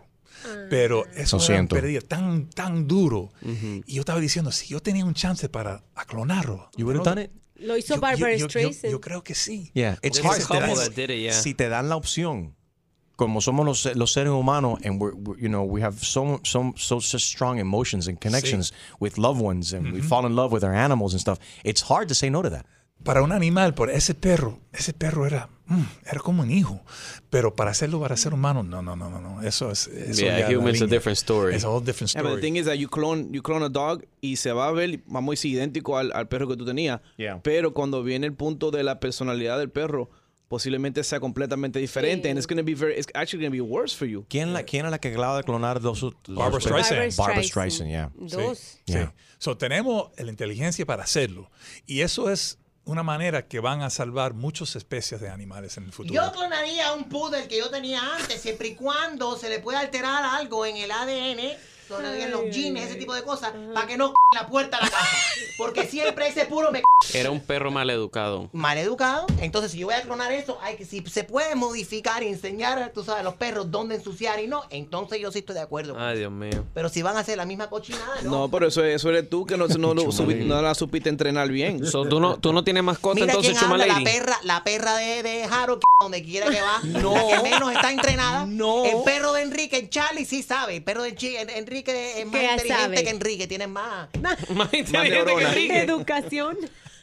Pero 0.69 1.07
eso 1.15 1.39
Lo 1.39 1.45
era 1.79 2.01
tan, 2.07 2.51
tan 2.51 2.87
duro. 2.87 3.31
Y 3.87 3.95
yo 3.95 4.01
estaba 4.01 4.21
diciendo, 4.21 4.53
si 4.53 4.67
yo 4.69 4.81
tenía 4.81 5.07
un 5.07 5.15
chance 5.15 5.49
para 5.49 5.83
aclonarlo. 5.95 6.69
You 6.77 6.85
would 6.87 6.97
have 6.99 7.05
done 7.09 7.23
it? 7.25 7.31
Lo 7.57 7.79
hizo 7.79 7.95
Yo- 7.95 8.01
Barbara 8.03 8.33
yo- 8.33 8.41
yo- 8.41 8.49
Streisand. 8.51 8.93
yo 8.93 9.01
creo 9.01 9.23
que 9.23 9.35
sí. 9.35 9.71
Yeah, 9.75 9.99
it's 10.03 10.23
hard. 10.23 10.35
Si 10.35 10.41
te 10.43 10.47
couple 10.49 10.67
dan- 10.67 10.77
that 10.77 10.91
did 10.95 11.09
it, 11.11 11.21
yeah. 11.23 11.33
Si 11.33 11.55
te 11.55 11.69
dan 11.71 11.89
la 11.89 11.97
opción, 11.97 12.55
como 13.17 13.41
somos 13.41 13.65
los, 13.65 13.97
los 13.97 14.13
seres 14.13 14.33
humanos, 14.33 14.79
and 14.85 15.01
we're, 15.01 15.15
we're- 15.15 15.41
you 15.41 15.49
know, 15.49 15.63
we 15.63 15.81
have 15.83 15.97
so, 16.05 16.41
so, 16.45 16.73
so 16.77 17.01
such 17.01 17.23
strong 17.23 17.59
emotions 17.59 18.09
and 18.09 18.19
connections 18.21 18.73
with 19.01 19.19
loved 19.19 19.41
ones, 19.41 19.73
and 19.73 19.93
we 19.93 20.01
fall 20.03 20.27
in 20.27 20.35
love 20.35 20.53
with 20.53 20.65
our 20.65 20.75
animals 20.75 21.13
and 21.15 21.21
stuff. 21.21 21.39
It's 21.65 21.83
hard 21.83 22.09
to 22.09 22.15
say 22.15 22.29
no 22.31 22.43
to 22.43 22.51
that. 22.51 22.67
Para 23.05 23.23
un 23.23 23.33
animal, 23.33 23.75
por 23.75 23.91
ese 23.91 24.15
perro, 24.15 24.61
ese 24.73 24.95
perro 24.95 25.27
era, 25.27 25.49
mm, 25.67 25.83
era 26.11 26.21
como 26.21 26.43
un 26.43 26.51
hijo. 26.51 26.81
Pero 27.29 27.55
para 27.55 27.71
hacerlo 27.73 28.01
para 28.01 28.17
ser 28.17 28.33
humano, 28.33 28.63
no, 28.63 28.81
no, 28.81 28.97
no, 28.97 29.11
no, 29.11 29.21
no. 29.21 29.43
Eso 29.43 29.71
es. 29.71 29.89
Eso 29.89 30.23
Yeah, 30.23 30.49
human's 30.49 30.81
a 30.81 30.87
different 30.87 31.19
story. 31.19 31.55
It's 31.55 31.65
a 31.65 31.69
whole 31.69 31.85
different 31.85 32.13
Yeah, 32.15 32.23
but 32.23 32.29
the 32.31 32.37
story. 32.39 32.41
thing 32.43 32.57
is 32.57 32.65
that 32.65 32.77
you 32.79 32.89
clone, 32.89 33.29
you 33.35 33.43
clone 33.43 33.63
a 33.63 33.69
dog 33.69 34.05
y 34.23 34.37
se 34.37 34.53
va 34.53 34.69
a 34.69 34.73
ver, 34.73 35.01
vamos 35.07 35.29
a 35.29 35.33
decir, 35.33 35.53
idéntico 35.53 35.99
al, 35.99 36.13
al 36.15 36.29
perro 36.29 36.49
que 36.49 36.57
tú 36.57 36.65
tenías. 36.65 37.01
Yeah. 37.19 37.41
Pero 37.43 37.75
cuando 37.75 38.03
viene 38.03 38.27
el 38.27 38.33
punto 38.33 38.71
de 38.71 38.83
la 38.85 39.01
personalidad 39.01 39.59
del 39.59 39.69
perro, 39.71 40.09
posiblemente 40.55 41.03
sea 41.03 41.19
completamente 41.19 41.81
diferente. 41.81 42.31
And 42.31 42.39
it's 42.39 42.47
going 42.47 42.59
to 42.59 42.65
be 42.65 42.75
very, 42.75 42.95
it's 42.97 43.09
actually 43.13 43.45
going 43.45 43.51
to 43.51 43.65
be 43.65 43.73
worse 43.73 43.93
for 43.93 44.07
you. 44.07 44.25
¿Quién, 44.29 44.53
la, 44.53 44.63
¿Quién 44.63 44.85
es 44.87 44.93
la 44.93 44.99
que 44.99 45.09
acaba 45.09 45.39
de 45.39 45.43
clonar 45.43 45.81
dos? 45.81 46.01
dos 46.01 46.15
Barbara? 46.29 46.61
Streisand. 46.61 47.17
Barbara 47.17 47.43
Streisand, 47.43 47.91
yeah. 47.91 48.11
Dos. 48.15 48.79
Sí. 48.87 48.93
Yeah. 48.93 49.13
So, 49.39 49.57
tenemos 49.57 50.13
la 50.17 50.31
inteligencia 50.31 50.87
para 50.87 51.03
hacerlo. 51.03 51.51
Y 51.87 52.03
eso 52.03 52.31
es 52.31 52.59
una 52.85 53.03
manera 53.03 53.49
que 53.49 53.59
van 53.59 53.83
a 53.83 53.91
salvar 53.91 54.33
muchas 54.35 54.77
especies 54.77 55.21
de 55.21 55.29
animales 55.29 55.77
en 55.77 55.87
el 55.87 55.93
futuro. 55.93 56.15
Yo 56.15 56.33
clonaría 56.33 56.93
un 56.93 57.09
poodle 57.09 57.49
que 57.49 57.59
yo 57.59 57.69
tenía 57.69 58.01
antes, 58.17 58.41
siempre 58.41 58.69
y 58.69 58.75
cuando 58.77 59.37
se 59.37 59.49
le 59.49 59.59
pueda 59.59 59.81
alterar 59.81 60.25
algo 60.25 60.67
en 60.67 60.77
el 60.77 60.93
ADN, 60.93 61.59
en 61.91 62.31
los 62.31 62.43
genes, 62.55 62.87
ese 62.87 62.97
tipo 62.97 63.15
de 63.15 63.23
cosas, 63.23 63.53
para 63.75 63.87
que 63.87 63.97
no 63.97 64.13
la 64.35 64.47
puerta 64.47 64.79
a 64.79 64.83
la 64.85 64.91
casa. 64.91 65.17
Porque 65.59 65.87
siempre 65.87 66.27
ese 66.29 66.47
puro 66.47 66.73
me 66.73 66.83
Era 67.13 67.31
un 67.31 67.41
perro 67.41 67.71
mal 67.71 67.89
educado. 67.91 68.49
mal 68.53 68.77
educado. 68.79 69.27
Entonces, 69.41 69.71
si 69.73 69.79
yo 69.79 69.87
voy 69.87 69.95
a 69.95 70.03
clonar 70.03 70.33
eso, 70.33 70.59
hay 70.63 70.77
que, 70.77 70.85
si 70.85 71.03
se 71.07 71.25
puede 71.25 71.55
modificar 71.55 72.23
y 72.23 72.29
enseñar, 72.29 72.91
tú 72.95 73.05
sabes, 73.05 73.21
a 73.21 73.25
los 73.25 73.35
perros 73.35 73.71
dónde 73.71 73.97
ensuciar 73.97 74.41
y 74.41 74.47
no, 74.49 74.63
entonces 74.71 75.21
yo 75.21 75.31
sí 75.31 75.41
estoy 75.41 75.55
de 75.55 75.61
acuerdo. 75.61 75.97
Ay, 75.99 76.19
Dios 76.19 76.33
mío. 76.33 76.65
Pero 76.75 76.89
si 76.89 77.03
van 77.03 77.17
a 77.17 77.21
hacer 77.21 77.37
la 77.37 77.47
misma 77.47 77.69
cochinada, 77.71 78.23
¿no? 78.23 78.31
No, 78.31 78.51
pero 78.51 78.67
eso, 78.67 78.83
eso 78.85 79.11
eres 79.11 79.29
tú 79.31 79.47
que 79.47 79.57
no, 79.57 79.67
no, 79.69 79.95
no 79.95 80.63
la 80.63 80.75
supiste 80.75 81.09
entrenar 81.09 81.49
bien. 81.49 81.87
So, 81.87 82.05
¿tú, 82.09 82.19
no, 82.21 82.39
¿Tú 82.39 82.53
no 82.53 82.65
tienes 82.65 82.83
mascota 82.83 83.15
Mira 83.21 83.27
entonces, 83.27 83.57
quién 83.59 83.71
habla, 83.71 83.87
la 83.87 84.01
perra, 84.03 84.39
la 84.43 84.65
perra 84.65 84.97
de, 84.97 85.23
de 85.23 85.45
Harold, 85.45 85.83
donde 86.01 86.23
quiera 86.23 86.51
que 86.51 86.61
va, 86.61 86.81
la 86.83 87.27
que 87.37 87.43
menos 87.51 87.73
está 87.73 87.93
entrenada. 87.93 88.47
No. 88.47 88.85
El 88.85 89.03
perro 89.05 89.33
de 89.33 89.43
Enrique, 89.43 89.89
Charlie 89.89 90.25
sí 90.25 90.43
sabe. 90.43 90.77
El 90.77 90.83
perro 90.85 91.03
de 91.03 91.15
Chi- 91.15 91.37
en- 91.37 91.51
Enrique 91.79 92.21
es 92.21 92.27
más 92.27 92.33
¿Qué 92.41 92.45
inteligente 92.53 92.69
sabe? 92.83 93.03
que 93.05 93.11
Enrique, 93.11 93.47
tiene 93.47 93.67
más, 93.67 94.09
Más 94.55 94.73
inteligente 94.75 94.93
que 95.03 95.11
neuronas. 95.11 95.53
Enrique. 95.57 95.79
Educación. 95.81 96.57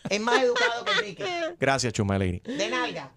es 0.09 0.21
más 0.21 0.41
educado 0.43 0.85
que 0.85 0.91
Enrique. 0.99 1.25
Gracias, 1.59 1.93
Chuma 1.93 2.17
Lady. 2.17 2.39
De 2.39 2.69
nalga. 2.69 3.11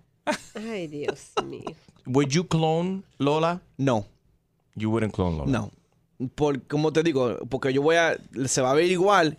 Ay, 0.55 0.87
Dios 0.89 1.33
mío. 1.47 1.65
Would 2.07 2.29
you 2.29 2.47
clone 2.47 3.03
Lola? 3.19 3.61
No, 3.79 4.07
You 4.75 4.91
wouldn't 4.91 5.15
clone 5.15 5.37
Lola. 5.39 5.51
no. 5.51 5.71
Por, 6.35 6.63
como 6.67 6.93
te 6.93 7.03
digo, 7.03 7.39
porque 7.51 7.73
yo 7.73 7.83
voy 7.83 7.97
a, 7.97 8.17
se 8.47 8.61
va 8.63 8.71
a 8.71 8.75
ver 8.75 8.87
igual, 8.91 9.37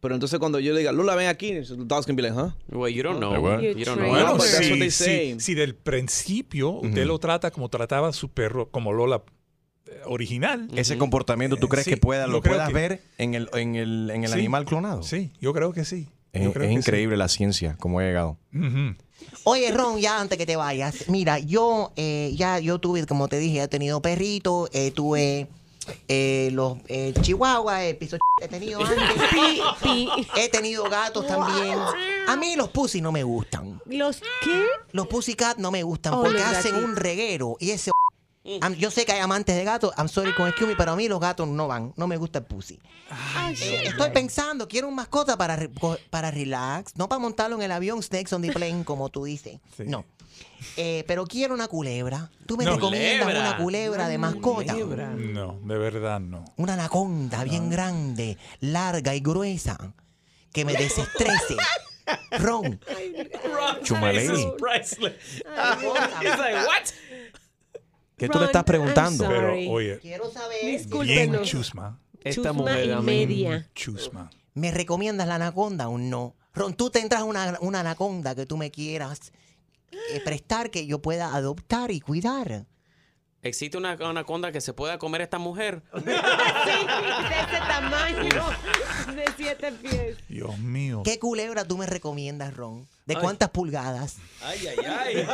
pero 0.00 0.14
entonces 0.14 0.38
cuando 0.38 0.60
yo 0.60 0.72
le 0.72 0.80
diga, 0.80 0.92
Lula, 0.92 1.14
ven 1.16 1.26
aquí, 1.28 1.52
dog's 1.52 2.06
gonna 2.06 2.16
be 2.16 2.22
like, 2.22 2.34
huh? 2.38 2.50
Well, 2.70 2.92
you 2.92 3.02
don't 3.02 3.18
know. 3.18 3.32
You 3.60 3.84
don't 3.84 3.98
know. 3.98 4.08
Bueno, 4.10 4.38
si, 4.40 4.70
what 4.70 4.78
they 4.78 4.90
si- 4.90 5.04
say. 5.04 5.40
si 5.40 5.54
del 5.54 5.74
principio 5.74 6.70
usted 6.70 7.06
lo 7.06 7.18
trata 7.18 7.50
como 7.50 7.68
trataba 7.70 8.08
a 8.08 8.12
su 8.12 8.28
perro, 8.28 8.70
como 8.70 8.92
Lola 8.92 9.22
original. 10.06 10.68
Ese 10.74 10.98
comportamiento, 10.98 11.56
¿tú 11.56 11.68
crees 11.68 11.84
Sí, 11.84 11.90
que 11.92 11.96
pueda, 11.96 12.26
lo 12.26 12.42
puedas 12.42 12.68
que- 12.68 12.74
ver 12.74 13.02
en 13.18 13.34
el, 13.34 13.48
en 13.54 13.74
el, 13.76 14.10
en 14.10 14.24
el 14.24 14.30
Sí. 14.30 14.38
animal 14.38 14.64
clonado? 14.64 15.02
Sí, 15.02 15.30
yo 15.40 15.52
creo 15.52 15.72
que 15.72 15.84
sí. 15.84 16.06
Es, 16.32 16.42
Yo 16.44 16.52
creo 16.52 16.64
es 16.64 16.68
que 16.68 16.74
sí. 16.74 16.78
increíble 16.78 17.16
la 17.16 17.28
ciencia, 17.28 17.76
cómo 17.80 18.00
ha 18.00 18.02
llegado. 18.02 18.36
Oye, 19.44 19.72
Ron, 19.72 19.98
ya 19.98 20.20
antes 20.20 20.36
que 20.38 20.46
te 20.46 20.56
vayas, 20.56 21.08
mira, 21.08 21.38
yo 21.38 21.92
eh, 21.96 22.32
ya 22.36 22.58
yo 22.58 22.78
tuve, 22.78 23.06
como 23.06 23.28
te 23.28 23.38
dije, 23.38 23.62
he 23.62 23.68
tenido 23.68 24.00
perritos, 24.02 24.68
eh, 24.72 24.90
tuve 24.90 25.48
eh, 26.06 26.50
los 26.52 26.76
eh, 26.88 27.14
chihuahuas, 27.22 27.82
el 27.82 27.96
piso 27.96 28.16
ch- 28.18 28.20
he 28.44 28.48
tenido 28.48 28.80
antes, 28.84 28.98
Pi, 29.32 29.60
pi. 29.82 30.08
he 30.36 30.48
tenido 30.50 30.84
gatos 30.90 31.26
también. 31.26 31.78
A 32.28 32.36
mí 32.36 32.56
los 32.56 32.68
pussy 32.68 33.00
no 33.00 33.10
me 33.10 33.22
gustan. 33.22 33.80
¿Los 33.86 34.20
qué? 34.44 34.64
Los 34.92 35.06
pussycat 35.06 35.56
no 35.56 35.70
me 35.70 35.82
gustan 35.82 36.12
Oh, 36.14 36.22
porque 36.22 36.42
hacen 36.42 36.74
un 36.76 36.94
reguero 36.94 37.56
y 37.58 37.70
ese 37.70 37.90
Yo 38.78 38.90
sé 38.90 39.04
que 39.04 39.12
hay 39.12 39.20
amantes 39.20 39.54
de 39.56 39.64
gatos, 39.64 39.92
I'm 39.98 40.08
sorry 40.08 40.34
con 40.34 40.48
excuse 40.48 40.70
me, 40.70 40.76
pero 40.76 40.92
a 40.92 40.96
mí 40.96 41.08
los 41.08 41.20
gatos 41.20 41.46
no 41.48 41.66
van, 41.68 41.92
no 41.96 42.06
me 42.06 42.16
gusta 42.16 42.38
el 42.40 42.44
pussy. 42.46 42.78
Eh, 43.60 43.82
estoy 43.86 44.10
pensando, 44.10 44.68
quiero 44.68 44.88
un 44.88 44.94
mascota 44.94 45.36
para, 45.36 45.56
re- 45.56 45.70
para 46.10 46.30
relax, 46.30 46.96
no 46.96 47.08
para 47.08 47.18
montarlo 47.18 47.56
en 47.56 47.62
el 47.62 47.72
avión 47.72 48.02
Snakes 48.02 48.34
on 48.34 48.42
the 48.42 48.52
Plane, 48.52 48.84
como 48.84 49.08
tú 49.08 49.24
dices. 49.24 49.60
Sí. 49.76 49.84
No. 49.86 50.04
Eh, 50.76 51.04
pero 51.08 51.26
quiero 51.26 51.52
una 51.54 51.66
culebra. 51.68 52.30
¿Tú 52.46 52.56
me 52.56 52.64
No. 52.64 52.74
recomiendas 52.74 53.24
Culebra. 53.26 53.40
una 53.48 53.56
culebra 53.58 54.08
de 54.08 54.18
mascota? 54.18 54.74
No, 54.74 55.58
de 55.64 55.78
verdad 55.78 56.20
no. 56.20 56.44
Una 56.56 56.74
anaconda 56.74 57.42
bien 57.44 57.70
grande, 57.70 58.38
larga 58.60 59.14
y 59.14 59.20
gruesa, 59.20 59.76
que 60.52 60.64
me 60.64 60.74
desestrese. 60.74 61.56
Ron. 62.38 62.80
Priceless. 64.58 65.42
Ay, 65.56 65.86
He's 66.22 66.38
like, 66.38 66.54
what? 66.66 66.92
¿Qué 68.18 68.28
tú 68.28 68.38
le 68.38 68.46
estás 68.46 68.64
preguntando? 68.64 69.26
Pero 69.28 69.52
oye, 69.70 69.98
Quiero 70.00 70.30
saber. 70.30 70.58
bien 71.04 71.42
chusma. 71.42 71.98
Esta 72.24 72.30
Chusma 72.48 72.52
mujer 72.52 72.90
y 72.98 73.02
media. 73.02 73.68
Chusma. 73.74 74.30
¿Me 74.54 74.72
recomiendas 74.72 75.28
la 75.28 75.36
anaconda 75.36 75.88
o 75.88 75.98
no? 75.98 76.34
Ron, 76.52 76.74
tú 76.74 76.90
tendrás 76.90 77.22
una, 77.22 77.56
una 77.60 77.80
anaconda 77.80 78.34
que 78.34 78.44
tú 78.44 78.56
me 78.56 78.70
quieras 78.72 79.32
eh, 79.92 80.20
prestar 80.24 80.70
que 80.70 80.86
yo 80.86 81.00
pueda 81.00 81.34
adoptar 81.34 81.92
y 81.92 82.00
cuidar. 82.00 82.66
¿Existe 83.40 83.78
una 83.78 83.92
anaconda 83.92 84.50
que 84.50 84.60
se 84.60 84.72
pueda 84.72 84.98
comer 84.98 85.20
esta 85.20 85.38
mujer? 85.38 85.82
Sí, 85.94 86.04
de 86.04 86.14
ese 87.40 87.58
tamaño. 87.68 88.44
De 89.14 89.24
siete 89.36 89.72
pies. 89.72 90.16
Dios 90.28 90.58
mío. 90.58 91.02
¿Qué 91.04 91.18
culebra 91.20 91.64
tú 91.64 91.78
me 91.78 91.86
recomiendas, 91.86 92.52
Ron? 92.54 92.88
¿De 93.08 93.16
cuántas 93.16 93.48
pulgadas? 93.48 94.18
Ay, 94.42 94.68
ay, 94.68 94.76
ay. 94.86 95.16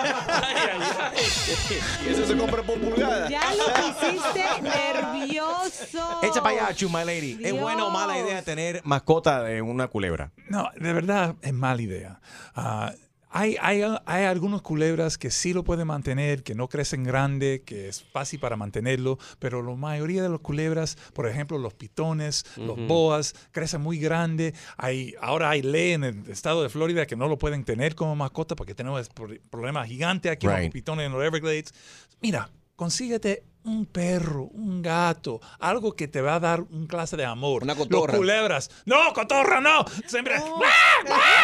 Y 2.06 2.08
eso 2.08 2.24
se 2.24 2.36
compra 2.36 2.62
por 2.62 2.78
pulgada. 2.78 3.28
Ya 3.28 3.52
lo 3.54 3.64
pusiste 3.64 4.44
nervioso. 4.62 6.20
Echa 6.22 6.40
para 6.40 6.66
allá, 6.66 6.76
Chuma 6.76 7.04
Lady. 7.04 7.36
¿Es 7.42 7.52
buena 7.52 7.84
o 7.84 7.90
mala 7.90 8.16
idea 8.16 8.42
tener 8.42 8.80
mascota 8.84 9.42
de 9.42 9.60
una 9.60 9.88
culebra? 9.88 10.30
No, 10.48 10.70
de 10.76 10.92
verdad 10.92 11.34
es 11.42 11.52
mala 11.52 11.82
idea. 11.82 12.20
Ah, 12.54 12.92
hay, 13.36 13.56
hay, 13.60 13.82
hay 14.06 14.24
algunos 14.26 14.62
culebras 14.62 15.18
que 15.18 15.32
sí 15.32 15.52
lo 15.52 15.64
pueden 15.64 15.88
mantener, 15.88 16.44
que 16.44 16.54
no 16.54 16.68
crecen 16.68 17.02
grande, 17.02 17.62
que 17.66 17.88
es 17.88 18.04
fácil 18.04 18.38
para 18.38 18.56
mantenerlo, 18.56 19.18
pero 19.40 19.60
la 19.60 19.74
mayoría 19.74 20.22
de 20.22 20.28
los 20.28 20.40
culebras, 20.40 20.96
por 21.12 21.26
ejemplo, 21.28 21.58
los 21.58 21.74
pitones, 21.74 22.46
los 22.56 22.78
boas, 22.86 23.34
crecen 23.50 23.80
muy 23.80 23.98
grande. 23.98 24.54
Hay, 24.76 25.14
ahora 25.20 25.50
hay 25.50 25.62
ley 25.62 25.92
en 25.94 26.04
el 26.04 26.30
estado 26.30 26.62
de 26.62 26.68
Florida 26.68 27.06
que 27.06 27.16
no 27.16 27.26
lo 27.26 27.36
pueden 27.36 27.64
tener 27.64 27.96
como 27.96 28.14
mascota 28.14 28.54
porque 28.54 28.74
tenemos 28.76 29.08
pro- 29.08 29.34
problemas 29.50 29.88
gigantes 29.88 30.30
aquí 30.30 30.46
con 30.46 30.54
Right. 30.54 30.66
los 30.66 30.72
pitones 30.72 31.06
en 31.06 31.12
los 31.12 31.24
Everglades. 31.24 31.74
Mira, 32.20 32.48
consíguete 32.76 33.42
un 33.64 33.86
perro, 33.86 34.44
un 34.44 34.82
gato, 34.82 35.40
algo 35.58 35.96
que 35.96 36.06
te 36.06 36.20
va 36.20 36.34
a 36.34 36.40
dar 36.40 36.60
un 36.60 36.86
clase 36.86 37.16
de 37.16 37.24
amor. 37.24 37.62
Una 37.64 37.74
cotorra. 37.74 38.12
Los 38.12 38.16
culebras. 38.20 38.70
No, 38.84 39.12
cotorra, 39.14 39.60
no. 39.60 39.84
Siempre. 40.06 40.34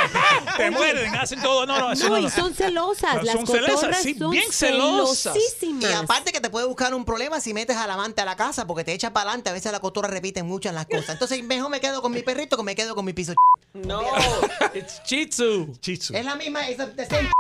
Te 0.56 0.70
muerden, 0.70 1.14
hacen 1.16 1.40
todo. 1.42 1.66
No, 1.66 1.78
no, 1.78 1.92
eso 1.92 2.04
No, 2.08 2.14
no, 2.14 2.18
y 2.20 2.22
no. 2.24 2.30
son 2.30 2.54
celosas. 2.54 3.22
Las 3.24 3.34
son 3.36 3.46
celosas, 3.46 3.74
cotorras 3.76 4.02
sí, 4.02 4.14
son 4.18 4.30
bien 4.30 4.50
celosas. 4.52 5.34
celosísimas. 5.34 5.90
Y 5.90 5.94
aparte 5.94 6.32
que 6.32 6.40
te 6.40 6.50
puede 6.50 6.66
buscar 6.66 6.94
un 6.94 7.04
problema 7.04 7.40
si 7.40 7.54
metes 7.54 7.76
al 7.76 7.90
amante 7.90 8.20
a 8.20 8.24
la 8.24 8.36
casa 8.36 8.66
porque 8.66 8.84
te 8.84 8.92
echa 8.92 9.12
para 9.12 9.30
adelante. 9.30 9.50
A 9.50 9.52
veces 9.52 9.72
la 9.72 9.80
cotorra 9.80 10.08
repite 10.08 10.42
muchas 10.42 10.74
las 10.74 10.86
cosas. 10.86 11.10
Entonces 11.10 11.42
mejor 11.44 11.70
me 11.70 11.80
quedo 11.80 12.02
con 12.02 12.12
mi 12.12 12.22
perrito 12.22 12.56
que 12.56 12.62
me 12.62 12.74
quedo 12.74 12.94
con 12.94 13.04
mi 13.04 13.12
piso. 13.12 13.34
No, 13.72 14.02
it's 14.74 15.02
Chitsu. 15.04 15.72
Chitsu. 15.80 16.14
Es 16.14 16.24
la 16.24 16.34
misma. 16.34 16.68
Es 16.68 16.76
the 16.76 17.06
same. 17.06 17.30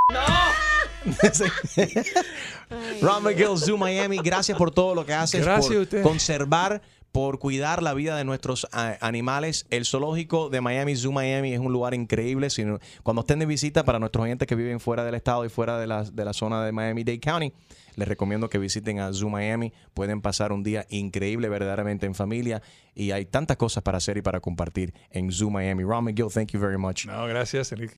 Ron 3.00 3.22
McGill, 3.22 3.58
Zoo 3.58 3.76
Miami, 3.76 4.18
gracias 4.18 4.56
por 4.56 4.70
todo 4.70 4.94
lo 4.94 5.04
que 5.06 5.14
haces 5.14 5.42
Gracias 5.42 5.70
a 5.70 5.74
por 5.74 5.82
usted. 5.82 6.02
conservar, 6.02 6.80
por 7.12 7.38
cuidar 7.38 7.82
la 7.82 7.94
vida 7.94 8.16
de 8.16 8.24
nuestros 8.24 8.66
animales. 8.72 9.66
El 9.70 9.84
zoológico 9.84 10.48
de 10.48 10.60
Miami, 10.60 10.96
Zoo 10.96 11.12
Miami, 11.12 11.52
es 11.52 11.60
un 11.60 11.72
lugar 11.72 11.94
increíble. 11.94 12.50
Si 12.50 12.64
no- 12.64 12.78
cuando 13.02 13.20
estén 13.20 13.38
de 13.38 13.46
visita, 13.46 13.84
para 13.84 13.98
nuestros 13.98 14.24
oyentes 14.24 14.46
que 14.46 14.54
viven 14.54 14.80
fuera 14.80 15.04
del 15.04 15.14
estado 15.14 15.44
y 15.44 15.48
fuera 15.48 15.78
de 15.78 15.86
la, 15.86 16.04
de 16.04 16.24
la 16.24 16.32
zona 16.32 16.64
de 16.64 16.72
Miami-Dade 16.72 17.20
County, 17.20 17.52
les 17.96 18.06
recomiendo 18.08 18.48
que 18.48 18.58
visiten 18.58 19.00
a 19.00 19.12
Zoo 19.12 19.28
Miami. 19.28 19.72
Pueden 19.94 20.20
pasar 20.22 20.52
un 20.52 20.62
día 20.62 20.86
increíble, 20.88 21.48
verdaderamente 21.48 22.06
en 22.06 22.14
familia. 22.14 22.62
Y 22.94 23.10
hay 23.10 23.24
tantas 23.26 23.56
cosas 23.56 23.82
para 23.82 23.98
hacer 23.98 24.16
y 24.16 24.22
para 24.22 24.40
compartir 24.40 24.94
en 25.10 25.30
Zoo 25.32 25.50
Miami. 25.50 25.82
Ron 25.82 26.04
McGill, 26.04 26.28
thank 26.32 26.48
you 26.52 26.60
very 26.60 26.78
much. 26.78 27.06
No, 27.06 27.26
gracias, 27.26 27.72
Enrique. 27.72 27.96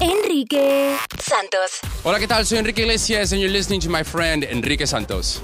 Enrique 0.00 0.96
Santos. 1.18 1.80
Hola, 2.04 2.18
¿qué 2.18 2.28
tal? 2.28 2.44
Soy 2.46 2.58
Enrique 2.58 2.82
Iglesias 2.82 3.32
and 3.32 3.40
you're 3.40 3.52
listening 3.52 3.80
to 3.80 3.88
my 3.90 4.04
friend 4.04 4.44
Enrique 4.44 4.86
Santos. 4.86 5.42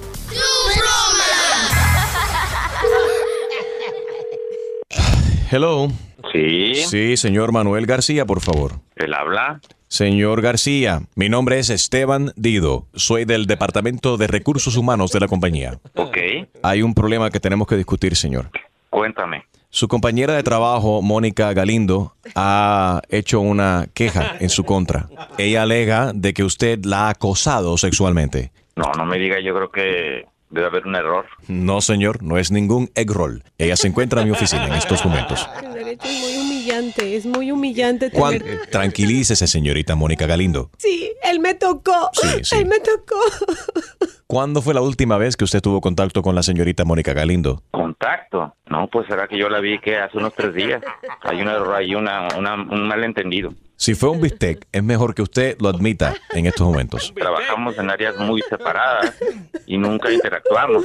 Hello. 5.49 5.89
Sí. 6.33 6.75
Sí, 6.75 7.17
señor 7.17 7.53
Manuel 7.53 7.87
García, 7.87 8.25
por 8.27 8.41
favor. 8.41 8.73
Él 8.97 9.15
habla. 9.15 9.61
Señor 9.87 10.43
García, 10.43 11.03
mi 11.15 11.29
nombre 11.29 11.61
es 11.61 11.71
Esteban 11.71 12.33
Dido. 12.35 12.87
Soy 12.95 13.25
del 13.25 13.47
Departamento 13.47 14.17
de 14.17 14.27
Recursos 14.27 14.77
Humanos 14.77 15.13
de 15.13 15.21
la 15.21 15.29
compañía. 15.29 15.79
Ok. 15.95 16.19
Hay 16.63 16.83
un 16.83 16.95
problema 16.95 17.31
que 17.31 17.39
tenemos 17.39 17.69
que 17.69 17.77
discutir, 17.77 18.17
señor. 18.17 18.51
Cuéntame. 18.91 19.45
Su 19.71 19.87
compañera 19.87 20.35
de 20.35 20.43
trabajo, 20.43 21.01
Mónica 21.01 21.53
Galindo, 21.53 22.17
ha 22.35 23.03
hecho 23.09 23.41
una 23.41 23.87
queja 23.95 24.37
en 24.41 24.49
su 24.49 24.65
contra. 24.65 25.09
Ella 25.39 25.63
alega 25.63 26.13
de 26.13 26.35
que 26.35 26.43
usted 26.43 26.85
la 26.85 27.07
ha 27.07 27.11
acosado 27.11 27.77
sexualmente. 27.79 28.51
No, 28.75 28.91
no 28.97 29.07
me 29.07 29.19
diga, 29.19 29.39
yo 29.41 29.55
creo 29.55 29.71
que 29.71 30.27
debe 30.51 30.67
haber 30.67 30.87
un 30.87 30.95
error. 30.95 31.27
No, 31.49 31.81
señor, 31.81 32.23
no 32.23 32.39
es 32.39 32.51
ningún 32.51 32.91
egg 32.95 33.11
roll. 33.11 33.43
Ella 33.59 33.77
se 33.77 33.89
encuentra 33.89 34.21
en 34.23 34.29
mi 34.29 34.33
oficina 34.35 34.67
en 34.67 34.75
estos 34.75 35.05
momentos. 35.05 35.49
El 35.63 35.73
derecho 35.75 36.07
es 36.09 36.21
muy 36.21 36.37
humillante. 36.39 37.17
Es 37.17 37.27
muy 37.27 37.51
humillante. 37.53 38.11
Cuan- 38.11 38.39
tener- 38.39 38.67
Tranquilícese, 38.71 39.47
señorita 39.47 39.95
Mónica 39.97 40.27
Galindo. 40.27 40.71
Sí, 40.79 41.11
él 41.25 41.41
me 41.41 41.55
tocó. 41.55 42.11
Sí, 42.13 42.29
sí. 42.43 42.57
Él 42.57 42.67
me 42.67 42.79
tocó. 42.81 43.17
¿Cuándo 44.27 44.61
fue 44.61 44.75
la 44.75 44.81
última 44.83 45.19
vez 45.19 45.37
que 45.37 45.45
usted 45.45 45.61
tuvo 45.61 45.81
contacto 45.81 46.21
con 46.23 46.35
la 46.35 46.43
señorita 46.43 46.85
Mónica 46.85 47.13
Galindo? 47.13 47.63
¿Contacto? 47.99 48.55
No, 48.69 48.89
pues 48.89 49.07
será 49.07 49.27
que 49.27 49.39
yo 49.39 49.49
la 49.49 49.61
vi 49.61 49.79
que 49.79 49.97
hace 49.97 50.19
unos 50.19 50.35
tres 50.35 50.53
días. 50.55 50.83
Hay 51.23 51.41
un 51.41 51.49
error 51.49 51.75
ahí, 51.75 51.95
una, 51.95 52.29
una- 52.37 52.55
un 52.55 52.87
malentendido. 52.87 53.55
Si 53.77 53.95
fue 53.95 54.11
un 54.11 54.21
bistec, 54.21 54.67
es 54.73 54.83
mejor 54.83 55.15
que 55.15 55.23
usted 55.23 55.57
lo 55.61 55.69
admita 55.69 56.15
en 56.33 56.47
estos 56.47 56.67
momentos. 56.67 57.13
Trabajamos 57.15 57.77
en 57.79 57.91
áreas 57.91 58.17
muy 58.19 58.43
separadas 58.43 59.15
y 59.67 59.79
nunca 59.79 60.11
interactuamos. 60.11 60.85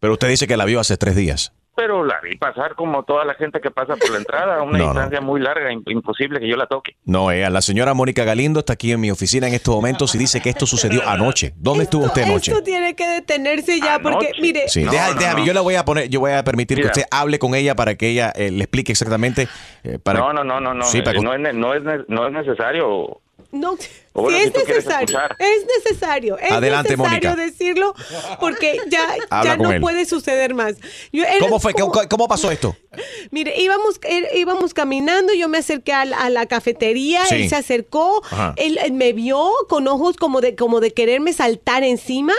Pero 0.00 0.12
usted 0.12 0.28
dice 0.28 0.46
que 0.46 0.56
la 0.56 0.64
vio 0.64 0.80
hace 0.80 0.96
tres 0.96 1.16
días. 1.16 1.52
Pero 1.74 2.04
la 2.04 2.20
vi 2.20 2.36
pasar 2.36 2.74
como 2.74 3.02
toda 3.04 3.24
la 3.24 3.32
gente 3.34 3.58
que 3.60 3.70
pasa 3.70 3.96
por 3.96 4.10
la 4.10 4.18
entrada, 4.18 4.56
a 4.58 4.62
una 4.62 4.72
No, 4.78 4.84
no. 4.84 4.90
distancia 4.92 5.20
muy 5.22 5.40
larga, 5.40 5.72
im- 5.72 5.82
imposible 5.86 6.38
que 6.38 6.46
yo 6.46 6.56
la 6.56 6.66
toque. 6.66 6.96
No, 7.06 7.30
ella, 7.30 7.48
la 7.48 7.62
señora 7.62 7.94
Mónica 7.94 8.24
Galindo 8.24 8.60
está 8.60 8.74
aquí 8.74 8.92
en 8.92 9.00
mi 9.00 9.10
oficina 9.10 9.48
en 9.48 9.54
estos 9.54 9.74
momentos 9.74 10.14
y 10.14 10.18
dice 10.18 10.40
que 10.42 10.50
esto 10.50 10.66
sucedió 10.66 11.02
anoche. 11.08 11.54
¿Dónde 11.56 11.84
estuvo 11.84 12.04
usted 12.04 12.24
anoche? 12.24 12.52
Esto 12.52 12.62
tiene 12.62 12.94
que 12.94 13.06
detenerse 13.08 13.80
ya 13.80 13.98
porque, 14.00 14.32
mire, 14.40 14.68
Sí, 14.68 14.84
deja- 14.84 15.14
déjame, 15.14 15.46
yo 15.46 15.54
le 15.54 15.60
voy 15.60 15.76
a 15.76 15.84
poner, 15.86 16.08
yo 16.10 16.20
voy 16.20 16.32
a 16.32 16.44
permitir 16.44 16.76
Mira. 16.76 16.90
que 16.92 17.00
usted 17.00 17.08
hable 17.10 17.38
con 17.38 17.54
ella 17.54 17.74
para 17.74 17.94
que 17.94 18.08
ella 18.10 18.30
eh, 18.36 18.50
le 18.50 18.64
explique 18.64 18.92
exactamente. 18.92 19.48
eh, 19.84 19.98
para, 19.98 20.18
No, 20.20 20.32
no, 20.34 20.44
no, 20.44 20.60
no, 20.60 20.74
no. 20.74 20.84
Sí, 20.84 20.98
eh, 20.98 21.02
para 21.02 21.18
que- 21.18 21.24
no, 21.24 21.32
es, 21.34 21.54
no, 21.54 21.72
es, 21.74 21.82
no 22.08 22.26
es 22.26 22.32
necesario. 22.34 23.20
no, 23.50 23.76
Sí 24.14 24.20
si 24.28 24.34
es 24.42 24.52
necesario, 24.54 25.18
es 25.38 25.66
necesario, 25.84 26.38
es 26.38 26.52
Adelante, 26.52 26.96
necesario 26.96 27.30
Mónica. 27.30 27.36
decirlo 27.36 27.94
porque 28.40 28.78
ya, 28.90 29.06
ya 29.42 29.56
no 29.56 29.72
él. 29.72 29.80
puede 29.80 30.04
suceder 30.04 30.52
más. 30.54 30.74
Yo- 31.12 31.24
él- 31.24 31.38
¿Cómo 31.40 31.58
fue? 31.58 31.72
¿Cómo, 31.72 31.92
cómo 32.10 32.28
pasó 32.28 32.50
esto? 32.50 32.76
Mire, 33.30 33.58
íbamos, 33.58 33.98
él- 34.06 34.28
íbamos 34.34 34.74
caminando, 34.74 35.32
yo 35.32 35.48
me 35.48 35.58
acerqué 35.58 35.94
a 35.94 36.04
la, 36.04 36.18
a 36.18 36.28
la 36.30 36.44
cafetería, 36.46 37.24
Sí. 37.24 37.36
él 37.36 37.48
se 37.48 37.56
acercó, 37.56 38.22
él, 38.56 38.78
él 38.84 38.92
me 38.92 39.14
vio 39.14 39.48
con 39.68 39.88
ojos 39.88 40.16
como 40.18 40.40
de, 40.42 40.56
como 40.56 40.80
de 40.80 40.92
quererme 40.92 41.32
saltar 41.32 41.82
encima. 41.82 42.34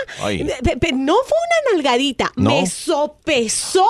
Pe- 0.64 0.78
pe- 0.78 0.92
no 0.94 1.16
fue 1.16 1.38
una 1.38 1.76
nalgadita, 1.76 2.32
¿No? 2.36 2.52
me 2.52 2.68
sopesó, 2.68 3.88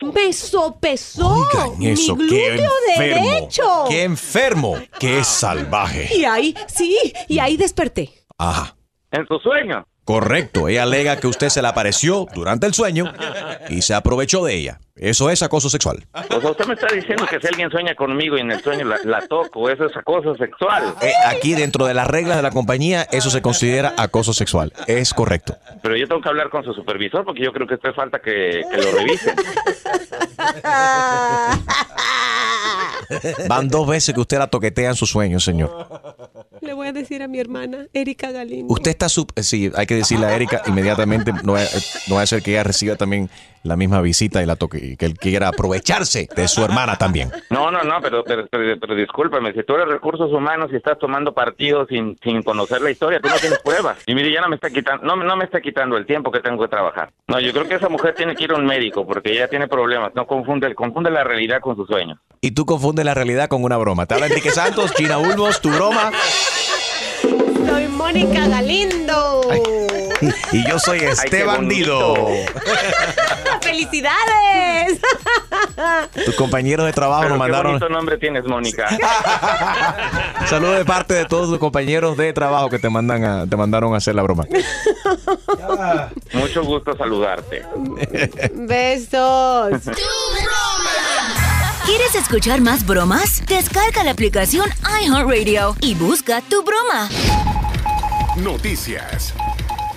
me 0.00 0.32
sopesó 0.32 1.28
Oigan 1.28 1.82
eso, 1.82 2.14
mi 2.16 2.28
qué 2.28 2.50
glúteo 2.50 2.70
enfermo. 2.96 3.24
derecho. 3.26 3.84
Qué 3.88 4.02
enfermo, 4.04 4.76
qué 5.00 5.24
salvaje. 5.24 6.08
Y 6.16 6.24
ahí, 6.24 6.54
sí, 6.72 6.96
y 7.28 7.38
ahí 7.38 7.56
desperté. 7.56 8.10
Ajá. 8.38 8.76
¿En 9.10 9.26
su 9.26 9.38
sueño? 9.38 9.86
Correcto, 10.04 10.68
ella 10.68 10.84
alega 10.84 11.18
que 11.18 11.26
usted 11.26 11.48
se 11.48 11.62
le 11.62 11.68
apareció 11.68 12.26
durante 12.32 12.66
el 12.66 12.74
sueño 12.74 13.12
y 13.68 13.82
se 13.82 13.94
aprovechó 13.94 14.44
de 14.44 14.54
ella. 14.54 14.80
Eso 14.96 15.28
es 15.30 15.42
acoso 15.42 15.68
sexual. 15.68 16.04
O 16.14 16.40
sea, 16.40 16.50
usted 16.50 16.66
me 16.66 16.74
está 16.74 16.86
diciendo 16.94 17.26
que 17.28 17.38
si 17.38 17.46
alguien 17.46 17.70
sueña 17.70 17.94
conmigo 17.94 18.38
y 18.38 18.40
en 18.40 18.50
el 18.50 18.62
sueño 18.62 18.84
la, 18.86 18.96
la 19.04 19.20
toco, 19.26 19.68
eso 19.68 19.84
es 19.86 19.96
acoso 19.96 20.34
sexual. 20.36 20.94
Eh, 21.02 21.12
aquí 21.26 21.54
dentro 21.54 21.84
de 21.86 21.92
las 21.94 22.06
reglas 22.06 22.36
de 22.36 22.42
la 22.42 22.50
compañía, 22.50 23.02
eso 23.12 23.28
se 23.30 23.42
considera 23.42 23.92
acoso 23.98 24.32
sexual. 24.32 24.72
Es 24.86 25.12
correcto. 25.12 25.56
Pero 25.82 25.96
yo 25.96 26.08
tengo 26.08 26.22
que 26.22 26.28
hablar 26.30 26.48
con 26.50 26.64
su 26.64 26.72
supervisor 26.72 27.24
porque 27.24 27.42
yo 27.44 27.52
creo 27.52 27.66
que 27.66 27.74
esto 27.74 27.92
falta 27.92 28.20
que, 28.20 28.62
que 28.70 28.76
lo 28.78 28.90
revise. 28.92 29.34
Van 33.48 33.68
dos 33.68 33.86
veces 33.86 34.14
que 34.14 34.20
usted 34.20 34.38
la 34.38 34.48
toquetea 34.48 34.90
en 34.90 34.96
sus 34.96 35.10
sueños, 35.10 35.44
señor. 35.44 35.70
Le 36.60 36.72
voy 36.72 36.88
a 36.88 36.92
decir 36.92 37.22
a 37.22 37.28
mi 37.28 37.38
hermana, 37.38 37.86
Erika 37.92 38.30
Galindo. 38.32 38.72
Usted 38.72 38.90
está 38.90 39.08
sub... 39.08 39.30
eh, 39.36 39.42
Sí, 39.42 39.70
hay 39.76 39.86
que 39.86 39.94
decirle 39.94 40.26
a 40.26 40.34
Erika 40.34 40.62
inmediatamente, 40.66 41.32
no 41.44 41.52
va, 41.52 41.60
no 42.08 42.16
va 42.16 42.22
a 42.22 42.26
ser 42.26 42.42
que 42.42 42.52
ella 42.52 42.64
reciba 42.64 42.96
también 42.96 43.30
la 43.62 43.76
misma 43.76 44.00
visita 44.00 44.42
y 44.42 44.46
la 44.46 44.56
toque, 44.56 44.78
y 44.92 44.96
que 44.96 45.06
él 45.06 45.14
quiera 45.18 45.48
aprovecharse 45.48 46.28
de 46.34 46.48
su 46.48 46.64
hermana 46.64 46.96
también. 46.96 47.30
No, 47.50 47.70
no, 47.70 47.82
no, 47.82 48.00
pero, 48.00 48.24
pero, 48.24 48.46
pero, 48.50 48.78
pero 48.78 48.94
discúlpame, 48.94 49.52
si 49.52 49.62
tú 49.64 49.74
eres 49.74 49.88
recursos 49.88 50.32
humanos 50.32 50.70
y 50.72 50.76
estás 50.76 50.98
tomando 50.98 51.32
partido 51.32 51.86
sin, 51.86 52.16
sin 52.22 52.42
conocer 52.42 52.80
la 52.80 52.90
historia, 52.90 53.20
tú 53.20 53.28
no 53.28 53.36
tienes 53.36 53.58
pruebas. 53.60 53.98
Y 54.06 54.14
mire, 54.14 54.32
ya 54.32 54.40
no 54.40 54.48
me 54.48 54.56
está 54.56 54.70
quitando, 54.70 55.04
no, 55.04 55.16
no 55.16 55.36
me 55.36 55.44
está 55.44 55.60
quitando 55.60 55.96
el 55.96 56.06
tiempo 56.06 56.30
que 56.30 56.40
tengo 56.40 56.62
que 56.62 56.68
trabajar. 56.68 57.10
No, 57.26 57.40
yo 57.40 57.52
creo 57.52 57.68
que 57.68 57.74
esa 57.74 57.88
mujer 57.88 58.14
tiene 58.14 58.34
que 58.34 58.44
ir 58.44 58.52
a 58.52 58.56
un 58.56 58.66
médico 58.66 59.06
porque 59.06 59.32
ella 59.32 59.48
tiene 59.48 59.68
problemas, 59.68 60.12
no 60.14 60.26
confunde, 60.26 60.74
confunde 60.74 61.10
la 61.10 61.24
realidad 61.24 61.60
con 61.60 61.76
sus 61.76 61.86
sueños. 61.86 62.18
Y 62.40 62.52
tú 62.52 62.64
confundes 62.64 63.04
la 63.04 63.14
realidad 63.14 63.48
con 63.48 63.64
una 63.64 63.76
broma. 63.76 64.06
Te 64.06 64.14
habla 64.14 64.26
Enrique 64.26 64.50
Santos, 64.50 64.94
China 64.94 65.18
Ulmos, 65.18 65.60
tu 65.60 65.70
broma. 65.70 66.12
Soy 67.22 67.88
Mónica 67.88 68.46
Galindo. 68.48 69.40
Y 70.52 70.66
yo 70.68 70.78
soy 70.78 71.00
Ay, 71.00 71.06
este 71.06 71.38
qué 71.38 71.44
bandido. 71.44 72.14
¡Felicidades! 73.62 75.00
Tus 76.24 76.34
compañeros 76.34 76.86
de 76.86 76.92
trabajo 76.92 77.22
Pero 77.22 77.36
nos 77.36 77.46
qué 77.46 77.52
mandaron 77.52 77.72
bonito 77.72 77.88
nombre 77.88 78.18
tienes, 78.18 78.44
Mónica. 78.44 78.88
saludos 80.48 80.78
de 80.78 80.84
parte 80.84 81.14
de 81.14 81.24
todos 81.26 81.50
tus 81.50 81.58
compañeros 81.58 82.16
de 82.16 82.32
trabajo 82.32 82.70
que 82.70 82.78
te 82.78 82.88
mandan 82.88 83.24
a, 83.24 83.46
te 83.46 83.56
mandaron 83.56 83.94
a 83.94 83.98
hacer 83.98 84.14
la 84.14 84.22
broma. 84.22 84.44
Mucho 86.32 86.64
gusto 86.64 86.96
saludarte. 86.96 87.62
Besos. 88.54 89.82
¿Quieres 91.84 92.14
escuchar 92.14 92.60
más 92.60 92.86
bromas? 92.86 93.44
Descarga 93.46 94.02
la 94.02 94.12
aplicación 94.12 94.68
iHeartRadio 95.02 95.76
y 95.80 95.94
busca 95.94 96.40
tu 96.40 96.62
broma. 96.64 97.08
Noticias. 98.36 99.34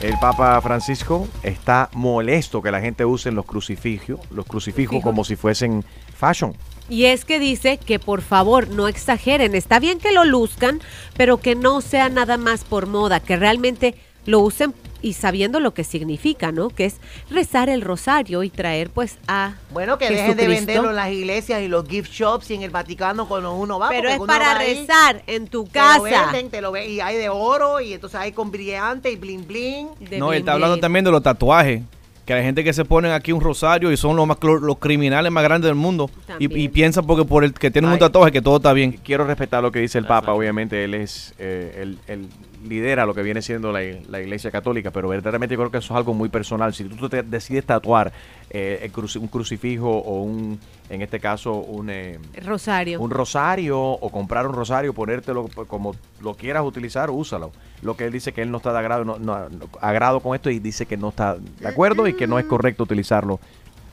El 0.02 0.18
Papa 0.18 0.62
Francisco 0.62 1.28
está 1.44 1.90
molesto 1.92 2.62
que 2.62 2.72
la 2.72 2.80
gente 2.80 3.04
use 3.04 3.32
los 3.32 3.46
crucifijos, 3.46 4.20
los 4.32 4.46
crucifijos 4.46 5.04
como 5.04 5.26
si 5.26 5.36
fuesen 5.36 5.84
fashion. 6.16 6.56
Y 6.88 7.06
es 7.06 7.26
que 7.26 7.38
dice 7.38 7.78
que 7.78 8.00
por 8.00 8.22
favor 8.22 8.70
no 8.70 8.88
exageren. 8.88 9.56
Está 9.56 9.78
bien 9.80 10.00
que 10.00 10.14
lo 10.14 10.24
luzcan, 10.24 10.80
pero 11.18 11.38
que 11.38 11.56
no 11.56 11.82
sea 11.82 12.08
nada 12.08 12.38
más 12.38 12.64
por 12.64 12.88
moda, 12.88 13.20
que 13.20 13.36
realmente 13.36 13.96
lo 14.26 14.40
usen 14.40 14.74
y 15.02 15.14
sabiendo 15.14 15.60
lo 15.62 15.74
que 15.74 15.84
significa, 15.86 16.52
¿no? 16.52 16.70
Que 16.70 16.86
es 16.86 16.98
rezar 17.30 17.70
el 17.70 17.82
rosario 17.82 18.44
y 18.44 18.50
traer 18.50 18.90
pues 18.90 19.18
a 19.28 19.54
Bueno, 19.72 19.98
que 19.98 20.10
dejen 20.10 20.36
de 20.36 20.44
Jesucristo. 20.44 20.66
venderlo 20.66 20.90
en 20.90 20.96
las 20.98 21.12
iglesias 21.12 21.62
y 21.62 21.68
los 21.68 21.88
gift 21.88 22.12
shops 22.12 22.52
y 22.52 22.56
en 22.56 22.64
el 22.64 22.70
Vaticano 22.70 23.28
cuando 23.28 23.54
uno 23.54 23.80
va. 23.80 23.90
Pero 23.90 24.10
es 24.10 24.20
para 24.20 24.58
ahí, 24.58 24.76
rezar 24.76 25.24
en 25.26 25.48
tu 25.48 25.64
te 25.64 25.80
lo 25.80 25.86
casa. 25.86 26.26
venden, 26.26 26.50
te 26.50 26.62
lo 26.62 26.72
ven, 26.72 26.90
y 26.90 27.00
hay 27.00 27.18
de 27.18 27.30
oro 27.30 27.80
y 27.80 27.94
entonces 27.94 28.20
hay 28.20 28.34
con 28.34 28.52
brillante 28.52 29.10
y 29.10 29.16
bling 29.16 29.48
bling. 29.48 29.88
No, 30.18 30.34
él 30.34 30.40
está 30.40 30.54
hablando 30.54 30.78
también 30.78 31.06
de 31.06 31.12
los 31.12 31.24
tatuajes. 31.24 31.82
Que 32.26 32.34
hay 32.34 32.44
gente 32.44 32.64
que 32.64 32.74
se 32.74 32.86
ponen 32.86 33.12
aquí 33.12 33.32
un 33.32 33.42
rosario 33.42 33.92
y 33.92 33.98
son 33.98 34.16
los 34.16 34.28
más 34.28 34.38
los 34.44 34.78
criminales 34.78 35.32
más 35.32 35.44
grandes 35.44 35.68
del 35.68 35.74
mundo. 35.74 36.12
Y, 36.38 36.62
y 36.62 36.68
piensan 36.70 37.08
porque 37.08 37.26
por 37.26 37.44
el 37.44 37.54
que 37.54 37.72
tienen 37.72 37.90
un 37.90 37.98
tatuaje 37.98 38.32
que 38.32 38.40
todo 38.40 38.58
está 38.58 38.72
bien. 38.72 38.92
Quiero 39.04 39.26
respetar 39.26 39.64
lo 39.64 39.72
que 39.72 39.80
dice 39.80 39.98
el 39.98 40.06
Papa, 40.06 40.34
obviamente 40.34 40.84
él 40.84 40.94
es, 40.94 41.34
eh, 41.40 41.80
él, 41.82 41.98
él 42.06 42.28
lidera 42.68 43.06
lo 43.06 43.14
que 43.14 43.24
viene 43.24 43.42
siendo 43.42 43.72
la, 43.72 43.80
la 44.08 44.20
Iglesia 44.20 44.52
Católica, 44.52 44.92
pero 44.92 45.08
verdaderamente 45.10 45.54
yo 45.56 45.60
creo 45.60 45.72
que 45.72 45.78
eso 45.78 45.94
es 45.94 45.98
algo 45.98 46.14
muy 46.14 46.30
personal. 46.30 46.74
Si 46.74 46.84
tú 46.86 47.08
te 47.10 47.24
decides 47.24 47.66
tatuar 47.66 48.12
eh, 48.50 48.92
un 49.20 49.28
crucifijo 49.28 49.90
o 49.90 50.22
un, 50.24 50.60
en 50.90 51.02
este 51.02 51.20
caso, 51.20 51.54
un, 51.56 51.90
eh, 51.90 52.20
Rosario. 52.46 53.00
un 53.00 53.12
rosario 53.12 53.80
o 53.80 54.10
comprar 54.10 54.48
un 54.48 54.54
rosario, 54.54 54.94
ponértelo 54.94 55.48
como 55.68 55.96
lo 56.22 56.34
quieras 56.36 56.64
utilizar, 56.66 57.10
úsalo. 57.10 57.52
Lo 57.82 57.96
que 57.96 58.06
él 58.06 58.12
dice 58.12 58.34
que 58.34 58.42
él 58.42 58.52
no 58.52 58.58
está 58.58 58.72
de 58.74 58.80
agrado, 58.80 59.06
no- 59.06 59.48
agrado 59.82 60.20
con 60.20 60.36
esto 60.36 60.50
y 60.50 60.60
dice 60.60 60.86
que 60.86 60.98
no 60.98 61.10
está 61.10 61.36
de 61.38 61.68
acuerdo 61.68 62.08
y 62.08 62.14
que 62.14 62.28
no 62.28 62.40
es 62.40 62.46
correcto 62.46 62.84
utilizarlo 62.84 63.40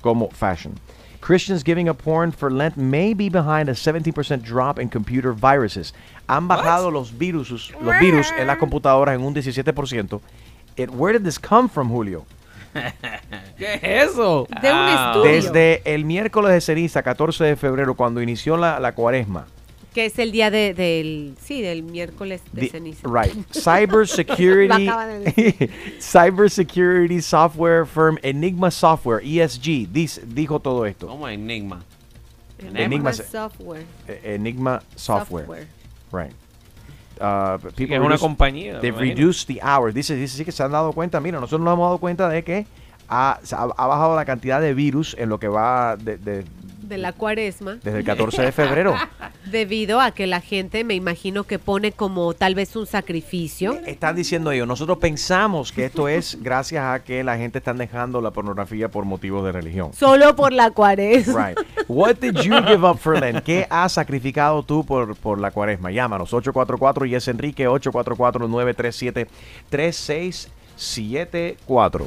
como 0.00 0.28
fashion. 0.30 0.74
Christians 1.20 1.64
giving 1.64 1.88
up 1.88 1.96
porn 1.96 2.30
for 2.30 2.52
Lent 2.52 2.76
may 2.76 3.12
be 3.12 3.28
behind 3.28 3.68
a 3.68 3.72
17% 3.74 4.42
drop 4.42 4.78
in 4.78 4.88
computer 4.88 5.32
viruses. 5.32 5.92
Han 6.28 6.48
bajado 6.48 6.90
los 6.90 7.16
virus, 7.16 7.50
los 7.80 7.98
virus 8.00 8.32
en 8.38 8.46
las 8.46 8.56
computadoras 8.58 9.14
en 9.14 9.22
un 9.22 9.34
17%. 9.34 10.20
It, 10.76 10.90
where 10.92 11.18
did 11.18 11.24
this 11.24 11.38
come 11.38 11.68
from, 11.68 11.88
Julio? 11.90 12.24
¿Qué 13.56 13.74
es 13.74 14.10
eso? 14.10 14.46
De 14.60 14.70
un 14.72 14.88
estudio. 14.88 15.22
Desde 15.22 15.82
el 15.94 16.04
miércoles 16.04 16.52
de 16.52 16.60
ceniza, 16.60 17.02
14 17.02 17.44
de 17.44 17.56
febrero, 17.56 17.94
cuando 17.94 18.20
inició 18.20 18.56
la, 18.56 18.78
la 18.80 18.92
cuaresma, 18.92 19.46
Que 19.94 20.04
es 20.06 20.18
el 20.18 20.30
día 20.30 20.50
de- 20.50 20.74
del, 20.74 21.36
sí, 21.40 21.62
del 21.62 21.82
miércoles 21.82 22.42
de 22.52 22.62
The- 22.62 22.68
ceniza. 22.68 23.08
Right. 23.08 23.32
Cyber 23.52 24.06
security. 24.06 24.84
Lo 24.84 24.92
acaba 24.92 25.06
de 25.06 25.70
cyber 26.00 26.50
security 26.50 27.22
software 27.22 27.86
firm 27.86 28.18
Enigma 28.22 28.70
Software, 28.70 29.22
ESG, 29.24 29.88
dice- 29.90 30.22
dijo 30.26 30.60
todo 30.60 30.84
esto. 30.84 31.06
¿Cómo 31.06 31.26
Enigma? 31.28 31.82
Enigma, 32.74 33.12
se- 33.14 33.24
Software. 33.24 33.84
eh, 34.08 34.34
Enigma 34.34 34.82
Software. 34.96 35.46
Software. 35.46 35.66
Right. 36.16 36.32
Uh, 37.18 37.58
que 37.74 37.84
es 37.84 37.90
una 38.00 38.10
reduce- 38.10 38.18
compañía, 38.20 38.80
They've 38.80 38.98
reduced 38.98 39.46
the 39.46 39.60
hours. 39.62 39.94
Dice, 39.94 40.14
dice 40.16 40.36
sí 40.36 40.44
que 40.44 40.52
se 40.52 40.62
han 40.62 40.72
dado 40.72 40.92
cuenta. 40.92 41.18
Mira, 41.20 41.40
nosotros 41.40 41.60
nos 41.64 41.72
hemos 41.74 41.86
dado 41.86 41.98
cuenta 41.98 42.28
de 42.28 42.44
que 42.44 42.66
ha, 43.08 43.38
ha 43.52 43.86
bajado 43.86 44.14
la 44.16 44.24
cantidad 44.24 44.60
de 44.60 44.74
virus 44.74 45.14
en 45.18 45.28
lo 45.30 45.38
que 45.40 45.48
va 45.48 45.96
de- 45.96 46.18
de- 46.18 46.44
De 46.82 46.98
la 46.98 47.12
cuaresma. 47.12 47.76
desde 47.82 47.98
el 48.00 48.04
14 48.04 48.42
de 48.42 48.52
febrero. 48.52 48.94
Debido 49.46 50.00
a 50.00 50.10
que 50.10 50.26
la 50.26 50.40
gente, 50.40 50.84
me 50.84 50.94
imagino 50.94 51.44
que 51.44 51.58
pone 51.58 51.92
como 51.92 52.34
tal 52.34 52.54
vez 52.54 52.76
un 52.76 52.86
sacrificio. 52.86 53.78
Están 53.86 54.16
diciendo 54.16 54.50
ellos, 54.50 54.66
nosotros 54.66 54.98
pensamos 54.98 55.72
que 55.72 55.84
esto 55.84 56.08
es 56.08 56.38
gracias 56.42 56.84
a 56.84 57.02
que 57.02 57.22
la 57.22 57.36
gente 57.36 57.58
está 57.58 57.72
dejando 57.72 58.20
la 58.20 58.30
pornografía 58.30 58.88
por 58.88 59.04
motivos 59.04 59.44
de 59.44 59.52
religión. 59.52 59.92
Solo 59.92 60.34
por 60.34 60.52
la 60.52 60.70
cuaresma. 60.70 61.48
Right. 61.48 61.58
What 61.88 62.16
did 62.16 62.36
you 62.40 62.56
give 62.66 62.86
up 62.86 62.98
for 62.98 63.18
Lent? 63.18 63.44
¿Qué 63.44 63.66
has 63.70 63.92
sacrificado 63.92 64.62
tú 64.62 64.84
por, 64.84 65.16
por 65.16 65.38
la 65.38 65.50
cuaresma? 65.50 65.90
Llámanos 65.90 66.32
844 66.32 67.06
y 67.06 67.14
es 67.14 67.28
Enrique 67.28 67.68
844 67.68 68.48
937 68.48 69.26
3674 70.76 72.04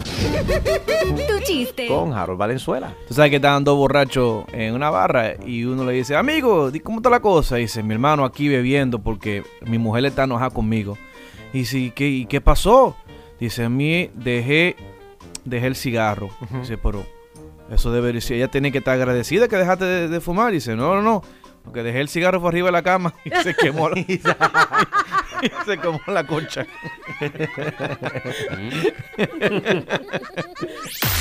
Tu 1.27 1.39
chiste. 1.43 1.87
con 1.87 2.13
Harold 2.13 2.37
Valenzuela. 2.39 2.93
Tú 3.07 3.13
sabes 3.13 3.29
que 3.31 3.37
estaban 3.37 3.63
dos 3.63 3.75
borrachos 3.77 4.45
en 4.53 4.73
una 4.75 4.89
barra 4.89 5.33
y 5.45 5.63
uno 5.65 5.83
le 5.85 5.93
dice, 5.93 6.15
amigo, 6.15 6.69
di- 6.71 6.79
¿cómo 6.79 6.97
está 6.99 7.09
la 7.09 7.19
cosa? 7.19 7.57
Y 7.57 7.63
dice, 7.63 7.81
mi 7.83 7.93
hermano 7.93 8.23
aquí 8.25 8.47
bebiendo 8.47 8.99
porque 8.99 9.43
mi 9.65 9.77
mujer 9.77 10.05
está 10.05 10.23
enojada 10.25 10.51
conmigo. 10.51 10.97
Y 11.53 11.59
dice, 11.59 11.91
¿qué, 11.95 12.07
y 12.07 12.25
qué 12.25 12.41
pasó? 12.41 12.95
Dice, 13.39 13.63
a 13.65 13.69
mí 13.69 14.09
dejé, 14.13 14.75
dejé 15.45 15.67
el 15.67 15.75
cigarro. 15.75 16.29
Dice, 16.61 16.77
pero 16.77 17.03
eso 17.71 17.91
debe 17.91 18.13
decir, 18.13 18.35
ella 18.37 18.49
tiene 18.49 18.71
que 18.71 18.77
estar 18.79 18.93
agradecida 18.95 19.47
que 19.47 19.55
dejaste 19.55 19.85
de, 19.85 20.07
de 20.09 20.21
fumar. 20.21 20.51
Dice, 20.51 20.75
no, 20.75 20.93
no, 20.95 21.01
no, 21.01 21.23
porque 21.63 21.81
dejé 21.81 22.01
el 22.01 22.09
cigarro 22.09 22.39
por 22.39 22.49
arriba 22.49 22.67
de 22.67 22.71
la 22.73 22.83
cama 22.83 23.13
y 23.25 23.31
se 23.43 23.55
quemó 23.55 23.89
la, 23.89 23.95
se 25.65 25.77
quemó 25.77 25.99
la 26.07 26.25
concha. 26.25 26.65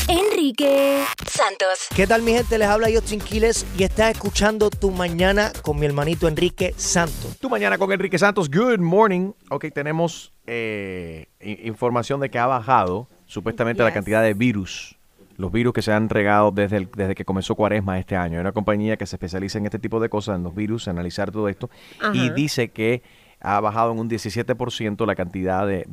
Enrique 0.08 1.04
Santos. 1.26 1.88
¿Qué 1.94 2.06
tal 2.06 2.22
mi 2.22 2.32
gente? 2.32 2.58
Les 2.58 2.68
habla 2.68 2.88
Justin 2.92 3.20
Quiles 3.20 3.66
y 3.76 3.82
estás 3.84 4.10
escuchando 4.12 4.70
Tu 4.70 4.90
Mañana 4.90 5.52
con 5.62 5.78
mi 5.78 5.86
hermanito 5.86 6.28
Enrique 6.28 6.74
Santos. 6.76 7.36
Tu 7.38 7.48
mañana 7.50 7.78
con 7.78 7.92
Enrique 7.92 8.18
Santos. 8.18 8.50
Good 8.50 8.78
morning. 8.80 9.32
Ok, 9.50 9.66
tenemos 9.74 10.32
eh, 10.46 11.26
información 11.40 12.20
de 12.20 12.30
que 12.30 12.38
ha 12.38 12.46
bajado 12.46 13.06
supuestamente 13.26 13.82
la 13.82 13.92
cantidad 13.92 14.22
de 14.22 14.34
virus. 14.34 14.96
Los 15.36 15.52
virus 15.52 15.72
que 15.72 15.82
se 15.82 15.92
han 15.92 16.08
regado 16.08 16.50
desde, 16.50 16.78
el- 16.78 16.88
desde 16.96 17.14
que 17.14 17.24
comenzó 17.24 17.54
Cuaresma 17.54 17.98
este 17.98 18.16
año. 18.16 18.34
Hay 18.38 18.40
una 18.40 18.50
compañía 18.52 18.96
que 18.96 19.06
se 19.06 19.14
especializa 19.16 19.58
en 19.58 19.66
este 19.66 19.78
tipo 19.78 20.00
de 20.00 20.08
cosas, 20.08 20.36
en 20.36 20.42
los 20.42 20.54
virus, 20.54 20.88
analizar 20.88 21.30
todo 21.30 21.48
esto. 21.48 21.70
Y 22.12 22.30
dice 22.30 22.68
que 22.70 23.02
ha 23.40 23.60
bajado 23.60 23.92
en 23.92 23.98
un 23.98 24.10
17% 24.10 25.06
la 25.06 25.14
cantidad 25.14 25.66
de 25.66 25.86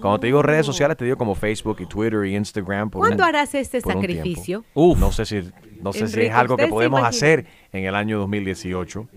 Cuando 0.00 0.20
te 0.20 0.26
digo 0.28 0.40
redes 0.42 0.64
sociales, 0.64 0.96
te 0.96 1.04
digo 1.04 1.16
como 1.18 1.34
Facebook 1.34 1.78
y 1.80 1.86
Twitter 1.86 2.24
y 2.24 2.36
Instagram. 2.36 2.88
por 2.90 3.00
¿Cuándo 3.00 3.22
un- 3.24 3.28
harás 3.28 3.54
este 3.54 3.80
por 3.80 3.92
sacrificio? 3.94 4.64
No 4.74 5.10
sé 5.12 5.26
si, 5.26 5.50
no 5.82 5.92
sé 5.92 6.06
si 6.08 6.20
es 6.22 6.32
algo 6.32 6.56
que 6.56 6.62
¿usted 6.62 6.70
se 6.70 6.74
podemos 6.74 7.02
hacer 7.02 7.46
en 7.72 7.84
el 7.84 7.94
año 7.94 8.18
2018. 8.18 9.08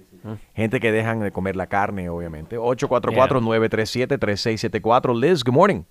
Gente 0.56 0.80
que 0.82 0.92
dejan 0.92 1.20
de 1.22 1.32
comer 1.32 1.56
la 1.56 1.68
carne, 1.68 2.10
obviamente. 2.10 2.58
844-937-3674. 2.58 5.18
Liz, 5.20 5.44
good 5.44 5.54
morning. 5.54 5.84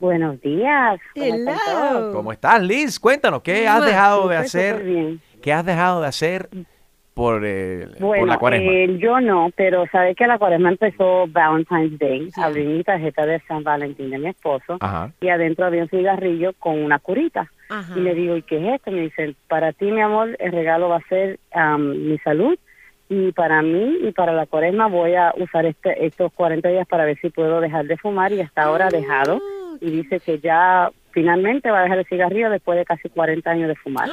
Buenos 0.00 0.40
días. 0.40 0.98
¿Cómo 1.14 1.34
están 1.34 1.56
todos? 1.66 2.14
¿Cómo 2.14 2.32
estás, 2.32 2.60
Liz? 2.62 2.98
Cuéntanos, 2.98 3.42
¿qué 3.42 3.68
has 3.68 3.84
dejado 3.84 4.26
de 4.26 4.36
hacer? 4.36 5.18
¿Qué 5.40 5.52
has 5.52 5.64
dejado 5.64 6.00
de 6.00 6.08
hacer 6.08 6.48
por, 7.14 7.42
eh, 7.44 7.86
por 8.00 8.26
la 8.26 8.38
cuaresma? 8.38 8.72
eh, 8.72 8.98
yo 8.98 9.20
no, 9.20 9.50
pero 9.54 9.84
sabes 9.92 10.16
que 10.16 10.26
la 10.26 10.38
cuaresma 10.38 10.70
empezó 10.70 11.26
Valentine's 11.28 11.98
Day. 11.98 12.28
Abrí 12.36 12.64
mi 12.64 12.82
tarjeta 12.84 13.26
de 13.26 13.40
San 13.46 13.62
Valentín 13.62 14.10
de 14.10 14.18
mi 14.18 14.28
esposo 14.28 14.78
Ajá. 14.80 15.12
y 15.20 15.28
adentro 15.28 15.66
había 15.66 15.82
un 15.82 15.88
cigarrillo 15.88 16.52
con 16.58 16.82
una 16.82 16.98
curita. 16.98 17.50
Ajá. 17.68 17.92
Y 17.98 18.00
le 18.00 18.14
digo, 18.14 18.36
¿y 18.36 18.42
qué 18.42 18.56
es 18.58 18.74
esto? 18.74 18.90
Me 18.90 19.02
dicen, 19.02 19.36
para 19.48 19.72
ti, 19.72 19.90
mi 19.90 20.00
amor, 20.00 20.36
el 20.38 20.52
regalo 20.52 20.88
va 20.88 20.96
a 20.96 21.08
ser 21.08 21.38
am, 21.52 22.08
mi 22.08 22.18
salud. 22.18 22.58
Y 23.08 23.32
para 23.32 23.60
mí 23.60 23.98
y 24.02 24.12
para 24.12 24.32
la 24.32 24.46
cuaresma 24.46 24.86
voy 24.88 25.14
a 25.14 25.34
usar 25.36 25.66
este, 25.66 26.06
estos 26.06 26.32
40 26.32 26.66
días 26.70 26.86
para 26.88 27.04
ver 27.04 27.18
si 27.20 27.28
puedo 27.28 27.60
dejar 27.60 27.84
de 27.86 27.98
fumar 27.98 28.32
y 28.32 28.40
hasta 28.40 28.62
ahora 28.62 28.88
he 28.88 28.96
dejado. 28.96 29.38
y 29.82 29.90
dice 29.90 30.18
que 30.20 30.38
ya 30.38 30.90
finalmente 31.10 31.70
va 31.70 31.80
a 31.80 31.82
dejar 31.82 31.98
el 31.98 32.06
cigarrillo 32.06 32.48
después 32.48 32.78
de 32.78 32.86
casi 32.86 33.10
40 33.10 33.50
años 33.50 33.68
de 33.68 33.74
fumar. 33.76 34.08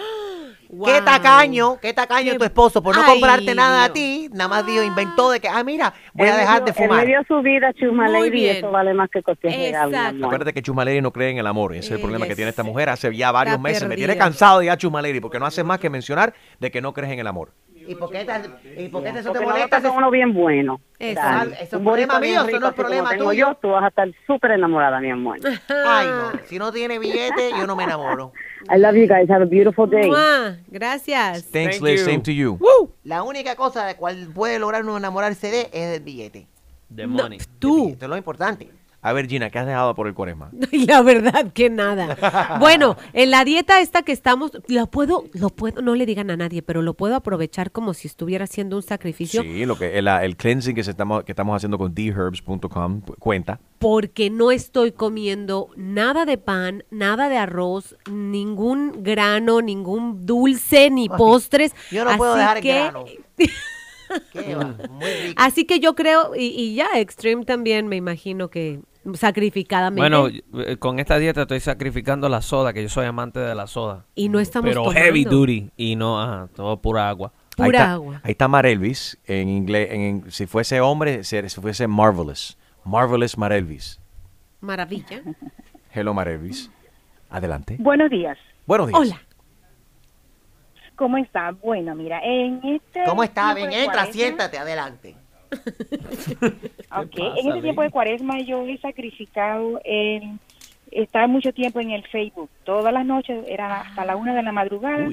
Qué 0.86 1.01
tacaño, 1.01 1.80
qué 1.82 1.93
tacaño 1.93 2.38
tu 2.38 2.43
esposo 2.43 2.84
por 2.84 2.95
no 2.95 3.01
Ay, 3.03 3.09
comprarte 3.13 3.55
nada 3.55 3.86
a 3.86 3.89
Dios. 3.89 3.93
ti. 3.93 4.30
Nada 4.32 4.47
más 4.47 4.65
dijo, 4.67 4.84
inventó 4.84 5.32
de 5.32 5.39
que, 5.39 5.47
ah, 5.47 5.63
mira, 5.63 5.93
voy 6.13 6.28
a 6.28 6.38
dejar 6.38 6.61
me 6.61 6.65
de 6.67 6.72
dio- 6.74 6.84
fumar. 6.86 6.99
Él 7.01 7.07
dio 7.07 7.20
su 7.28 7.41
vida, 7.41 7.74
Chuma 7.74 8.07
Muy 8.07 8.30
Lady, 8.30 8.39
y 8.41 8.49
eso 8.49 8.70
vale 8.70 8.93
más 8.93 9.09
que 9.09 9.24
cualquier. 9.24 9.76
Acuérdate 9.76 10.53
que 10.53 10.61
Chumaleri 10.61 11.01
no 11.01 11.11
cree 11.11 11.32
en 11.32 11.39
el 11.39 11.47
amor. 11.47 11.74
Ese 11.74 11.86
es 11.88 11.91
el 11.93 12.01
problema 12.01 12.28
que 12.28 12.36
tiene 12.36 12.49
esta 12.49 12.63
mujer 12.63 12.89
hace 12.89 13.15
ya 13.15 13.32
varios 13.32 13.55
Está 13.55 13.63
meses. 13.63 13.88
Me 13.88 13.95
tiene 13.95 14.15
cansado 14.15 14.61
ya 14.61 14.78
Chumaleri 14.78 15.20
porque 15.20 15.39
no 15.39 15.45
hace 15.47 15.63
más 15.63 15.80
que 15.80 15.89
mencionar 15.89 16.34
de 16.59 16.70
que 16.72 16.82
no 16.82 16.93
crees 16.93 17.13
en 17.13 17.20
el 17.20 17.28
amor. 17.28 17.51
¿Y 17.89 17.95
por 17.95 18.11
qué, 18.11 18.23
te- 18.23 18.83
y 18.83 18.87
por 18.89 19.01
qué 19.03 19.09
eso 19.09 19.31
te 19.31 19.39
molesta? 19.39 19.81
somos 19.81 19.97
uno 19.97 20.11
bien 20.11 20.31
bueno. 20.33 20.79
Exacto. 20.99 21.53
Eso 21.55 21.63
es 21.63 21.73
Un 21.73 21.83
problema 21.83 22.19
mío, 22.19 22.45
eso 22.47 22.59
no 22.59 22.67
es 22.67 22.73
problema 22.75 23.09
tengo 23.09 23.29
tuyo. 23.31 23.47
yo, 23.49 23.55
tú 23.55 23.69
vas 23.69 23.83
a 23.83 23.87
estar 23.87 24.07
súper 24.27 24.51
enamorada, 24.51 24.99
mi 24.99 25.09
amor. 25.09 25.37
Ay, 25.85 26.07
no. 26.07 26.31
Si 26.45 26.59
no 26.59 26.71
tiene 26.71 26.99
billete, 26.99 27.49
yo 27.57 27.65
no 27.65 27.75
me 27.75 27.85
enamoro. 27.85 28.31
I 28.69 28.77
love 28.77 28.95
you 28.95 29.07
guys. 29.07 29.29
Have 29.29 29.41
a 29.41 29.45
beautiful 29.45 29.89
day. 29.89 30.07
Mua, 30.07 30.57
Gracias. 30.67 31.45
Thanks, 31.51 31.81
Liz. 31.81 32.03
Same 32.05 32.19
to 32.21 32.31
you. 32.31 32.59
La 33.03 33.23
única 33.23 33.55
cosa 33.55 33.85
de 33.85 33.95
cual 33.95 34.29
puede 34.35 34.59
lograr 34.59 34.83
uno 34.83 34.95
enamorarse 34.97 35.49
de 35.49 35.69
es 35.73 35.91
del 35.91 36.03
billete. 36.03 36.47
The 36.95 37.07
money. 37.07 37.39
Tú. 37.59 37.89
Esto 37.89 38.05
es 38.05 38.09
lo 38.09 38.17
importante. 38.17 38.69
A 39.02 39.14
ver, 39.14 39.28
Gina, 39.28 39.50
¿qué 39.50 39.58
has 39.60 39.66
dejado 39.66 39.95
por 39.95 40.08
el 40.08 40.14
cuaresma? 40.14 40.52
Y 40.72 40.86
la 40.86 41.02
verdad 41.02 41.54
que 41.54 41.70
nada. 41.70 42.58
Bueno, 42.60 42.97
en 43.14 43.32
la 43.32 43.45
dieta 43.45 43.80
esta 43.80 44.02
que 44.02 44.12
estamos, 44.12 44.52
lo 44.68 44.88
puedo, 44.88 45.24
lo 45.34 45.50
puedo, 45.50 45.82
no 45.82 45.95
le 45.95 46.06
digan 46.06 46.30
a 46.32 46.36
nadie, 46.36 46.62
pero 46.62 46.82
lo 46.82 46.93
puedo 46.95 47.16
aprovechar 47.16 47.72
como 47.72 47.93
si 47.93 48.08
estuviera 48.08 48.43
haciendo 48.43 48.76
un 48.76 48.84
sacrificio 48.84 49.41
Sí, 49.41 49.66
lo 49.66 49.78
que 49.78 49.97
el, 49.97 50.08
el 50.10 50.36
cleansing 50.36 50.76
que, 50.76 50.84
se 50.84 50.91
estamos, 50.91 51.24
que 51.24 51.32
estamos 51.32 51.56
haciendo 51.56 51.78
con 51.78 51.93
therbs.com 51.95 53.02
cuenta. 53.20 53.60
porque 53.80 54.30
no 54.30 54.52
estoy 54.52 54.91
comiendo 54.91 55.70
nada 55.78 56.26
de 56.26 56.38
pan, 56.38 56.84
nada 56.91 57.30
de 57.30 57.38
arroz, 57.38 57.95
ningún 58.12 59.02
grano, 59.04 59.62
ningún 59.62 60.26
dulce, 60.26 60.89
ni 60.89 61.08
postres. 61.08 61.74
Yo 61.89 62.04
no 62.04 62.18
puedo 62.18 62.36
dejar 62.36 62.58
el 62.58 62.64
que- 62.64 62.74
grano. 62.74 63.06
¿Qué 64.34 64.56
va? 64.56 64.76
Muy 64.89 65.06
rico. 65.06 65.34
Así 65.38 65.66
que 65.66 65.80
yo 65.80 65.93
creo, 65.95 66.36
y, 66.36 66.45
y 66.47 66.76
ya, 66.76 66.88
Extreme 66.95 67.45
también 67.45 67.88
me 67.88 67.95
imagino 67.95 68.50
que 68.50 68.80
sacrificadamente. 69.16 70.01
Bueno, 70.01 70.28
eh, 70.66 70.78
con 70.78 70.99
esta 70.99 71.18
dieta 71.18 71.41
estoy 71.43 71.60
sacrificando 71.60 72.30
la 72.30 72.41
soda, 72.41 72.74
que 72.74 72.82
yo 72.84 72.89
soy 72.89 73.05
amante 73.05 73.39
de 73.39 73.55
la 73.55 73.68
soda. 73.68 74.05
Y 74.16 74.30
no 74.30 74.39
estamos 74.39 74.70
Pero 74.70 74.84
tomando. 74.84 75.01
heavy 75.01 75.26
duty. 75.26 75.72
Y 75.78 75.95
no, 75.95 76.22
ajá, 76.22 76.47
todo 76.55 76.78
pura 76.78 77.10
agua. 77.10 77.32
ahí 77.57 77.70
está, 77.70 77.95
Ahí 77.95 78.32
está 78.32 78.47
Mar 78.47 78.66
Elvis. 78.66 79.18
En 79.26 79.49
inglés, 79.49 79.89
en, 79.91 80.32
si 80.32 80.45
fuese 80.45 80.82
hombre, 80.82 81.24
si 81.24 81.49
si 81.49 81.62
fuese 81.62 81.88
Marvelous. 81.88 82.57
Marvelous 82.84 83.38
Mar 83.38 83.51
Elvis. 83.53 83.99
Maravilla. 84.62 85.22
Hello, 85.91 86.14
Mar 86.14 86.28
Elvis. 86.28 86.70
Adelante. 87.30 87.78
Buenos 87.80 88.10
días. 88.10 88.38
Buenos 88.66 88.88
días. 88.88 88.99
Hola. 88.99 89.22
¿Cómo 90.95 91.18
está? 91.18 91.51
Bueno, 91.51 91.95
mira, 91.95 92.20
en 92.24 92.60
este 92.66 93.03
¿Cómo 93.05 93.24
está? 93.24 93.53
de 93.53 93.84
entra, 93.84 94.05
siéntate, 94.07 94.57
adelante. 94.57 95.16
Ok, 96.91 97.18
pasa, 97.18 97.34
en 97.43 97.50
Ley? 97.52 97.62
tiempo 97.62 97.82
de 97.82 97.89
cuaresma 97.91 98.39
yo 98.41 98.66
he 98.68 98.78
sacrificado 98.80 99.80
el 99.84 100.39
estar 100.91 101.28
mucho 101.28 101.52
tiempo 101.54 101.80
en 101.80 101.91
el 101.91 102.04
Facebook. 102.08 102.50
Todas 102.64 102.91
las 102.93 103.06
noches, 103.06 103.45
era 103.47 103.82
hasta 103.82 104.06
la 104.06 104.16
una 104.16 104.34
de 104.34 104.43
la 104.43 104.52
madrugada, 104.52 105.08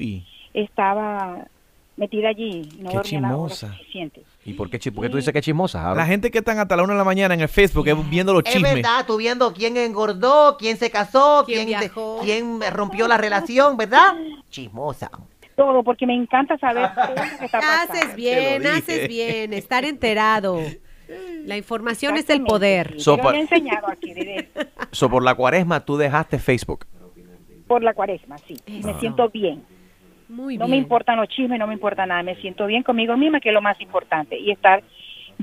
estaba 0.53 1.45
metida 1.95 2.29
allí. 2.29 2.69
No 2.79 2.89
Qué 2.91 3.01
chismosa. 3.01 3.71
suficiente. 3.73 4.23
¿Y 4.45 4.53
por 4.53 4.69
qué, 4.69 4.79
por 4.91 5.03
qué 5.03 5.09
tú 5.09 5.17
dices 5.17 5.31
que 5.33 5.39
es 5.39 5.45
chismosa? 5.45 5.93
La 5.93 6.05
gente 6.05 6.31
que 6.31 6.37
están 6.39 6.57
hasta 6.59 6.75
la 6.75 6.83
una 6.83 6.93
de 6.93 6.99
la 6.99 7.03
mañana 7.03 7.33
en 7.33 7.41
el 7.41 7.49
Facebook 7.49 7.87
es 7.87 8.09
viendo 8.09 8.33
los 8.33 8.43
Es 8.45 8.53
chismes. 8.53 8.75
verdad, 8.75 9.05
tú 9.05 9.17
viendo 9.17 9.53
quién 9.53 9.77
engordó, 9.77 10.57
quién 10.57 10.77
se 10.77 10.89
casó, 10.89 11.43
quién, 11.45 11.67
de- 11.67 11.91
quién 12.23 12.59
rompió 12.71 13.07
la 13.07 13.17
relación, 13.17 13.77
¿verdad? 13.77 14.13
Chismosa. 14.49 15.11
Todo, 15.57 15.83
porque 15.83 16.05
me 16.05 16.13
encanta 16.13 16.55
saber 16.59 16.87
todo 16.93 17.09
lo 17.09 17.15
que 17.39 17.45
está 17.45 17.59
pasando. 17.59 17.93
Haces 17.93 18.15
bien, 18.15 18.67
haces 18.67 19.07
bien, 19.07 19.53
estar 19.53 19.83
enterado. 19.85 20.61
La 21.45 21.57
información 21.57 22.15
es 22.15 22.29
el 22.29 22.43
poder. 22.43 23.01
So, 23.01 23.17
he 23.33 23.39
enseñado 23.39 23.87
aquí 23.89 24.13
So, 24.91 25.09
por 25.09 25.23
la 25.23 25.33
cuaresma 25.33 25.79
tú 25.83 25.97
dejaste 25.97 26.37
Facebook. 26.37 26.85
por 27.65 27.83
la 27.83 27.95
cuaresma, 27.95 28.37
sí. 28.37 28.55
Me 28.67 28.93
siento 28.99 29.29
bien. 29.29 29.63
Muy 30.29 30.57
no 30.57 30.67
me 30.67 30.77
importan 30.77 31.17
los 31.17 31.27
chismes, 31.29 31.57
no 31.57 31.65
me 31.65 31.73
importa 31.73 32.05
nada. 32.05 32.21
Me 32.21 32.35
siento 32.35 32.67
bien 32.67 32.83
conmigo 32.83 33.17
misma, 33.17 33.39
que 33.39 33.49
es 33.49 33.53
lo 33.55 33.61
más 33.61 33.81
importante. 33.81 34.37
Y 34.37 34.51
estar 34.51 34.83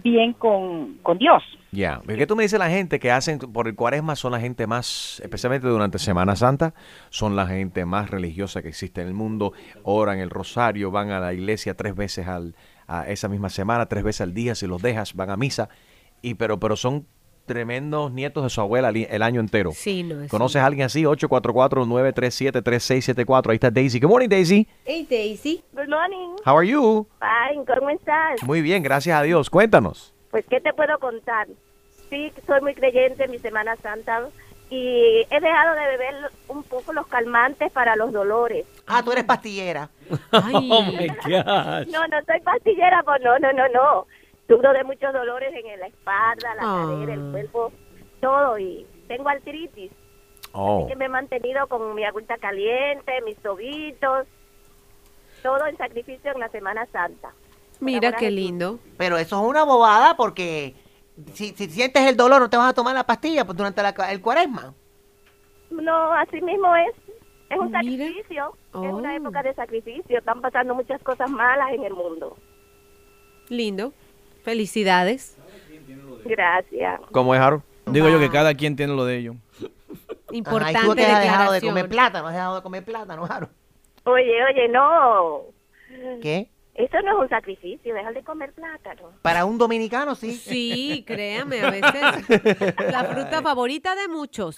bien 0.02 0.32
con, 0.32 0.98
con 1.02 1.18
Dios. 1.18 1.42
Ya, 1.72 2.00
¿qué 2.06 2.26
tú 2.26 2.36
me 2.36 2.44
dices 2.44 2.58
la 2.58 2.70
gente 2.70 3.00
que 3.00 3.10
hacen 3.10 3.38
por 3.38 3.66
el 3.66 3.74
cuaresma 3.74 4.14
son 4.14 4.32
la 4.32 4.40
gente 4.40 4.66
más, 4.66 5.20
especialmente 5.24 5.66
durante 5.66 5.98
Semana 5.98 6.36
Santa, 6.36 6.72
son 7.10 7.34
la 7.34 7.46
gente 7.46 7.84
más 7.84 8.10
religiosa 8.10 8.62
que 8.62 8.68
existe 8.68 9.00
en 9.00 9.08
el 9.08 9.14
mundo, 9.14 9.52
oran 9.82 10.20
el 10.20 10.30
rosario, 10.30 10.92
van 10.92 11.10
a 11.10 11.18
la 11.18 11.32
iglesia 11.32 11.74
tres 11.74 11.96
veces 11.96 12.28
al, 12.28 12.54
a 12.86 13.08
esa 13.08 13.28
misma 13.28 13.50
semana, 13.50 13.86
tres 13.86 14.04
veces 14.04 14.20
al 14.20 14.34
día, 14.34 14.54
si 14.54 14.66
los 14.68 14.82
dejas, 14.82 15.14
van 15.14 15.30
a 15.30 15.36
misa, 15.36 15.68
y 16.22 16.34
pero, 16.34 16.60
pero 16.60 16.76
son 16.76 17.06
tremendos 17.44 18.10
nietos 18.12 18.42
de 18.42 18.50
su 18.50 18.60
abuela 18.60 18.90
el, 18.90 19.22
año 19.22 19.40
entero. 19.40 19.70
Sí, 19.72 20.02
no 20.02 20.22
es. 20.22 20.30
¿Conoces 20.30 20.60
a 20.62 20.66
alguien 20.66 20.86
así? 20.86 21.04
844-937-3674. 21.04 23.50
Ahí 23.50 23.54
está 23.54 23.70
Daisy. 23.70 24.00
Good 24.00 24.10
morning, 24.10 24.28
Daisy. 24.28 24.66
Hey, 24.84 25.06
Daisy. 25.08 25.62
Good 25.72 25.88
morning. 25.88 26.34
How 26.44 26.58
are 26.58 26.68
you? 26.68 27.06
Fine, 27.20 27.64
¿cómo 27.66 27.90
estás? 27.90 28.42
Muy 28.42 28.60
bien, 28.62 28.82
gracias 28.82 29.16
a 29.18 29.22
Dios. 29.22 29.48
Cuéntanos. 29.50 30.12
Pues, 30.30 30.44
¿qué 30.48 30.60
te 30.60 30.72
puedo 30.72 30.98
contar? 30.98 31.46
Sí, 32.10 32.32
soy 32.46 32.60
muy 32.60 32.74
creyente 32.74 33.24
en 33.24 33.30
mi 33.30 33.38
Semana 33.38 33.76
Santa 33.76 34.28
y 34.70 35.26
he 35.30 35.40
dejado 35.40 35.74
de 35.74 35.86
beber 35.86 36.14
un 36.48 36.62
poco 36.64 36.92
los 36.92 37.06
calmantes 37.06 37.72
para 37.72 37.96
los 37.96 38.12
dolores. 38.12 38.66
Ah, 38.86 39.02
tú 39.02 39.12
eres 39.12 39.24
pastillera. 39.24 39.88
Oh 40.32 40.82
my 40.82 41.08
gosh. 41.08 41.86
No, 41.88 42.06
no 42.08 42.22
soy 42.26 42.40
pastillera, 42.42 43.02
pues 43.04 43.22
no, 43.22 43.38
no, 43.38 43.52
no, 43.52 43.68
no. 43.68 44.06
Sufro 44.48 44.72
de 44.72 44.84
muchos 44.84 45.12
dolores 45.12 45.52
en 45.54 45.80
la 45.80 45.86
espalda, 45.86 46.54
la 46.56 46.62
Ah. 46.62 46.86
cadera, 46.90 47.14
el 47.14 47.30
cuerpo, 47.30 47.72
todo 48.20 48.58
y 48.58 48.86
tengo 49.08 49.28
artritis. 49.28 49.90
Oh. 50.52 50.80
Así 50.80 50.88
que 50.88 50.96
me 50.96 51.06
he 51.06 51.08
mantenido 51.08 51.66
con 51.66 51.94
mi 51.94 52.04
agüita 52.04 52.36
caliente, 52.38 53.12
mis 53.24 53.36
tobitos, 53.38 54.26
todo 55.42 55.66
en 55.66 55.76
sacrificio 55.76 56.30
en 56.32 56.40
la 56.40 56.48
Semana 56.50 56.86
Santa. 56.92 57.32
Mira 57.80 58.12
qué 58.12 58.30
lindo. 58.30 58.78
Pero 58.96 59.16
eso 59.18 59.40
es 59.42 59.48
una 59.48 59.64
bobada 59.64 60.16
porque 60.16 60.74
si, 61.32 61.48
si 61.54 61.68
sientes 61.68 62.02
el 62.02 62.16
dolor 62.16 62.40
no 62.40 62.48
te 62.50 62.56
vas 62.56 62.70
a 62.70 62.74
tomar 62.74 62.94
la 62.94 63.04
pastilla 63.04 63.44
pues, 63.44 63.56
durante 63.56 63.82
la- 63.82 63.90
el 64.12 64.20
cuaresma. 64.20 64.74
No, 65.70 66.12
así 66.12 66.40
mismo 66.40 66.74
es. 66.76 66.94
Es 67.50 67.58
un 67.58 67.66
Mira. 67.66 67.80
sacrificio. 67.82 68.46
Es 68.68 68.74
Oh. 68.74 68.80
una 68.80 69.16
época 69.16 69.42
de 69.42 69.54
sacrificio. 69.54 70.18
Están 70.18 70.40
pasando 70.40 70.74
muchas 70.74 71.02
cosas 71.02 71.30
malas 71.30 71.72
en 71.72 71.84
el 71.84 71.94
mundo. 71.94 72.36
Lindo. 73.48 73.92
Felicidades. 74.44 75.36
Gracias. 76.24 77.00
¿Cómo 77.10 77.34
es, 77.34 77.40
Harold? 77.40 77.62
Digo 77.86 78.08
yo 78.08 78.18
que 78.18 78.30
cada 78.30 78.54
quien 78.54 78.76
tiene 78.76 78.94
lo 78.94 79.04
de 79.04 79.16
ellos. 79.16 79.36
Importante 80.32 80.78
Ay, 80.78 80.86
tú 80.86 80.94
que 80.94 81.06
has 81.06 81.22
dejado 81.22 81.52
de 81.52 81.60
comer 81.60 81.88
plátano, 81.88 82.28
has 82.28 82.34
dejado 82.34 82.56
de 82.56 82.62
comer 82.62 82.84
plátano, 82.84 83.26
Jaro. 83.26 83.48
Oye, 84.04 84.44
oye, 84.44 84.68
no. 84.68 85.42
¿Qué? 86.20 86.50
Eso 86.74 87.00
no 87.02 87.12
es 87.12 87.18
un 87.22 87.28
sacrificio. 87.28 87.94
Dejar 87.94 88.14
de 88.14 88.24
comer 88.24 88.52
plátano. 88.52 89.12
Para 89.22 89.44
un 89.44 89.58
dominicano, 89.58 90.16
sí. 90.16 90.32
Sí, 90.32 91.04
créame, 91.06 91.60
a 91.60 91.70
veces 91.70 91.92
la 92.90 93.04
fruta 93.04 93.42
favorita 93.42 93.94
de 93.94 94.08
muchos. 94.08 94.56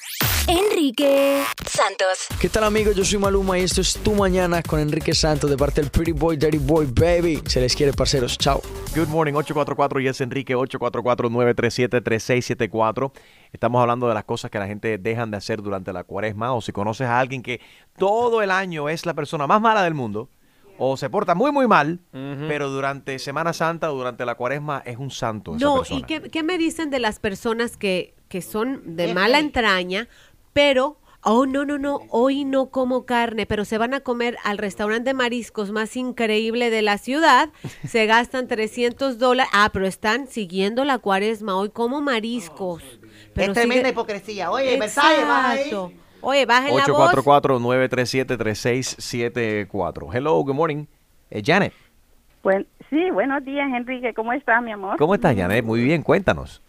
Enrique 0.48 1.42
Santos. 1.66 2.28
¿Qué 2.40 2.48
tal 2.48 2.64
amigos? 2.64 2.96
Yo 2.96 3.04
soy 3.04 3.18
Maluma 3.18 3.58
y 3.58 3.64
esto 3.64 3.82
es 3.82 3.98
Tu 4.02 4.14
Mañana 4.14 4.62
con 4.62 4.80
Enrique 4.80 5.12
Santos 5.12 5.50
de 5.50 5.58
parte 5.58 5.82
del 5.82 5.90
Pretty 5.90 6.12
Boy, 6.12 6.38
Dirty 6.38 6.56
Boy, 6.56 6.86
Baby. 6.86 7.42
Se 7.44 7.60
les 7.60 7.76
quiere, 7.76 7.92
parceros. 7.92 8.38
Chao. 8.38 8.62
Good 8.94 9.08
morning, 9.08 9.34
844 9.34 10.00
y 10.00 10.08
es 10.08 10.18
Enrique, 10.22 10.56
844-937-3674. 10.56 13.12
Estamos 13.52 13.82
hablando 13.82 14.08
de 14.08 14.14
las 14.14 14.24
cosas 14.24 14.50
que 14.50 14.58
la 14.58 14.66
gente 14.66 14.96
dejan 14.96 15.30
de 15.30 15.36
hacer 15.36 15.60
durante 15.60 15.92
la 15.92 16.04
cuaresma 16.04 16.54
o 16.54 16.62
si 16.62 16.72
conoces 16.72 17.08
a 17.08 17.20
alguien 17.20 17.42
que 17.42 17.60
todo 17.98 18.40
el 18.40 18.50
año 18.50 18.88
es 18.88 19.04
la 19.04 19.12
persona 19.12 19.46
más 19.46 19.60
mala 19.60 19.82
del 19.82 19.92
mundo 19.92 20.30
o 20.78 20.96
se 20.96 21.08
porta 21.10 21.34
muy 21.34 21.52
muy 21.52 21.66
mal, 21.66 22.00
pero 22.48 22.68
durante 22.70 23.18
Semana 23.18 23.52
Santa 23.52 23.92
o 23.92 23.96
durante 23.96 24.24
la 24.24 24.34
cuaresma 24.34 24.82
es 24.84 24.96
un 24.98 25.10
santo 25.10 25.56
esa 25.56 25.64
No, 25.64 25.76
persona. 25.78 26.00
¿y 26.00 26.02
qué, 26.04 26.20
qué 26.22 26.42
me 26.42 26.58
dicen 26.58 26.90
de 26.90 26.98
las 27.00 27.18
personas 27.18 27.76
que, 27.76 28.14
que 28.28 28.42
son 28.42 28.96
de 28.96 29.12
mala 29.14 29.38
entraña, 29.38 30.08
pero, 30.52 30.98
oh, 31.22 31.44
no, 31.46 31.64
no, 31.64 31.76
no, 31.78 32.00
hoy 32.10 32.44
no 32.44 32.70
como 32.70 33.04
carne, 33.04 33.46
pero 33.46 33.64
se 33.64 33.78
van 33.78 33.94
a 33.94 34.00
comer 34.00 34.36
al 34.44 34.58
restaurante 34.58 35.10
de 35.10 35.14
mariscos 35.14 35.70
más 35.70 35.96
increíble 35.96 36.70
de 36.70 36.82
la 36.82 36.98
ciudad, 36.98 37.50
se 37.86 38.06
gastan 38.06 38.48
300 38.48 39.18
dólares, 39.18 39.50
ah, 39.54 39.70
pero 39.72 39.86
están 39.86 40.28
siguiendo 40.28 40.84
la 40.84 40.98
cuaresma, 40.98 41.56
hoy 41.56 41.70
como 41.70 42.00
mariscos. 42.00 42.82
Pero 43.34 43.52
es 43.52 43.58
tremenda 43.58 43.82
sigue- 43.88 43.90
hipocresía. 43.92 44.50
Oye, 44.50 44.78
Versalles, 44.78 45.26
baja 45.26 45.50
ahí. 45.50 45.70
Oye, 46.20 46.46
bajen 46.46 46.76
la 46.76 46.86
voz. 46.86 47.12
844-937-3674. 47.14 50.14
Hello, 50.14 50.42
good 50.42 50.54
morning. 50.54 50.84
Eh, 51.30 51.42
Janet, 51.44 51.72
Buen- 52.42 52.66
sí, 52.90 53.10
buenos 53.10 53.44
días, 53.44 53.68
Enrique. 53.74 54.14
¿Cómo 54.14 54.32
estás, 54.32 54.62
mi 54.62 54.72
amor? 54.72 54.96
¿cómo 54.98 55.14
estás, 55.14 55.36
Janet? 55.36 55.64
Muy 55.64 55.82
bien, 55.82 56.02
cuéntanos. 56.02 56.62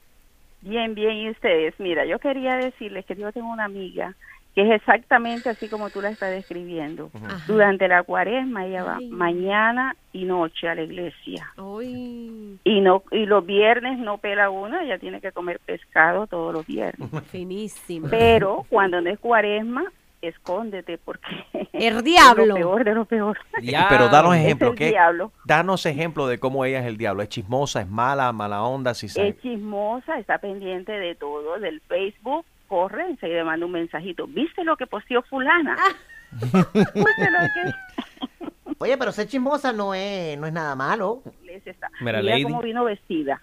Bien, 0.62 0.96
bien, 0.96 1.16
y 1.18 1.30
ustedes. 1.30 1.76
Mira, 1.80 2.06
yo 2.06 2.18
quería 2.20 2.56
decirles 2.56 3.06
que 3.06 3.16
yo 3.16 3.32
tengo 3.32 3.52
una 3.52 3.66
amiga 3.66 4.16
que 4.58 4.64
es 4.64 4.72
exactamente 4.72 5.50
así 5.52 5.70
como 5.70 5.92
tú 5.92 6.02
la 6.02 6.10
estás 6.10 6.32
describiendo. 6.32 7.12
Durante 7.46 7.88
la 7.88 8.02
cuaresma 8.02 8.66
ella 8.66 8.84
va 8.84 8.98
mañana 9.08 9.96
y 10.12 10.26
noche 10.26 10.68
a 10.68 10.74
la 10.74 10.82
iglesia. 10.82 11.54
Y 11.84 12.82
no 12.82 13.04
y 13.12 13.28
los 13.28 13.46
viernes 13.46 14.00
no 14.00 14.18
pela 14.18 14.50
una, 14.50 14.82
ella 14.82 14.98
tiene 14.98 15.22
que 15.22 15.32
comer 15.32 15.60
pescado 15.64 16.26
todos 16.26 16.52
los 16.56 16.66
viernes. 16.66 17.08
Finísimo. 17.28 18.08
Pero 18.10 18.66
cuando 18.68 19.00
no 19.00 19.12
es 19.12 19.20
cuaresma, 19.20 19.84
escóndete 20.24 20.98
porque 20.98 21.28
El 21.74 22.02
diablo. 22.02 22.42
es 22.42 22.48
lo 22.50 22.56
peor 22.56 22.84
de 22.84 22.96
lo 22.96 23.06
peor. 23.06 23.38
Pero 23.62 24.10
danos 24.10 24.36
Es 24.38 24.42
ejemplo, 24.42 24.70
el 24.70 24.76
¿qué? 24.76 24.90
diablo. 24.90 25.32
Danos 25.46 25.86
ejemplo 25.86 26.26
de 26.26 26.40
cómo 26.40 26.66
ella 26.66 26.80
es 26.80 26.88
el 26.88 26.98
diablo. 26.98 27.22
¿Es 27.22 27.30
chismosa, 27.30 27.82
es 27.82 27.88
mala, 27.88 28.32
mala 28.32 28.64
onda? 28.64 28.96
Si. 28.96 29.06
Es 29.06 29.40
chismosa, 29.40 30.18
está 30.18 30.40
pendiente 30.40 30.94
de 30.94 31.14
todo, 31.14 31.60
del 31.60 31.80
Facebook, 31.82 32.44
corre, 32.68 33.10
enseguida 33.10 33.44
manda 33.44 33.66
un 33.66 33.72
mensajito. 33.72 34.28
¿Viste 34.28 34.64
lo 34.64 34.78
que 34.78 34.88
posteó 34.88 35.22
fulana? 35.24 35.76
Ah. 35.80 35.96
¿Viste 36.74 37.32
lo 37.32 37.40
que 37.54 38.52
Oye, 38.80 38.98
pero 38.98 39.12
ser 39.12 39.28
chismosa 39.28 39.74
no 39.74 39.94
es, 39.94 40.38
no 40.38 40.46
es 40.46 40.54
nada 40.54 40.76
malo. 40.76 41.24
está? 41.66 41.90
Mira, 42.02 42.22
Mira 42.22 42.38
cómo 42.44 42.62
vino 42.62 42.84
vestida. 42.84 43.42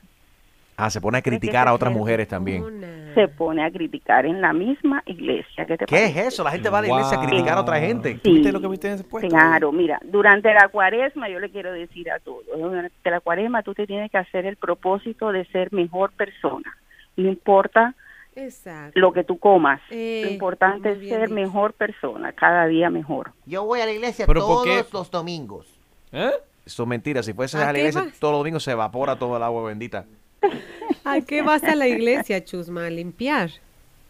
Ah, 0.76 0.90
se 0.90 1.00
pone 1.00 1.18
a 1.18 1.22
criticar 1.22 1.68
a 1.68 1.72
otras 1.72 1.92
mujeres 1.92 2.26
también. 2.26 3.12
Se 3.14 3.28
pone 3.28 3.64
a 3.64 3.70
criticar 3.70 4.26
en 4.26 4.40
la 4.40 4.52
misma 4.52 5.02
iglesia. 5.06 5.66
¿Qué, 5.66 5.78
te 5.78 5.86
¿Qué 5.86 6.04
es 6.06 6.10
parece? 6.12 6.28
eso? 6.28 6.42
La 6.42 6.50
gente 6.50 6.68
va 6.68 6.78
a 6.78 6.82
la 6.82 6.88
iglesia 6.88 7.16
a 7.18 7.26
criticar 7.26 7.58
a 7.58 7.60
otra 7.60 7.78
gente. 7.78 8.18
Sí. 8.24 8.32
¿Viste 8.32 8.50
lo 8.50 8.60
que 8.60 8.66
viste 8.66 8.88
en 8.88 8.94
ese 8.94 9.04
puesto? 9.04 9.28
Claro, 9.28 9.70
mira, 9.70 10.00
durante 10.02 10.52
la 10.52 10.68
cuaresma 10.68 11.28
yo 11.28 11.38
le 11.38 11.50
quiero 11.50 11.72
decir 11.72 12.10
a 12.10 12.18
todos, 12.18 12.44
durante 12.56 13.10
la 13.10 13.20
cuaresma 13.20 13.62
tú 13.62 13.72
te 13.72 13.86
tienes 13.86 14.10
que 14.10 14.18
hacer 14.18 14.46
el 14.46 14.56
propósito 14.56 15.30
de 15.30 15.44
ser 15.46 15.72
mejor 15.72 16.10
persona. 16.12 16.76
No 17.16 17.28
importa 17.28 17.94
Exacto. 18.36 18.98
lo 18.98 19.12
que 19.12 19.24
tú 19.24 19.38
comas, 19.38 19.80
Eh, 19.90 20.22
lo 20.24 20.30
importante 20.32 20.92
es 20.92 21.08
ser 21.08 21.22
dicho. 21.22 21.34
mejor 21.34 21.72
persona, 21.74 22.32
cada 22.32 22.66
día 22.66 22.90
mejor. 22.90 23.32
Yo 23.46 23.64
voy 23.64 23.80
a 23.80 23.86
la 23.86 23.92
iglesia 23.92 24.26
¿Pero 24.26 24.40
por 24.40 24.48
todos 24.64 24.64
qué? 24.64 24.84
los 24.92 25.10
domingos. 25.10 25.66
Eso 26.12 26.82
es 26.82 26.88
mentira. 26.88 27.22
Si 27.22 27.32
fuese 27.32 27.58
¿A 27.58 27.68
a 27.68 27.72
la 27.72 27.78
iglesia 27.78 28.02
vas? 28.04 28.14
todos 28.18 28.32
los 28.32 28.40
domingos 28.40 28.62
se 28.64 28.70
evapora 28.72 29.16
todo 29.18 29.36
el 29.36 29.42
agua 29.42 29.64
bendita. 29.64 30.04
¿A 31.04 31.20
qué 31.20 31.42
vas 31.42 31.62
a 31.64 31.74
la 31.74 31.86
iglesia, 31.88 32.44
Chusma? 32.44 32.86
¿A 32.86 32.90
limpiar? 32.90 33.50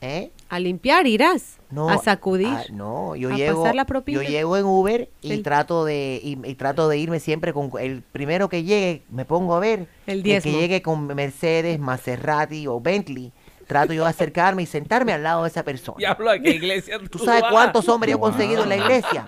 ¿Eh? 0.01 0.31
¿A 0.51 0.59
limpiar 0.59 1.07
irás? 1.07 1.59
No, 1.71 1.89
¿A 1.89 1.97
sacudir? 1.99 2.49
ah, 2.51 2.63
no, 2.71 3.17
yo 3.17 3.33
¿A 3.33 3.37
llego, 3.37 3.63
pasar 3.63 3.75
la 3.75 3.87
propina? 3.87 4.23
yo 4.23 4.29
llego 4.29 4.57
en 4.59 4.65
Uber 4.67 5.09
y 5.23 5.33
El- 5.33 5.43
trato 5.43 5.85
de 5.87 6.21
y, 6.23 6.39
y 6.47 6.55
trato 6.57 6.89
de 6.89 6.99
irme 6.99 7.21
siempre 7.21 7.53
con 7.55 7.71
el 7.81 8.03
primero 8.03 8.49
que 8.51 8.65
llegue, 8.65 9.03
me 9.11 9.25
pongo 9.25 9.55
a 9.55 9.61
ver 9.61 9.87
El 10.07 10.19
que 10.23 10.29
diezmo. 10.41 10.53
llegue 10.53 10.83
con 10.83 11.07
Mercedes, 11.07 11.79
Maserati 11.81 12.67
o 12.67 12.81
Bentley. 12.81 13.33
Trato 13.67 13.93
yo 13.93 14.05
de 14.05 14.11
acercarme 14.11 14.63
y 14.63 14.67
sentarme 14.67 15.13
al 15.13 15.23
lado 15.23 15.43
de 15.43 15.49
esa 15.49 15.63
persona. 15.63 15.97
Diablo, 15.99 16.31
¿a 16.31 16.39
qué 16.39 16.51
iglesia 16.51 16.99
tú 16.99 17.07
¿Tú 17.09 17.19
sabes 17.19 17.43
vas? 17.43 17.51
cuántos 17.53 17.89
hombres 17.89 18.11
yo 18.13 18.19
he 18.19 18.21
conseguido 18.21 18.63
en 18.63 18.69
la 18.69 18.77
iglesia? 18.77 19.27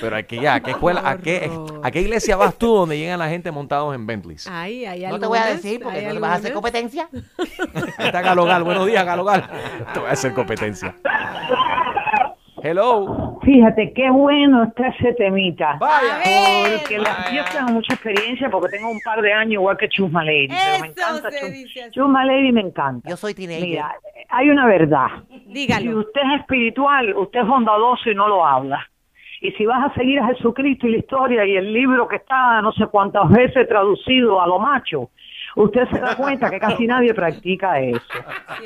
Pero 0.00 0.16
aquí 0.16 0.40
ya, 0.40 0.54
¿a 0.54 0.60
qué 0.60 0.72
escuela, 0.72 1.02
a 1.04 1.16
qué, 1.18 1.50
a 1.82 1.90
qué 1.90 2.00
iglesia 2.00 2.36
vas 2.36 2.56
tú 2.56 2.74
donde 2.74 2.98
llegan 2.98 3.18
la 3.18 3.28
gente 3.28 3.50
montados 3.52 3.94
en 3.94 4.06
Bentleys? 4.06 4.46
Ay, 4.50 4.84
hay 4.84 5.06
No 5.06 5.18
te 5.18 5.26
voy 5.26 5.38
a 5.38 5.46
decir 5.46 5.80
porque 5.80 6.02
no 6.02 6.12
le 6.12 6.20
vas 6.20 6.32
a 6.32 6.34
hacer 6.34 6.52
competencia. 6.52 7.08
Ahí 7.98 8.06
está 8.06 8.20
Galogal. 8.20 8.64
Buenos 8.64 8.86
días, 8.86 9.04
Galogal. 9.04 9.48
Te 9.92 10.00
voy 10.00 10.08
a 10.08 10.12
hacer 10.12 10.32
competencia. 10.32 10.94
Hello. 12.70 13.38
Fíjate, 13.42 13.92
qué 13.92 14.10
bueno 14.10 14.64
está 14.64 14.88
ese 14.88 15.12
temita. 15.14 15.76
Vaya. 15.78 16.18
Porque 16.78 16.98
la- 16.98 17.30
yo 17.32 17.42
tengo 17.52 17.72
mucha 17.72 17.94
experiencia 17.94 18.50
porque 18.50 18.76
tengo 18.76 18.90
un 18.90 18.98
par 19.04 19.20
de 19.22 19.32
años 19.32 19.52
igual 19.54 19.76
que 19.76 19.88
Chusma 19.88 20.24
Lady. 20.24 20.48
pero 20.48 20.80
me 20.80 20.86
encanta 20.88 21.30
Chus- 21.30 21.90
Chusma 21.92 22.24
Lady 22.24 22.52
me 22.52 22.62
encanta. 22.62 23.08
Yo 23.08 23.16
soy 23.16 23.34
teenager. 23.34 23.62
Mira, 23.68 23.94
hay 24.30 24.50
una 24.50 24.66
verdad. 24.66 25.06
Dígalo. 25.46 25.82
Si 25.82 25.94
usted 25.94 26.20
es 26.34 26.40
espiritual, 26.40 27.14
usted 27.16 27.40
es 27.40 27.46
bondadoso 27.46 28.10
y 28.10 28.14
no 28.14 28.26
lo 28.28 28.44
habla. 28.44 28.84
Y 29.40 29.52
si 29.52 29.66
vas 29.66 29.90
a 29.90 29.94
seguir 29.94 30.18
a 30.18 30.26
Jesucristo 30.28 30.86
y 30.88 30.92
la 30.92 30.96
historia 30.98 31.44
y 31.44 31.56
el 31.56 31.72
libro 31.72 32.08
que 32.08 32.16
está 32.16 32.60
no 32.62 32.72
sé 32.72 32.86
cuántas 32.86 33.28
veces 33.30 33.68
traducido 33.68 34.40
a 34.40 34.46
lo 34.46 34.58
macho, 34.58 35.10
usted 35.56 35.88
se 35.88 35.98
da 35.98 36.14
cuenta 36.16 36.50
que 36.50 36.60
casi 36.60 36.86
nadie 36.86 37.12
practica 37.12 37.80
eso. 37.80 38.00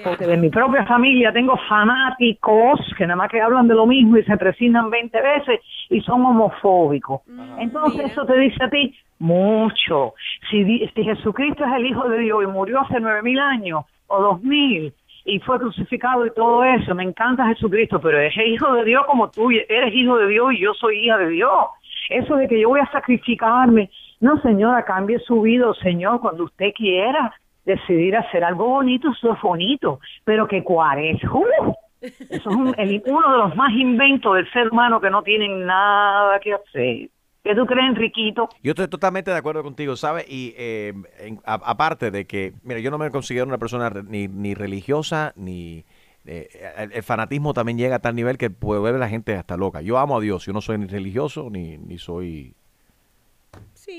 Porque 0.05 0.27
de 0.27 0.37
mi 0.37 0.51
propia 0.51 0.85
familia 0.85 1.33
tengo 1.33 1.57
fanáticos 1.69 2.81
que 2.99 3.07
nada 3.07 3.17
más 3.17 3.31
que 3.31 3.41
hablan 3.41 3.69
de 3.69 3.75
lo 3.75 3.87
mismo 3.87 4.17
y 4.19 4.25
se 4.25 4.37
presignan 4.37 4.91
20 4.91 5.21
veces 5.23 5.61
y 5.89 6.01
son 6.03 6.25
homofóbicos. 6.25 7.23
Entonces 7.59 8.13
eso 8.13 8.27
te 8.27 8.39
dice 8.39 8.65
a 8.65 8.69
ti 8.69 8.95
mucho. 9.19 10.15
Si, 10.51 10.91
si 10.95 11.05
Jesucristo 11.05 11.65
es 11.65 11.73
el 11.73 11.87
Hijo 11.87 12.09
de 12.09 12.19
Dios 12.19 12.43
y 12.43 12.47
murió 12.47 12.81
hace 12.81 13.01
nueve 13.01 13.23
mil 13.23 13.39
años 13.39 13.85
o 14.09 14.21
dos 14.21 14.43
mil 14.43 14.93
y 15.25 15.39
fue 15.41 15.59
crucificado 15.59 16.27
y 16.27 16.35
todo 16.35 16.65
eso, 16.65 16.95
me 16.95 17.05
encanta 17.05 17.47
Jesucristo, 17.47 18.01
pero 18.01 18.19
es 18.21 18.35
hijo 18.37 18.73
de 18.75 18.85
Dios 18.85 19.05
como 19.07 19.31
tú 19.31 19.51
eres 19.51 19.95
hijo 19.95 20.17
de 20.17 20.27
Dios 20.27 20.55
y 20.55 20.61
yo 20.61 20.75
soy 20.75 21.05
hija 21.05 21.19
de 21.19 21.29
Dios. 21.29 21.67
Eso 22.09 22.35
de 22.37 22.49
que 22.49 22.59
yo 22.59 22.71
voy 22.71 22.81
a 22.81 22.91
sacrificarme, 22.91 23.91
no 24.21 24.41
señora, 24.43 24.85
cambie 24.85 25.19
su 25.21 25.41
vida, 25.43 25.67
señor, 25.83 26.21
cuando 26.21 26.45
usted 26.45 26.73
quiera 26.77 27.35
decidir 27.65 28.17
hacer 28.17 28.45
algo 28.45 28.67
bonito, 28.67 29.11
eso 29.11 29.33
es 29.35 29.41
bonito, 29.43 30.01
pero 30.25 30.47
que 30.49 30.63
cuaresma, 30.65 31.33
¡uh! 31.33 31.75
eso 32.01 32.19
es 32.31 32.47
un- 32.47 32.75
el- 32.79 33.03
uno 33.07 33.33
de 33.33 33.39
los 33.39 33.57
más 33.57 33.73
inventos 33.73 34.35
del 34.35 34.51
ser 34.53 34.69
humano 34.71 35.01
que 35.01 35.11
no 35.11 35.23
tienen 35.23 35.67
nada 35.67 36.39
que 36.41 36.55
hacer. 36.55 37.11
¿Qué 37.43 37.55
tú 37.55 37.65
crees, 37.67 37.89
Enriquito? 37.89 38.49
Yo 38.63 38.73
estoy 38.73 38.89
totalmente 38.89 39.31
de 39.31 39.37
acuerdo 39.39 39.63
contigo, 39.63 39.97
¿sabes? 39.97 40.27
Y 40.29 40.55
eh, 40.59 40.93
en- 41.19 41.41
aparte 41.45 42.11
de 42.11 42.27
que, 42.27 42.53
mira, 42.63 42.81
yo 42.81 42.91
no 42.91 42.99
me 42.99 43.11
considero 43.11 43.47
una 43.47 43.57
persona 43.59 43.91
ni, 44.07 44.29
ni 44.29 44.55
religiosa, 44.55 45.33
ni... 45.37 45.85
eh, 46.27 46.49
el, 46.77 46.93
el 46.93 47.03
fanatismo 47.03 47.55
también 47.55 47.79
llega 47.79 47.97
a 47.97 48.01
tal 48.01 48.15
nivel 48.15 48.37
que 48.37 48.51
puede 48.51 48.83
ver 48.83 48.95
a 48.95 48.99
la 48.99 49.09
gente 49.09 49.35
hasta 49.35 49.57
loca. 49.57 49.81
Yo 49.81 49.97
amo 49.99 50.19
a 50.19 50.21
Dios, 50.21 50.45
yo 50.45 50.53
no 50.53 50.61
soy 50.61 50.77
ni 50.79 50.87
religioso 50.87 51.49
ni, 51.51 51.79
ni 51.79 51.97
soy... 51.99 52.55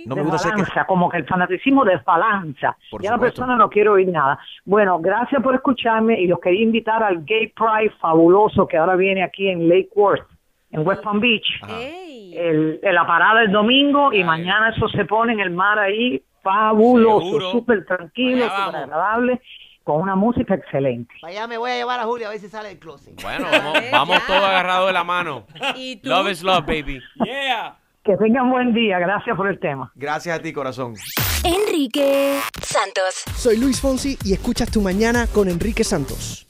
No 0.05 0.15
me 0.15 0.23
gusta 0.23 0.37
ser 0.39 0.53
que... 0.53 0.63
como 0.87 1.09
que 1.09 1.17
el 1.17 1.25
fanaticismo 1.25 1.85
desbalanza. 1.85 2.75
Por 2.89 3.01
ya 3.01 3.11
la 3.11 3.15
supuesto. 3.17 3.41
persona 3.41 3.57
no 3.57 3.69
quiere 3.69 3.89
oír 3.89 4.07
nada. 4.07 4.39
Bueno, 4.65 4.99
gracias 4.99 5.41
por 5.41 5.53
escucharme 5.55 6.19
y 6.19 6.27
los 6.27 6.39
quería 6.39 6.63
invitar 6.63 7.03
al 7.03 7.23
Gay 7.25 7.47
Pride 7.47 7.93
fabuloso 7.99 8.67
que 8.67 8.77
ahora 8.77 8.95
viene 8.95 9.23
aquí 9.23 9.47
en 9.49 9.67
Lake 9.69 9.89
Worth, 9.95 10.27
en 10.71 10.87
West 10.87 11.03
Palm 11.03 11.19
Beach. 11.19 11.45
El, 11.69 12.79
en 12.81 12.95
la 12.95 13.05
parada 13.05 13.41
el 13.41 13.51
domingo 13.51 14.13
y 14.13 14.23
mañana 14.23 14.69
eso 14.69 14.87
se 14.89 15.05
pone 15.05 15.33
en 15.33 15.41
el 15.41 15.49
mar 15.51 15.77
ahí, 15.77 16.23
fabuloso, 16.41 17.51
súper 17.51 17.85
tranquilo, 17.85 18.45
súper 18.45 18.83
agradable, 18.83 19.41
con 19.83 19.99
una 19.99 20.15
música 20.15 20.55
excelente. 20.55 21.13
Para 21.19 21.33
allá 21.33 21.47
me 21.47 21.57
voy 21.57 21.71
a 21.71 21.75
llevar 21.75 21.99
a 21.99 22.03
Julia 22.03 22.27
a 22.27 22.29
ver 22.29 22.39
si 22.39 22.47
sale 22.47 22.69
del 22.69 22.79
closet. 22.79 23.21
Bueno, 23.21 23.47
vamos, 23.51 23.79
vamos 23.91 24.25
todos 24.25 24.41
agarrados 24.43 24.87
de 24.87 24.93
la 24.93 25.03
mano. 25.03 25.45
¿Y 25.75 25.99
Love 26.03 26.29
is 26.29 26.41
love, 26.43 26.65
baby. 26.65 27.01
Yeah. 27.25 27.75
Que 28.03 28.17
tengan 28.17 28.49
buen 28.49 28.73
día, 28.73 28.97
gracias 28.97 29.37
por 29.37 29.47
el 29.47 29.59
tema. 29.59 29.91
Gracias 29.93 30.39
a 30.39 30.41
ti, 30.41 30.51
corazón. 30.51 30.95
Enrique 31.43 32.39
Santos. 32.59 33.23
Soy 33.35 33.57
Luis 33.57 33.79
Fonsi 33.79 34.17
y 34.23 34.33
escuchas 34.33 34.71
Tu 34.71 34.81
Mañana 34.81 35.27
con 35.27 35.47
Enrique 35.47 35.83
Santos. 35.83 36.47